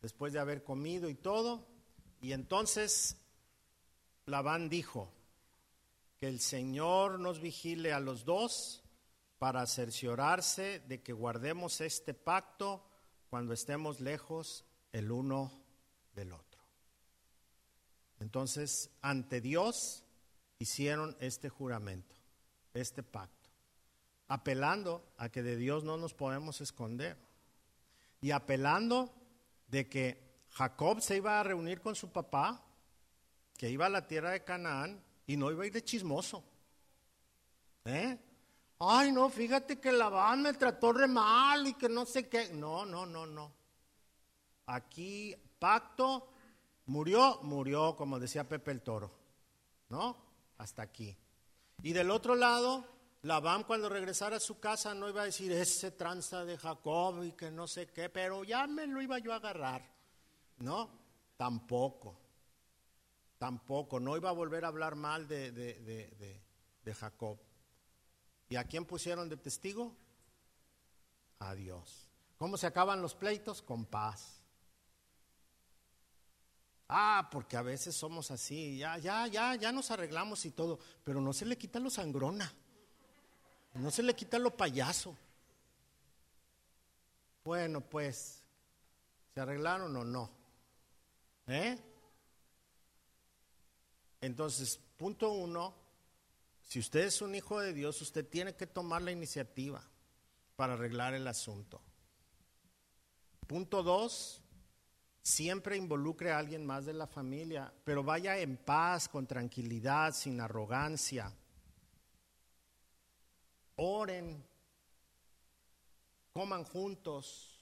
después 0.00 0.32
de 0.32 0.38
haber 0.38 0.62
comido 0.62 1.08
y 1.08 1.14
todo. 1.14 1.66
Y 2.20 2.32
entonces 2.32 3.16
Labán 4.26 4.68
dijo, 4.68 5.12
que 6.18 6.28
el 6.28 6.40
Señor 6.40 7.18
nos 7.18 7.40
vigile 7.40 7.92
a 7.92 8.00
los 8.00 8.24
dos 8.24 8.82
para 9.38 9.66
cerciorarse 9.66 10.80
de 10.80 11.02
que 11.02 11.12
guardemos 11.12 11.80
este 11.80 12.14
pacto 12.14 12.86
cuando 13.28 13.52
estemos 13.52 14.00
lejos 14.00 14.64
el 14.92 15.10
uno 15.10 15.52
del 16.14 16.32
otro. 16.32 16.62
Entonces, 18.20 18.90
ante 19.02 19.40
Dios 19.40 20.03
hicieron 20.64 21.14
este 21.20 21.50
juramento, 21.50 22.16
este 22.72 23.02
pacto, 23.02 23.50
apelando 24.28 25.04
a 25.18 25.28
que 25.28 25.42
de 25.42 25.56
Dios 25.56 25.84
no 25.84 25.98
nos 25.98 26.14
podemos 26.14 26.62
esconder 26.62 27.18
y 28.22 28.30
apelando 28.30 29.12
de 29.68 29.86
que 29.90 30.24
Jacob 30.52 31.02
se 31.02 31.18
iba 31.18 31.38
a 31.38 31.42
reunir 31.42 31.82
con 31.82 31.94
su 31.94 32.10
papá, 32.10 32.62
que 33.58 33.68
iba 33.70 33.84
a 33.84 33.90
la 33.90 34.06
tierra 34.06 34.30
de 34.30 34.42
Canaán 34.42 35.04
y 35.26 35.36
no 35.36 35.50
iba 35.50 35.64
a 35.64 35.66
ir 35.66 35.72
de 35.74 35.84
chismoso. 35.84 36.42
¿Eh? 37.84 38.18
Ay, 38.78 39.12
no, 39.12 39.28
fíjate 39.28 39.78
que 39.78 39.92
Labán 39.92 40.40
me 40.40 40.54
trató 40.54 40.94
re 40.94 41.06
mal 41.06 41.66
y 41.66 41.74
que 41.74 41.90
no 41.90 42.06
sé 42.06 42.26
qué. 42.26 42.48
No, 42.54 42.86
no, 42.86 43.04
no, 43.04 43.26
no. 43.26 43.52
Aquí 44.64 45.36
pacto, 45.58 46.26
murió, 46.86 47.40
murió, 47.42 47.96
como 47.96 48.18
decía 48.18 48.48
Pepe 48.48 48.70
el 48.70 48.80
Toro, 48.80 49.10
¿no? 49.90 50.24
Hasta 50.58 50.82
aquí. 50.82 51.16
Y 51.82 51.92
del 51.92 52.10
otro 52.10 52.34
lado, 52.34 52.84
Labán 53.22 53.64
cuando 53.64 53.88
regresara 53.88 54.36
a 54.36 54.40
su 54.40 54.60
casa 54.60 54.94
no 54.94 55.08
iba 55.08 55.22
a 55.22 55.26
decir 55.26 55.50
ese 55.52 55.90
tranza 55.90 56.44
de 56.44 56.58
Jacob 56.58 57.24
y 57.24 57.32
que 57.32 57.50
no 57.50 57.66
sé 57.66 57.86
qué, 57.86 58.08
pero 58.08 58.44
ya 58.44 58.66
me 58.66 58.86
lo 58.86 59.00
iba 59.00 59.18
yo 59.18 59.32
a 59.32 59.36
agarrar, 59.36 59.82
¿no? 60.58 60.90
Tampoco, 61.36 62.16
tampoco, 63.38 63.98
no 63.98 64.16
iba 64.16 64.28
a 64.28 64.32
volver 64.34 64.64
a 64.64 64.68
hablar 64.68 64.94
mal 64.94 65.26
de, 65.26 65.52
de, 65.52 65.74
de, 65.80 66.42
de 66.84 66.94
Jacob. 66.94 67.38
¿Y 68.48 68.56
a 68.56 68.64
quién 68.64 68.84
pusieron 68.84 69.28
de 69.28 69.36
testigo? 69.36 69.96
A 71.38 71.54
Dios. 71.54 72.10
¿Cómo 72.36 72.56
se 72.56 72.66
acaban 72.66 73.00
los 73.02 73.14
pleitos? 73.14 73.62
Con 73.62 73.86
paz. 73.86 74.43
Ah, 76.96 77.28
porque 77.28 77.56
a 77.56 77.62
veces 77.62 77.96
somos 77.96 78.30
así, 78.30 78.78
ya, 78.78 78.98
ya, 78.98 79.26
ya, 79.26 79.56
ya 79.56 79.72
nos 79.72 79.90
arreglamos 79.90 80.44
y 80.44 80.52
todo, 80.52 80.78
pero 81.02 81.20
no 81.20 81.32
se 81.32 81.44
le 81.44 81.58
quita 81.58 81.80
lo 81.80 81.90
sangrona, 81.90 82.54
no 83.74 83.90
se 83.90 84.04
le 84.04 84.14
quita 84.14 84.38
lo 84.38 84.56
payaso. 84.56 85.16
Bueno, 87.42 87.80
pues, 87.80 88.44
¿se 89.34 89.40
arreglaron 89.40 89.96
o 89.96 90.04
no? 90.04 90.30
¿Eh? 91.48 91.76
Entonces, 94.20 94.78
punto 94.96 95.32
uno, 95.32 95.74
si 96.62 96.78
usted 96.78 97.00
es 97.00 97.20
un 97.22 97.34
hijo 97.34 97.58
de 97.58 97.72
Dios, 97.72 98.00
usted 98.02 98.24
tiene 98.24 98.54
que 98.54 98.68
tomar 98.68 99.02
la 99.02 99.10
iniciativa 99.10 99.82
para 100.54 100.74
arreglar 100.74 101.14
el 101.14 101.26
asunto. 101.26 101.80
Punto 103.48 103.82
dos, 103.82 104.43
siempre 105.24 105.78
involucre 105.78 106.30
a 106.30 106.38
alguien 106.38 106.66
más 106.66 106.84
de 106.84 106.92
la 106.92 107.06
familia, 107.06 107.72
pero 107.82 108.04
vaya 108.04 108.38
en 108.38 108.58
paz, 108.58 109.08
con 109.08 109.26
tranquilidad, 109.26 110.12
sin 110.12 110.38
arrogancia. 110.38 111.32
Oren, 113.76 114.44
coman 116.34 116.64
juntos, 116.64 117.58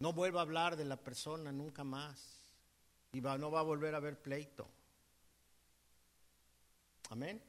no 0.00 0.12
vuelva 0.12 0.40
a 0.40 0.42
hablar 0.42 0.76
de 0.76 0.84
la 0.84 0.96
persona 0.96 1.52
nunca 1.52 1.84
más 1.84 2.40
y 3.12 3.20
no 3.20 3.50
va 3.50 3.60
a 3.60 3.64
volver 3.64 3.94
a 3.94 3.98
haber 3.98 4.20
pleito. 4.20 4.66
Amén. 7.10 7.40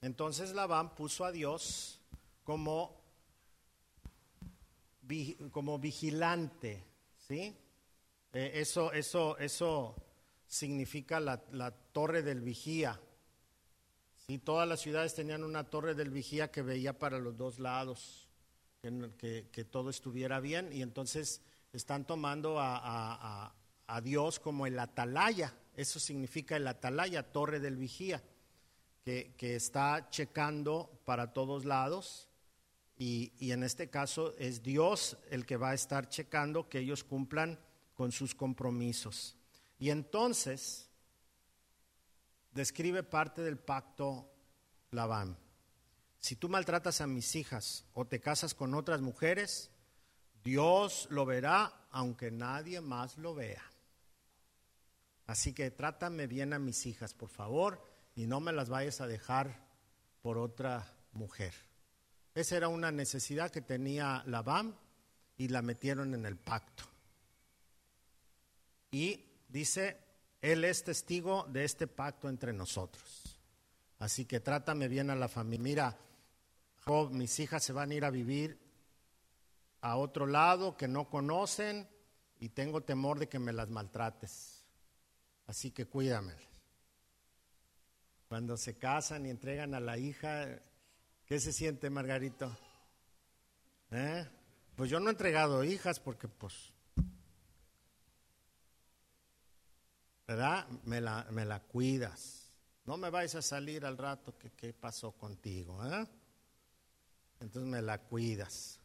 Entonces 0.00 0.52
Labán 0.54 0.94
puso 0.94 1.24
a 1.24 1.32
Dios 1.32 2.00
como, 2.44 2.98
como 5.52 5.78
vigilante 5.78 6.91
¿Sí? 7.32 7.56
Eh, 8.34 8.50
eso, 8.56 8.92
eso, 8.92 9.38
eso 9.38 9.96
significa 10.46 11.18
la, 11.18 11.70
torre 11.92 12.20
del 12.20 12.42
vigía. 12.42 13.00
¿Sí? 14.18 14.36
Todas 14.36 14.68
las 14.68 14.80
ciudades 14.80 15.14
tenían 15.14 15.42
una 15.42 15.64
torre 15.64 15.94
del 15.94 16.10
vigía 16.10 16.50
que 16.50 16.60
veía 16.60 16.98
para 16.98 17.18
los 17.18 17.34
dos 17.34 17.58
lados, 17.58 18.28
que, 18.82 19.48
que, 19.50 19.64
todo 19.64 19.88
estuviera 19.88 20.40
bien, 20.40 20.74
y 20.74 20.82
entonces 20.82 21.40
están 21.72 22.06
tomando 22.06 22.56
a, 22.60 23.54
Dios 24.02 24.38
como 24.38 24.66
el 24.66 24.78
atalaya. 24.78 25.54
Eso 25.74 26.00
significa 26.00 26.58
el 26.58 26.66
atalaya, 26.66 27.32
torre 27.32 27.60
del 27.60 27.78
vigía, 27.78 28.22
que, 29.06 29.32
que 29.38 29.56
está 29.56 30.10
checando 30.10 31.00
para 31.06 31.32
todos 31.32 31.64
lados 31.64 32.28
y, 33.04 33.50
en 33.50 33.64
este 33.64 33.90
caso 33.90 34.32
es 34.38 34.62
Dios 34.62 35.16
el 35.28 35.44
que 35.44 35.56
va 35.56 35.70
a 35.70 35.74
estar 35.74 36.08
checando 36.08 36.68
que 36.68 36.78
ellos 36.78 37.02
cumplan 37.02 37.58
con 37.94 38.12
sus 38.12 38.32
compromisos. 38.32 39.36
Y 39.80 39.90
entonces 39.90 40.88
describe 42.52 43.02
parte 43.02 43.42
del 43.42 43.58
pacto 43.58 44.30
Labán. 44.92 45.36
Si 46.20 46.36
tú 46.36 46.48
maltratas 46.48 47.00
a 47.00 47.08
mis 47.08 47.34
hijas 47.34 47.84
o 47.92 48.06
te 48.06 48.20
casas 48.20 48.54
con 48.54 48.72
otras 48.72 49.00
mujeres, 49.00 49.72
Dios 50.44 51.08
lo 51.10 51.26
verá 51.26 51.88
aunque 51.90 52.30
nadie 52.30 52.80
más 52.80 53.18
lo 53.18 53.34
vea. 53.34 53.64
Así 55.26 55.52
que 55.52 55.72
trátame 55.72 56.28
bien 56.28 56.52
a 56.52 56.60
mis 56.60 56.86
hijas, 56.86 57.14
por 57.14 57.30
favor, 57.30 57.84
y 58.14 58.26
no 58.28 58.38
me 58.38 58.52
las 58.52 58.68
vayas 58.68 59.00
a 59.00 59.08
dejar 59.08 59.66
por 60.20 60.38
otra 60.38 60.96
mujer. 61.12 61.71
Esa 62.34 62.56
era 62.56 62.68
una 62.68 62.90
necesidad 62.90 63.50
que 63.50 63.60
tenía 63.60 64.22
Labán 64.26 64.76
y 65.36 65.48
la 65.48 65.62
metieron 65.62 66.14
en 66.14 66.24
el 66.24 66.36
pacto. 66.36 66.84
Y 68.90 69.24
dice, 69.48 69.98
Él 70.40 70.64
es 70.64 70.84
testigo 70.84 71.46
de 71.48 71.64
este 71.64 71.86
pacto 71.86 72.28
entre 72.28 72.52
nosotros. 72.52 73.38
Así 73.98 74.24
que 74.24 74.40
trátame 74.40 74.88
bien 74.88 75.10
a 75.10 75.14
la 75.14 75.28
familia. 75.28 75.62
Mira, 75.62 75.98
Job, 76.84 77.10
mis 77.12 77.38
hijas 77.38 77.62
se 77.62 77.72
van 77.72 77.90
a 77.90 77.94
ir 77.94 78.04
a 78.04 78.10
vivir 78.10 78.58
a 79.80 79.96
otro 79.96 80.26
lado 80.26 80.76
que 80.76 80.88
no 80.88 81.08
conocen 81.08 81.88
y 82.40 82.48
tengo 82.48 82.82
temor 82.82 83.18
de 83.18 83.28
que 83.28 83.38
me 83.38 83.52
las 83.52 83.68
maltrates. 83.68 84.64
Así 85.46 85.70
que 85.70 85.86
cuídame. 85.86 86.34
Cuando 88.28 88.56
se 88.56 88.76
casan 88.76 89.26
y 89.26 89.30
entregan 89.30 89.74
a 89.74 89.80
la 89.80 89.98
hija, 89.98 90.48
¿Qué 91.32 91.40
se 91.40 91.54
siente, 91.54 91.88
Margarito? 91.88 92.54
¿Eh? 93.90 94.28
Pues 94.76 94.90
yo 94.90 95.00
no 95.00 95.08
he 95.08 95.12
entregado 95.12 95.64
hijas 95.64 95.98
porque 95.98 96.28
pues, 96.28 96.74
¿verdad? 100.28 100.68
Me 100.84 101.00
la, 101.00 101.26
me 101.30 101.46
la 101.46 101.60
cuidas. 101.60 102.52
No 102.84 102.98
me 102.98 103.08
vais 103.08 103.34
a 103.34 103.40
salir 103.40 103.86
al 103.86 103.96
rato 103.96 104.36
que 104.36 104.50
qué 104.50 104.74
pasó 104.74 105.12
contigo, 105.12 105.82
¿eh? 105.86 106.06
Entonces 107.40 107.70
me 107.70 107.80
la 107.80 107.96
cuidas. 107.96 108.78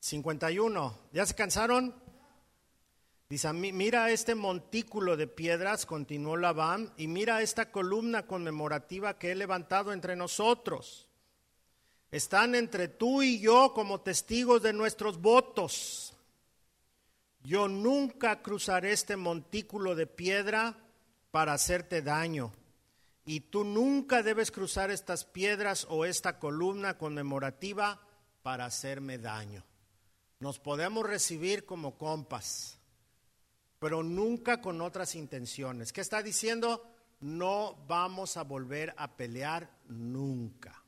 51. 0.00 0.98
¿Ya 1.12 1.24
se 1.24 1.36
cansaron? 1.36 1.94
Dice, 3.30 3.52
mira 3.52 4.10
este 4.10 4.34
montículo 4.34 5.16
de 5.16 5.28
piedras, 5.28 5.86
continuó 5.86 6.36
Labán, 6.36 6.92
y 6.96 7.06
mira 7.06 7.42
esta 7.42 7.70
columna 7.70 8.26
conmemorativa 8.26 9.18
que 9.18 9.30
he 9.30 9.36
levantado 9.36 9.92
entre 9.92 10.16
nosotros. 10.16 11.06
Están 12.10 12.56
entre 12.56 12.88
tú 12.88 13.22
y 13.22 13.38
yo 13.38 13.72
como 13.72 14.00
testigos 14.00 14.62
de 14.62 14.72
nuestros 14.72 15.20
votos. 15.20 16.16
Yo 17.44 17.68
nunca 17.68 18.42
cruzaré 18.42 18.90
este 18.90 19.14
montículo 19.14 19.94
de 19.94 20.08
piedra 20.08 20.76
para 21.30 21.52
hacerte 21.52 22.02
daño. 22.02 22.52
Y 23.24 23.42
tú 23.42 23.62
nunca 23.62 24.24
debes 24.24 24.50
cruzar 24.50 24.90
estas 24.90 25.24
piedras 25.24 25.86
o 25.88 26.04
esta 26.04 26.40
columna 26.40 26.98
conmemorativa 26.98 28.00
para 28.42 28.64
hacerme 28.64 29.18
daño. 29.18 29.64
Nos 30.40 30.58
podemos 30.58 31.06
recibir 31.06 31.64
como 31.64 31.96
compas 31.96 32.79
pero 33.80 34.02
nunca 34.02 34.60
con 34.60 34.80
otras 34.82 35.14
intenciones. 35.16 35.92
¿Qué 35.92 36.02
está 36.02 36.22
diciendo? 36.22 36.86
No 37.20 37.82
vamos 37.88 38.36
a 38.36 38.42
volver 38.42 38.94
a 38.98 39.16
pelear 39.16 39.70
nunca. 39.88 40.84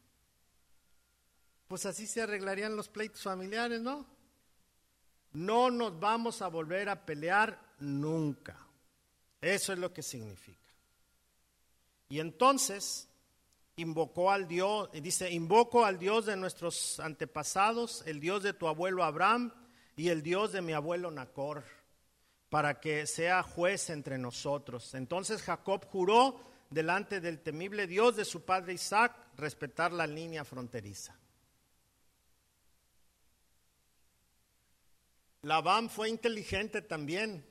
Pues 1.67 1.87
así 1.87 2.07
se 2.07 2.21
arreglarían 2.21 2.77
los 2.77 2.91
pleitos 2.91 3.23
familiares, 3.23 3.81
¿no? 3.81 4.07
No 5.33 5.71
nos 5.71 5.99
vamos 5.99 6.43
a 6.43 6.49
volver 6.49 6.91
a 6.91 7.07
pelear 7.07 7.59
nunca. 7.79 8.59
Eso 9.41 9.73
es 9.73 9.79
lo 9.79 9.95
que 9.95 10.03
significa. 10.03 10.59
Y 12.11 12.21
entonces 12.21 13.09
invocó 13.77 14.31
al 14.31 14.47
Dios, 14.47 14.91
dice, 14.93 15.31
invoco 15.31 15.87
al 15.87 15.99
Dios 15.99 16.27
de 16.27 16.37
nuestros 16.37 17.01
antepasados, 17.01 18.05
el 18.05 18.21
Dios 18.21 18.43
de 18.43 18.53
tu 18.53 18.69
abuelo 18.69 19.03
Abraham 19.03 19.51
y 19.97 20.11
el 20.11 20.23
Dios 20.23 20.53
de 20.53 20.61
mi 20.61 20.75
abuelo 20.75 21.11
Nacor 21.11 21.65
para 22.53 22.81
que 22.81 23.07
sea 23.07 23.43
juez 23.43 23.89
entre 23.89 24.19
nosotros. 24.19 24.93
Entonces 24.93 25.41
Jacob 25.41 25.87
juró 25.87 26.39
delante 26.69 27.19
del 27.19 27.41
temible 27.41 27.87
Dios 27.87 28.15
de 28.15 28.27
su 28.27 28.45
padre 28.45 28.75
Isaac 28.75 29.17
respetar 29.39 29.91
la 29.91 30.07
línea 30.07 30.45
fronteriza. 30.45 31.19
Labán 35.41 35.89
fue 35.89 36.11
inteligente 36.11 36.83
también, 36.83 37.43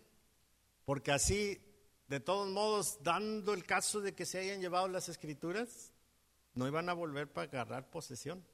porque 0.86 1.12
así, 1.12 1.60
de 2.08 2.20
todos 2.20 2.48
modos, 2.50 3.00
dando 3.02 3.56
el 3.56 3.66
caso 3.66 4.02
de 4.02 4.14
que 4.14 4.28
se 4.28 4.38
hayan 4.38 4.62
llevado 4.62 4.88
las 4.88 5.10
escrituras, 5.10 5.96
no 6.54 6.68
iban 6.68 6.90
a 6.90 6.94
volver 6.94 7.28
para 7.28 7.48
agarrar 7.48 7.90
posesión, 7.90 8.46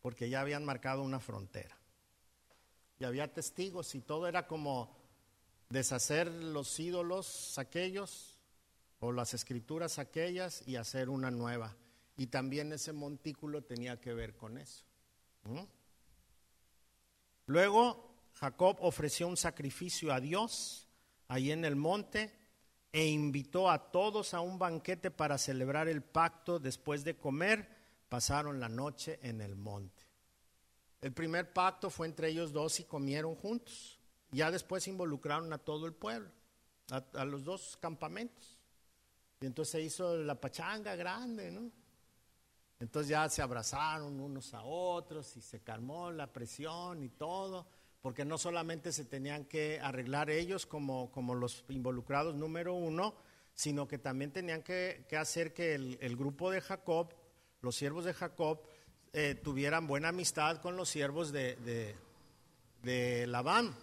porque 0.00 0.30
ya 0.30 0.40
habían 0.40 0.64
marcado 0.64 1.02
una 1.02 1.20
frontera 1.20 1.79
y 3.00 3.04
había 3.04 3.32
testigos 3.32 3.94
y 3.94 4.02
todo 4.02 4.28
era 4.28 4.46
como 4.46 4.94
deshacer 5.70 6.30
los 6.30 6.78
ídolos 6.78 7.58
aquellos 7.58 8.38
o 9.00 9.10
las 9.10 9.32
escrituras 9.32 9.98
aquellas 9.98 10.62
y 10.68 10.76
hacer 10.76 11.08
una 11.08 11.30
nueva. 11.30 11.74
Y 12.18 12.26
también 12.26 12.70
ese 12.72 12.92
montículo 12.92 13.62
tenía 13.62 13.98
que 13.98 14.12
ver 14.12 14.36
con 14.36 14.58
eso. 14.58 14.84
Luego 17.46 18.14
Jacob 18.34 18.76
ofreció 18.80 19.26
un 19.28 19.38
sacrificio 19.38 20.12
a 20.12 20.20
Dios 20.20 20.86
ahí 21.28 21.52
en 21.52 21.64
el 21.64 21.76
monte 21.76 22.38
e 22.92 23.06
invitó 23.06 23.70
a 23.70 23.90
todos 23.90 24.34
a 24.34 24.40
un 24.40 24.58
banquete 24.58 25.10
para 25.10 25.38
celebrar 25.38 25.88
el 25.88 26.02
pacto. 26.02 26.58
Después 26.58 27.02
de 27.04 27.16
comer, 27.16 27.66
pasaron 28.10 28.60
la 28.60 28.68
noche 28.68 29.18
en 29.22 29.40
el 29.40 29.56
monte. 29.56 30.09
El 31.00 31.12
primer 31.12 31.52
pacto 31.52 31.88
fue 31.90 32.06
entre 32.06 32.28
ellos 32.28 32.52
dos 32.52 32.78
y 32.80 32.84
comieron 32.84 33.34
juntos. 33.34 33.98
Ya 34.32 34.50
después 34.50 34.86
involucraron 34.86 35.52
a 35.52 35.58
todo 35.58 35.86
el 35.86 35.94
pueblo, 35.94 36.30
a, 36.90 37.24
los 37.24 37.44
dos 37.44 37.76
campamentos. 37.80 38.58
Y 39.40 39.46
entonces 39.46 39.72
se 39.72 39.80
hizo 39.80 40.16
la 40.16 40.40
pachanga 40.40 40.94
grande, 40.94 41.50
¿no? 41.50 41.70
Entonces 42.78 43.10
ya 43.10 43.28
se 43.28 43.42
abrazaron 43.42 44.20
unos 44.20 44.54
a 44.54 44.62
otros 44.62 45.36
y 45.36 45.40
se 45.40 45.60
calmó 45.60 46.10
la 46.10 46.32
presión 46.32 47.02
y 47.02 47.10
todo, 47.10 47.66
porque 48.00 48.24
no 48.24 48.38
solamente 48.38 48.92
se 48.92 49.04
tenían 49.04 49.44
que 49.44 49.78
arreglar 49.80 50.30
ellos 50.30 50.64
como, 50.64 51.10
como 51.10 51.34
los 51.34 51.64
involucrados 51.68 52.34
número 52.34 52.74
uno, 52.74 53.14
sino 53.54 53.86
que 53.86 53.98
también 53.98 54.32
tenían 54.32 54.62
que, 54.62 55.04
que 55.08 55.18
hacer 55.18 55.52
que 55.52 55.74
el, 55.74 56.16
grupo 56.16 56.50
de 56.50 56.62
Jacob, 56.62 57.14
los 57.60 57.76
siervos 57.76 58.06
de 58.06 58.14
Jacob, 58.14 58.62
eh, 59.12 59.34
tuvieran 59.34 59.86
buena 59.86 60.08
amistad 60.08 60.58
con 60.58 60.76
los 60.76 60.88
siervos 60.88 61.32
de, 61.32 61.96
de, 62.82 63.26
Labán, 63.26 63.74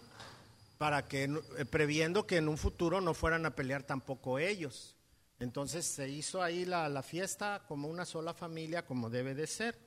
para 0.78 1.06
que, 1.06 1.24
eh, 1.24 1.64
previendo 1.66 2.26
que 2.26 2.38
en 2.38 2.48
un 2.48 2.56
futuro 2.56 3.00
no 3.00 3.14
fueran 3.14 3.44
a 3.44 3.54
pelear 3.54 3.82
tampoco 3.82 4.38
ellos. 4.38 4.96
Entonces 5.38 5.86
se 5.86 6.08
hizo 6.08 6.42
ahí 6.42 6.64
la, 6.64 6.88
la, 6.88 7.02
fiesta 7.02 7.62
como 7.68 7.88
una 7.88 8.04
sola 8.04 8.34
familia, 8.34 8.86
como 8.86 9.10
debe 9.10 9.34
de 9.34 9.46
ser. 9.46 9.78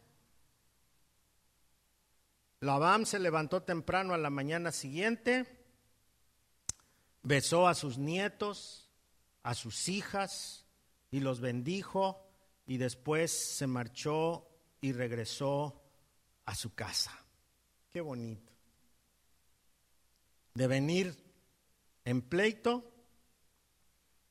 Labán 2.59 3.05
se 3.05 3.19
levantó 3.19 3.63
temprano 3.63 4.13
a 4.13 4.17
la 4.17 4.29
mañana 4.29 4.71
siguiente, 4.71 5.65
besó 7.23 7.67
a 7.67 7.73
sus 7.73 7.97
nietos, 7.97 8.91
a 9.41 9.55
sus 9.55 9.89
hijas 9.89 10.65
y 11.09 11.19
los 11.19 11.41
bendijo 11.41 12.23
y 12.67 12.77
después 12.77 13.31
se 13.31 13.65
marchó 13.65 14.50
y 14.81 14.91
regresó 14.91 15.81
a 16.45 16.55
su 16.55 16.73
casa. 16.73 17.17
Qué 17.89 18.01
bonito. 18.01 18.51
De 20.53 20.67
venir 20.67 21.15
en 22.03 22.21
pleito, 22.21 22.91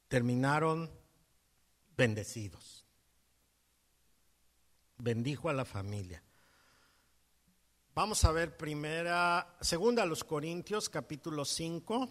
terminaron 0.08 0.90
bendecidos. 1.96 2.84
Bendijo 4.98 5.48
a 5.48 5.54
la 5.54 5.64
familia. 5.64 6.22
Vamos 7.94 8.24
a 8.24 8.32
ver 8.32 8.56
primera, 8.56 9.56
segunda 9.60 10.02
a 10.02 10.06
los 10.06 10.24
Corintios, 10.24 10.88
capítulo 10.88 11.44
5, 11.44 12.08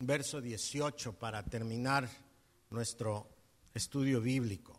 verso 0.00 0.40
18, 0.40 1.12
para 1.18 1.42
terminar 1.44 2.08
nuestro 2.70 3.28
estudio 3.74 4.20
bíblico. 4.20 4.75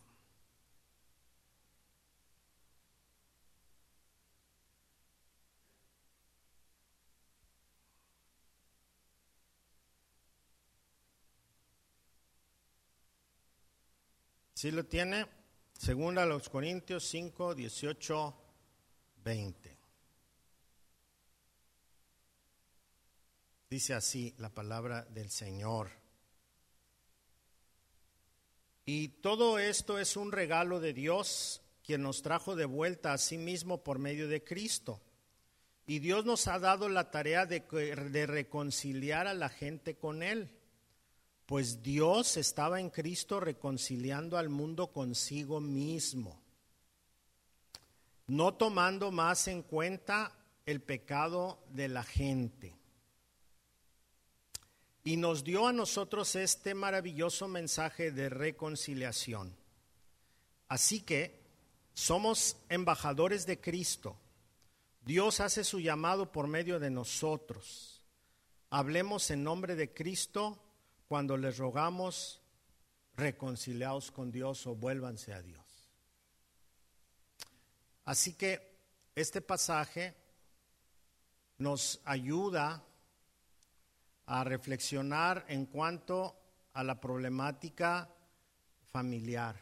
¿Sí 14.58 14.72
lo 14.72 14.86
tiene? 14.86 15.28
Segunda 15.72 16.24
a 16.24 16.26
los 16.26 16.50
Corintios 16.50 17.08
5, 17.10 17.54
18, 17.54 18.36
20. 19.24 19.78
Dice 23.70 23.94
así 23.94 24.34
la 24.40 24.50
palabra 24.50 25.06
del 25.06 25.30
Señor. 25.30 25.92
Y 28.84 29.10
todo 29.22 29.60
esto 29.60 30.00
es 30.00 30.18
un 30.18 30.32
regalo 30.32 30.80
de 30.80 30.94
Dios, 30.94 31.62
quien 31.84 32.02
nos 32.02 32.24
trajo 32.24 32.56
de 32.56 32.66
vuelta 32.66 33.14
a 33.14 33.20
sí 33.20 33.38
mismo 33.38 33.84
por 33.84 34.00
medio 34.00 34.28
de 34.28 34.44
Cristo. 34.44 35.00
Y 35.86 36.00
Dios 36.00 36.26
nos 36.26 36.48
ha 36.48 36.58
dado 36.58 36.90
la 36.90 37.12
tarea 37.12 37.46
de, 37.46 37.60
de 37.60 38.26
reconciliar 38.26 39.28
a 39.28 39.36
la 39.36 39.50
gente 39.50 40.00
con 40.00 40.24
Él 40.24 40.57
pues 41.48 41.82
Dios 41.82 42.36
estaba 42.36 42.82
en 42.82 42.90
Cristo 42.90 43.40
reconciliando 43.40 44.38
al 44.38 44.50
mundo 44.50 44.92
consigo 44.92 45.62
mismo, 45.62 46.42
no 48.28 48.54
tomando 48.54 49.12
más 49.12 49.48
en 49.48 49.64
cuenta 49.64 50.38
el 50.66 50.82
pecado 50.82 51.64
de 51.70 51.88
la 51.88 52.04
gente. 52.04 52.76
Y 55.06 55.16
nos 55.16 55.46
dio 55.46 55.68
a 55.68 55.74
nosotros 55.74 56.36
este 56.36 56.76
maravilloso 56.76 57.48
mensaje 57.48 58.12
de 58.12 58.28
reconciliación. 58.28 59.56
Así 60.68 61.00
que 61.00 61.40
somos 61.94 62.58
embajadores 62.68 63.46
de 63.46 63.62
Cristo. 63.62 64.18
Dios 65.06 65.40
hace 65.40 65.64
su 65.64 65.80
llamado 65.80 66.30
por 66.30 66.48
medio 66.48 66.78
de 66.78 66.90
nosotros. 66.90 68.02
Hablemos 68.70 69.32
en 69.32 69.46
nombre 69.46 69.78
de 69.78 69.94
Cristo 69.94 70.62
cuando 71.08 71.38
les 71.38 71.58
rogamos 71.58 72.42
reconciliados 73.16 74.12
con 74.12 74.32
Dios 74.32 74.68
o 74.68 74.76
vuélvanse 74.76 75.34
a 75.34 75.42
Dios. 75.42 75.66
Así 78.06 78.34
que 78.34 78.78
este 79.16 79.42
pasaje 79.42 80.16
nos 81.58 82.00
ayuda 82.06 82.84
a 84.28 84.44
reflexionar 84.44 85.46
en 85.48 85.66
cuanto 85.66 86.36
a 86.74 86.84
la 86.84 87.00
problemática 87.00 88.10
familiar. 88.92 89.56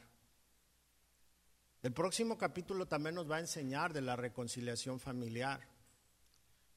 El 1.81 1.93
próximo 1.93 2.37
capítulo 2.37 2.87
también 2.87 3.15
nos 3.15 3.29
va 3.29 3.37
a 3.37 3.41
enseñar 3.41 3.93
de 3.93 4.01
la 4.01 4.15
reconciliación 4.15 4.99
familiar. 4.99 5.61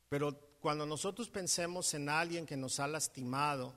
Pero 0.08 0.38
cuando 0.60 0.86
nosotros 0.86 1.28
pensemos 1.28 1.92
en 1.94 2.08
alguien 2.08 2.46
que 2.46 2.56
nos 2.56 2.78
ha 2.78 2.86
lastimado, 2.86 3.74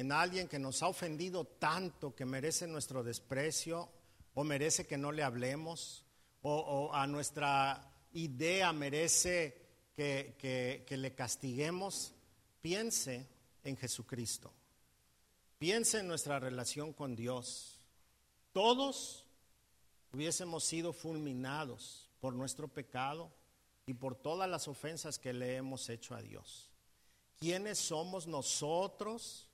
en 0.00 0.12
alguien 0.12 0.48
que 0.48 0.58
nos 0.58 0.82
ha 0.82 0.88
ofendido 0.88 1.44
tanto 1.44 2.14
que 2.14 2.24
merece 2.24 2.66
nuestro 2.66 3.04
desprecio 3.04 3.90
o 4.32 4.44
merece 4.44 4.86
que 4.86 4.96
no 4.96 5.12
le 5.12 5.22
hablemos 5.22 6.06
o, 6.40 6.90
a 6.94 7.06
nuestra 7.06 7.92
idea 8.14 8.72
merece 8.72 9.60
que, 9.94 10.36
que, 10.38 10.84
que 10.86 10.96
le 10.96 11.14
castiguemos, 11.14 12.14
piense 12.62 13.28
en 13.62 13.76
Jesucristo. 13.76 14.50
Piense 15.58 15.98
en 15.98 16.08
nuestra 16.08 16.40
relación 16.40 16.94
con 16.94 17.14
Dios. 17.14 17.78
Todos 18.52 19.26
hubiésemos 20.14 20.64
sido 20.64 20.94
fulminados 20.94 22.08
por 22.22 22.32
nuestro 22.32 22.68
pecado 22.68 23.30
y 23.84 23.92
por 23.92 24.14
todas 24.14 24.48
las 24.48 24.66
ofensas 24.66 25.18
que 25.18 25.34
le 25.34 25.56
hemos 25.56 25.90
hecho 25.90 26.14
a 26.14 26.22
Dios. 26.22 26.70
¿Quiénes 27.38 27.78
somos 27.78 28.26
nosotros 28.26 29.49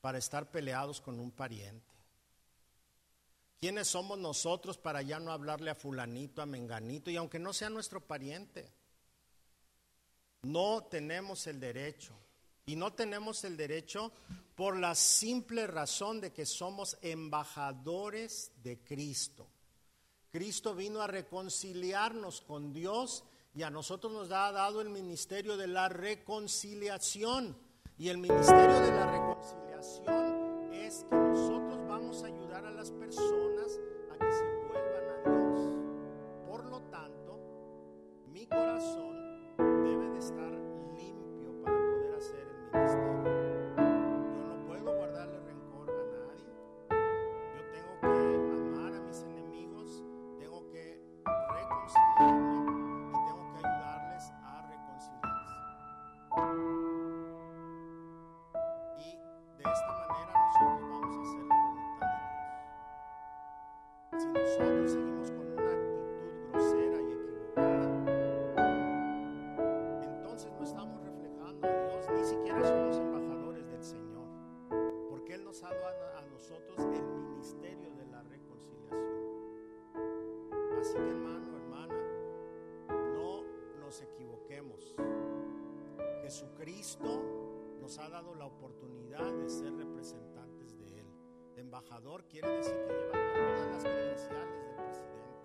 para 0.00 0.18
estar 0.18 0.50
peleados 0.50 1.00
con 1.00 1.20
un 1.20 1.30
pariente? 1.30 1.94
¿Quiénes 3.60 3.88
somos 3.88 4.18
nosotros 4.18 4.78
para 4.78 5.02
ya 5.02 5.20
no 5.20 5.32
hablarle 5.32 5.70
a 5.70 5.74
fulanito, 5.74 6.40
a 6.40 6.46
menganito, 6.46 7.10
y 7.10 7.16
aunque 7.16 7.38
no 7.38 7.52
sea 7.52 7.68
nuestro 7.68 8.00
pariente? 8.00 8.72
No 10.42 10.84
tenemos 10.84 11.46
el 11.46 11.60
derecho. 11.60 12.14
Y 12.64 12.76
no 12.76 12.92
tenemos 12.92 13.44
el 13.44 13.56
derecho 13.56 14.12
por 14.54 14.78
la 14.78 14.94
simple 14.94 15.66
razón 15.66 16.20
de 16.20 16.32
que 16.32 16.46
somos 16.46 16.96
embajadores 17.02 18.52
de 18.62 18.78
Cristo. 18.78 19.46
Cristo 20.30 20.74
vino 20.74 21.02
a 21.02 21.06
reconciliarnos 21.06 22.40
con 22.40 22.72
Dios 22.72 23.24
y 23.54 23.62
a 23.62 23.70
nosotros 23.70 24.12
nos 24.12 24.30
ha 24.30 24.52
dado 24.52 24.80
el 24.80 24.88
ministerio 24.88 25.56
de 25.56 25.66
la 25.66 25.88
reconciliación. 25.88 27.56
Y 27.98 28.08
el 28.08 28.18
ministerio 28.18 28.80
de 28.80 28.90
la 28.92 29.06
reconciliación 29.06 29.29
es 29.80 31.06
que 31.08 31.16
nosotros 31.16 31.78
vamos 31.88 32.22
a 32.22 32.26
ayudar 32.26 32.66
a 32.66 32.70
las 32.70 32.90
personas 32.90 33.80
a 34.10 34.18
que 34.18 34.30
se 34.30 34.44
vuelvan 34.68 35.08
a 35.08 35.30
Dios. 35.30 35.74
Por 36.46 36.64
lo 36.66 36.82
tanto, 36.90 37.40
mi 38.26 38.46
corazón 38.46 39.19
Embajador 92.00 92.24
quiere 92.28 92.48
decir 92.56 92.72
que 92.72 92.94
lleva 92.94 93.12
todas 93.12 93.68
las 93.68 93.84
credenciales 93.84 94.62
del 94.64 94.74
presidente. 94.74 95.38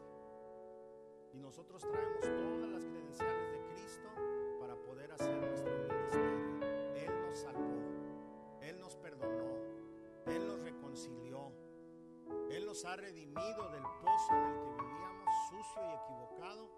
Y 1.33 1.37
nosotros 1.39 1.81
traemos 1.81 2.21
todas 2.21 2.69
las 2.69 2.85
credenciales 2.85 3.51
de 3.51 3.59
Cristo 3.73 4.07
para 4.61 4.77
poder 4.77 5.11
hacer 5.11 5.35
nuestro 5.35 5.69
ministerio. 5.69 6.95
Él 6.95 7.27
nos 7.27 7.39
salvó, 7.39 8.61
Él 8.61 8.79
nos 8.79 8.95
perdonó, 8.95 9.51
Él 10.27 10.47
nos 10.47 10.61
reconcilió, 10.61 11.51
Él 12.49 12.65
nos 12.65 12.85
ha 12.85 12.95
redimido 12.95 13.69
del 13.71 13.83
pozo 14.01 14.31
en 14.31 14.45
el 14.45 14.61
que 14.63 14.81
vivíamos 14.81 15.29
sucio 15.49 15.81
y 15.83 15.93
equivocado 15.93 16.69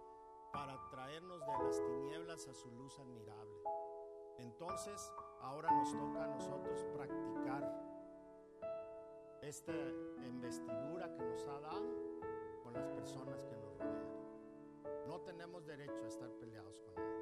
para 0.53 0.89
traernos 0.89 1.39
de 1.45 1.53
las 1.63 1.85
tinieblas 1.85 2.47
a 2.47 2.53
su 2.55 2.71
luz 2.71 2.97
admirable. 2.97 3.61
Entonces, 4.39 5.13
ahora 5.41 5.69
nos 5.69 5.91
toca 5.91 6.23
a 6.23 6.27
nosotros 6.29 6.83
practicar 6.95 7.96
esta 9.41 9.73
investidura 10.25 11.13
que 11.13 11.23
nos 11.23 11.47
ha 11.47 11.59
dado 11.59 12.21
con 12.63 12.73
las 12.73 12.87
personas 12.87 13.43
que 13.43 13.55
nos 13.55 13.77
rodean. 13.77 15.07
No 15.07 15.21
tenemos 15.21 15.65
derecho 15.65 16.03
a 16.03 16.07
estar 16.07 16.29
peleados 16.31 16.79
con 16.81 16.95
nadie. 16.95 17.17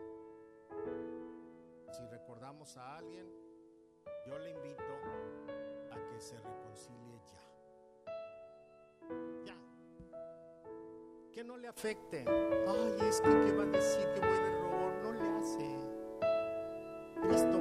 Si 1.91 2.05
recordamos 2.07 2.77
a 2.77 2.97
alguien, 2.97 3.27
yo 4.25 4.39
le 4.39 4.51
invito 4.51 4.83
a 5.91 5.95
que 6.07 6.19
se 6.19 6.37
reconcilie 6.39 7.21
ya. 7.25 7.41
Ya. 9.45 9.57
Que 11.31 11.43
no 11.43 11.57
le 11.57 11.67
afecte. 11.67 12.25
Ay, 12.27 12.97
es 13.07 13.21
que 13.21 13.29
¿qué 13.29 13.51
va 13.55 13.63
a 13.63 13.67
decir 13.67 14.07
que 14.13 14.19
de 14.21 14.27
error? 14.27 14.93
No 15.03 15.11
le 15.13 15.29
hace. 15.37 15.77
Cristo 17.21 17.59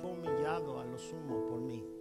fue 0.00 0.10
humillado 0.10 0.80
a 0.80 0.84
lo 0.84 0.98
sumo 0.98 1.44
por 1.46 1.60
mí. 1.60 1.95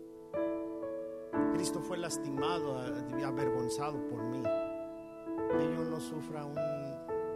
Cristo 1.66 1.82
fue 1.82 1.98
lastimado, 1.98 2.78
avergonzado 3.26 3.98
por 4.08 4.22
mí. 4.22 4.44
Que 4.44 5.76
yo 5.76 5.84
no 5.84 6.00
sufra 6.00 6.46
un, 6.46 6.60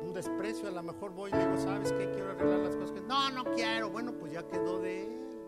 un 0.04 0.14
desprecio. 0.14 0.68
A 0.68 0.72
lo 0.72 0.84
mejor 0.84 1.14
voy 1.16 1.32
y 1.32 1.34
le 1.34 1.48
digo, 1.48 1.58
¿sabes 1.58 1.92
qué? 1.92 2.12
Quiero 2.12 2.30
arreglar 2.30 2.60
las 2.60 2.76
cosas. 2.76 3.02
No, 3.08 3.32
no 3.32 3.44
quiero. 3.56 3.90
Bueno, 3.90 4.14
pues 4.14 4.32
ya 4.32 4.48
quedó 4.48 4.78
de 4.82 5.02
él. 5.02 5.40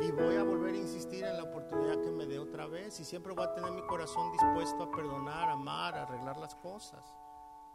Y 0.00 0.10
voy 0.10 0.34
a 0.34 0.42
volver 0.42 0.74
a 0.74 0.78
insistir 0.78 1.22
en 1.22 1.36
la 1.36 1.44
oportunidad 1.44 2.00
que 2.00 2.10
me 2.10 2.26
dé 2.26 2.40
otra 2.40 2.66
vez. 2.66 2.98
Y 2.98 3.04
siempre 3.04 3.32
voy 3.32 3.44
a 3.44 3.54
tener 3.54 3.70
mi 3.70 3.82
corazón 3.82 4.32
dispuesto 4.32 4.82
a 4.82 4.90
perdonar, 4.90 5.48
amar, 5.48 5.94
arreglar 5.94 6.38
las 6.38 6.56
cosas. 6.56 7.04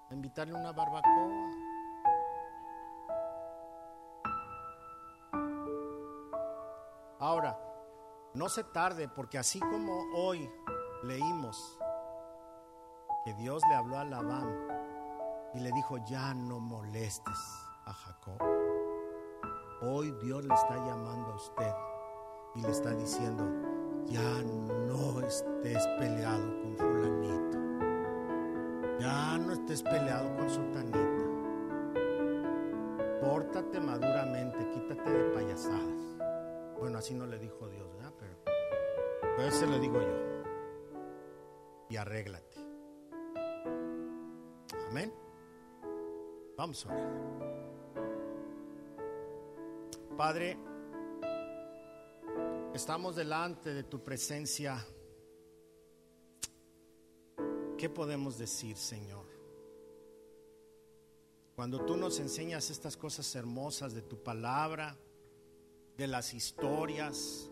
A 0.09 0.14
invitarle 0.14 0.55
una 0.55 0.74
barbacoa. 0.74 1.41
No 8.42 8.50
se 8.50 8.64
tarde, 8.64 9.08
porque 9.08 9.38
así 9.38 9.60
como 9.60 10.02
hoy 10.16 10.50
leímos 11.04 11.78
que 13.24 13.36
Dios 13.36 13.62
le 13.70 13.76
habló 13.76 14.00
a 14.00 14.04
Labán 14.04 14.68
y 15.54 15.60
le 15.60 15.72
dijo, 15.72 15.98
ya 16.10 16.34
no 16.34 16.60
molestes 16.60 17.38
a 17.86 17.94
Jacob. 17.94 18.42
Hoy 19.84 20.10
Dios 20.24 20.44
le 20.44 20.56
está 20.56 20.76
llamando 20.76 21.34
a 21.34 21.36
usted 21.36 21.72
y 22.56 22.62
le 22.64 22.72
está 22.72 22.89
diciendo, 22.96 23.44
ya 24.08 24.42
no 24.88 25.20
estés 25.20 25.86
peleado 26.00 26.62
con 26.64 26.78
fulanito. 26.78 27.58
Ya 29.00 29.38
no 29.38 29.54
estés 29.54 29.84
peleado 29.84 30.36
con 30.38 30.50
sultanita. 30.50 31.00
Pórtate 33.22 33.80
maduramente, 33.80 34.68
quítate 34.72 35.12
de 35.12 35.30
payasadas. 35.30 36.02
Bueno, 36.80 36.98
así 36.98 37.14
no 37.14 37.28
le 37.28 37.38
dijo 37.38 37.70
Dios, 37.70 37.88
¿verdad? 37.94 38.11
Pero 39.42 39.56
ese 39.56 39.66
lo 39.66 39.80
digo 39.80 40.00
yo. 40.00 40.44
Y 41.89 41.96
arréglate. 41.96 42.58
Amén. 44.88 45.12
Vamos 46.56 46.86
a 46.86 46.89
orar. 46.89 47.10
Padre, 50.16 50.60
estamos 52.76 53.16
delante 53.16 53.74
de 53.74 53.82
tu 53.82 54.04
presencia. 54.04 54.86
¿Qué 57.80 57.89
podemos 57.89 58.38
decir, 58.38 58.78
Señor? 58.78 59.26
Cuando 61.56 61.84
tú 61.84 61.98
nos 61.98 62.20
enseñas 62.20 62.70
estas 62.70 62.96
cosas 62.96 63.34
hermosas 63.34 63.96
de 63.96 64.04
tu 64.04 64.22
palabra, 64.22 64.96
de 65.98 66.06
las 66.06 66.36
historias, 66.36 67.51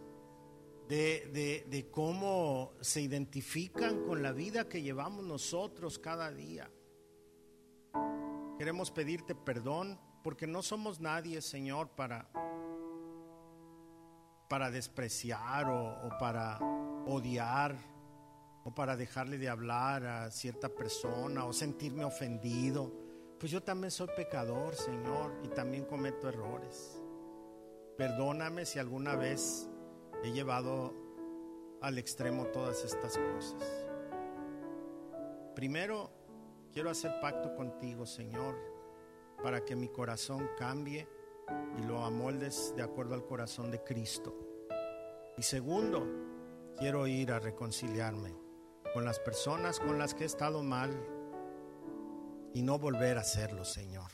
de, 0.90 1.30
de, 1.32 1.68
de, 1.70 1.92
cómo 1.92 2.74
se 2.82 3.00
identifican 3.00 4.04
con 4.06 4.24
la 4.24 4.32
vida 4.32 4.68
que 4.68 4.82
llevamos 4.82 5.24
nosotros 5.24 6.00
cada 6.00 6.32
día. 6.32 6.68
Queremos 8.58 8.90
pedirte 8.90 9.36
perdón 9.36 10.00
porque 10.24 10.48
no 10.48 10.64
somos 10.64 11.00
nadie, 11.00 11.44
Señor, 11.44 11.90
para, 11.90 12.28
para 14.50 14.72
despreciar 14.72 15.70
o, 15.70 16.08
o 16.08 16.18
para 16.20 16.58
odiar 17.06 17.78
o 18.64 18.74
para 18.74 18.98
dejarle 18.98 19.38
de 19.38 19.48
hablar 19.48 20.08
a 20.08 20.32
cierta 20.32 20.70
persona 20.70 21.46
o 21.46 21.54
sentirme 21.54 22.04
ofendido. 22.04 22.92
Pues 23.40 23.52
yo 23.52 23.62
también 23.62 23.92
soy 23.92 24.08
pecador, 24.18 24.74
Señor, 24.74 25.40
y 25.44 25.50
también 25.50 25.86
cometo 25.86 26.28
errores. 26.28 27.00
Perdóname 27.96 28.66
si 28.66 28.80
alguna 28.80 29.16
vez 29.16 29.70
he 30.24 30.32
llevado 30.32 30.94
al 31.82 31.98
extremo 31.98 32.46
todas 32.48 32.84
estas 32.84 33.18
cosas. 33.18 33.88
Primero, 35.56 36.12
quiero 36.72 36.90
hacer 36.90 37.20
pacto 37.22 37.56
contigo, 37.56 38.06
Señor, 38.06 38.56
para 39.44 39.64
que 39.64 39.76
mi 39.76 39.90
corazón 39.90 40.50
cambie 40.58 41.08
y 41.78 41.84
lo 41.84 42.04
amoldes 42.04 42.74
de 42.76 42.84
acuerdo 42.84 43.16
al 43.16 43.26
corazón 43.26 43.72
de 43.72 43.84
Cristo. 43.84 44.36
Y 45.38 45.42
segundo, 45.42 46.06
quiero 46.78 47.08
ir 47.08 47.32
a 47.32 47.40
reconciliarme 47.40 48.36
con 48.94 49.06
las 49.06 49.20
personas 49.20 49.80
con 49.80 49.98
las 49.98 50.14
que 50.14 50.24
he 50.24 50.28
estado 50.28 50.64
mal 50.64 50.92
y 52.54 52.62
no 52.62 52.80
volver 52.80 53.18
a 53.18 53.22
hacerlo, 53.22 53.64
Señor. 53.64 54.12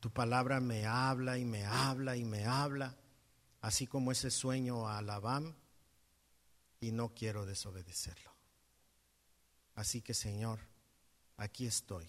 Tu 0.00 0.10
palabra 0.10 0.60
me 0.60 0.86
habla 0.86 1.38
y 1.38 1.44
me 1.44 1.64
habla 1.64 2.16
y 2.16 2.24
me 2.24 2.44
habla, 2.44 2.96
así 3.66 3.88
como 3.88 4.12
ese 4.12 4.30
sueño 4.30 4.88
a 4.88 5.02
y 6.78 6.92
no 6.92 7.12
quiero 7.12 7.44
desobedecerlo. 7.44 8.30
Así 9.74 10.02
que, 10.02 10.14
Señor, 10.14 10.60
aquí 11.36 11.66
estoy. 11.66 12.08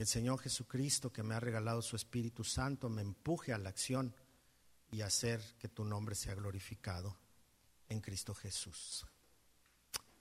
El 0.00 0.08
Señor 0.08 0.40
Jesucristo, 0.40 1.12
que 1.12 1.22
me 1.22 1.36
ha 1.36 1.40
regalado 1.40 1.80
su 1.80 1.94
Espíritu 1.94 2.42
Santo, 2.42 2.88
me 2.88 3.02
empuje 3.02 3.52
a 3.52 3.58
la 3.58 3.68
acción 3.68 4.16
y 4.90 5.02
hacer 5.02 5.40
que 5.60 5.68
tu 5.68 5.84
nombre 5.84 6.16
sea 6.16 6.34
glorificado 6.34 7.16
en 7.88 8.00
Cristo 8.00 8.34
Jesús. 8.34 9.06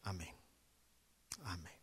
Amén. 0.04 0.36
Amén. 1.46 1.80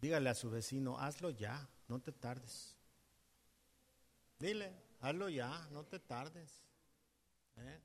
Dígale 0.00 0.28
a 0.28 0.34
su 0.34 0.50
vecino, 0.50 0.98
hazlo 0.98 1.30
ya, 1.30 1.68
no 1.86 2.00
te 2.00 2.10
tardes. 2.10 2.74
Dile, 4.40 4.87
hazlo 5.00 5.28
ya, 5.28 5.68
no 5.70 5.84
te 5.84 5.98
tardes. 5.98 6.62
¿Eh? 7.56 7.80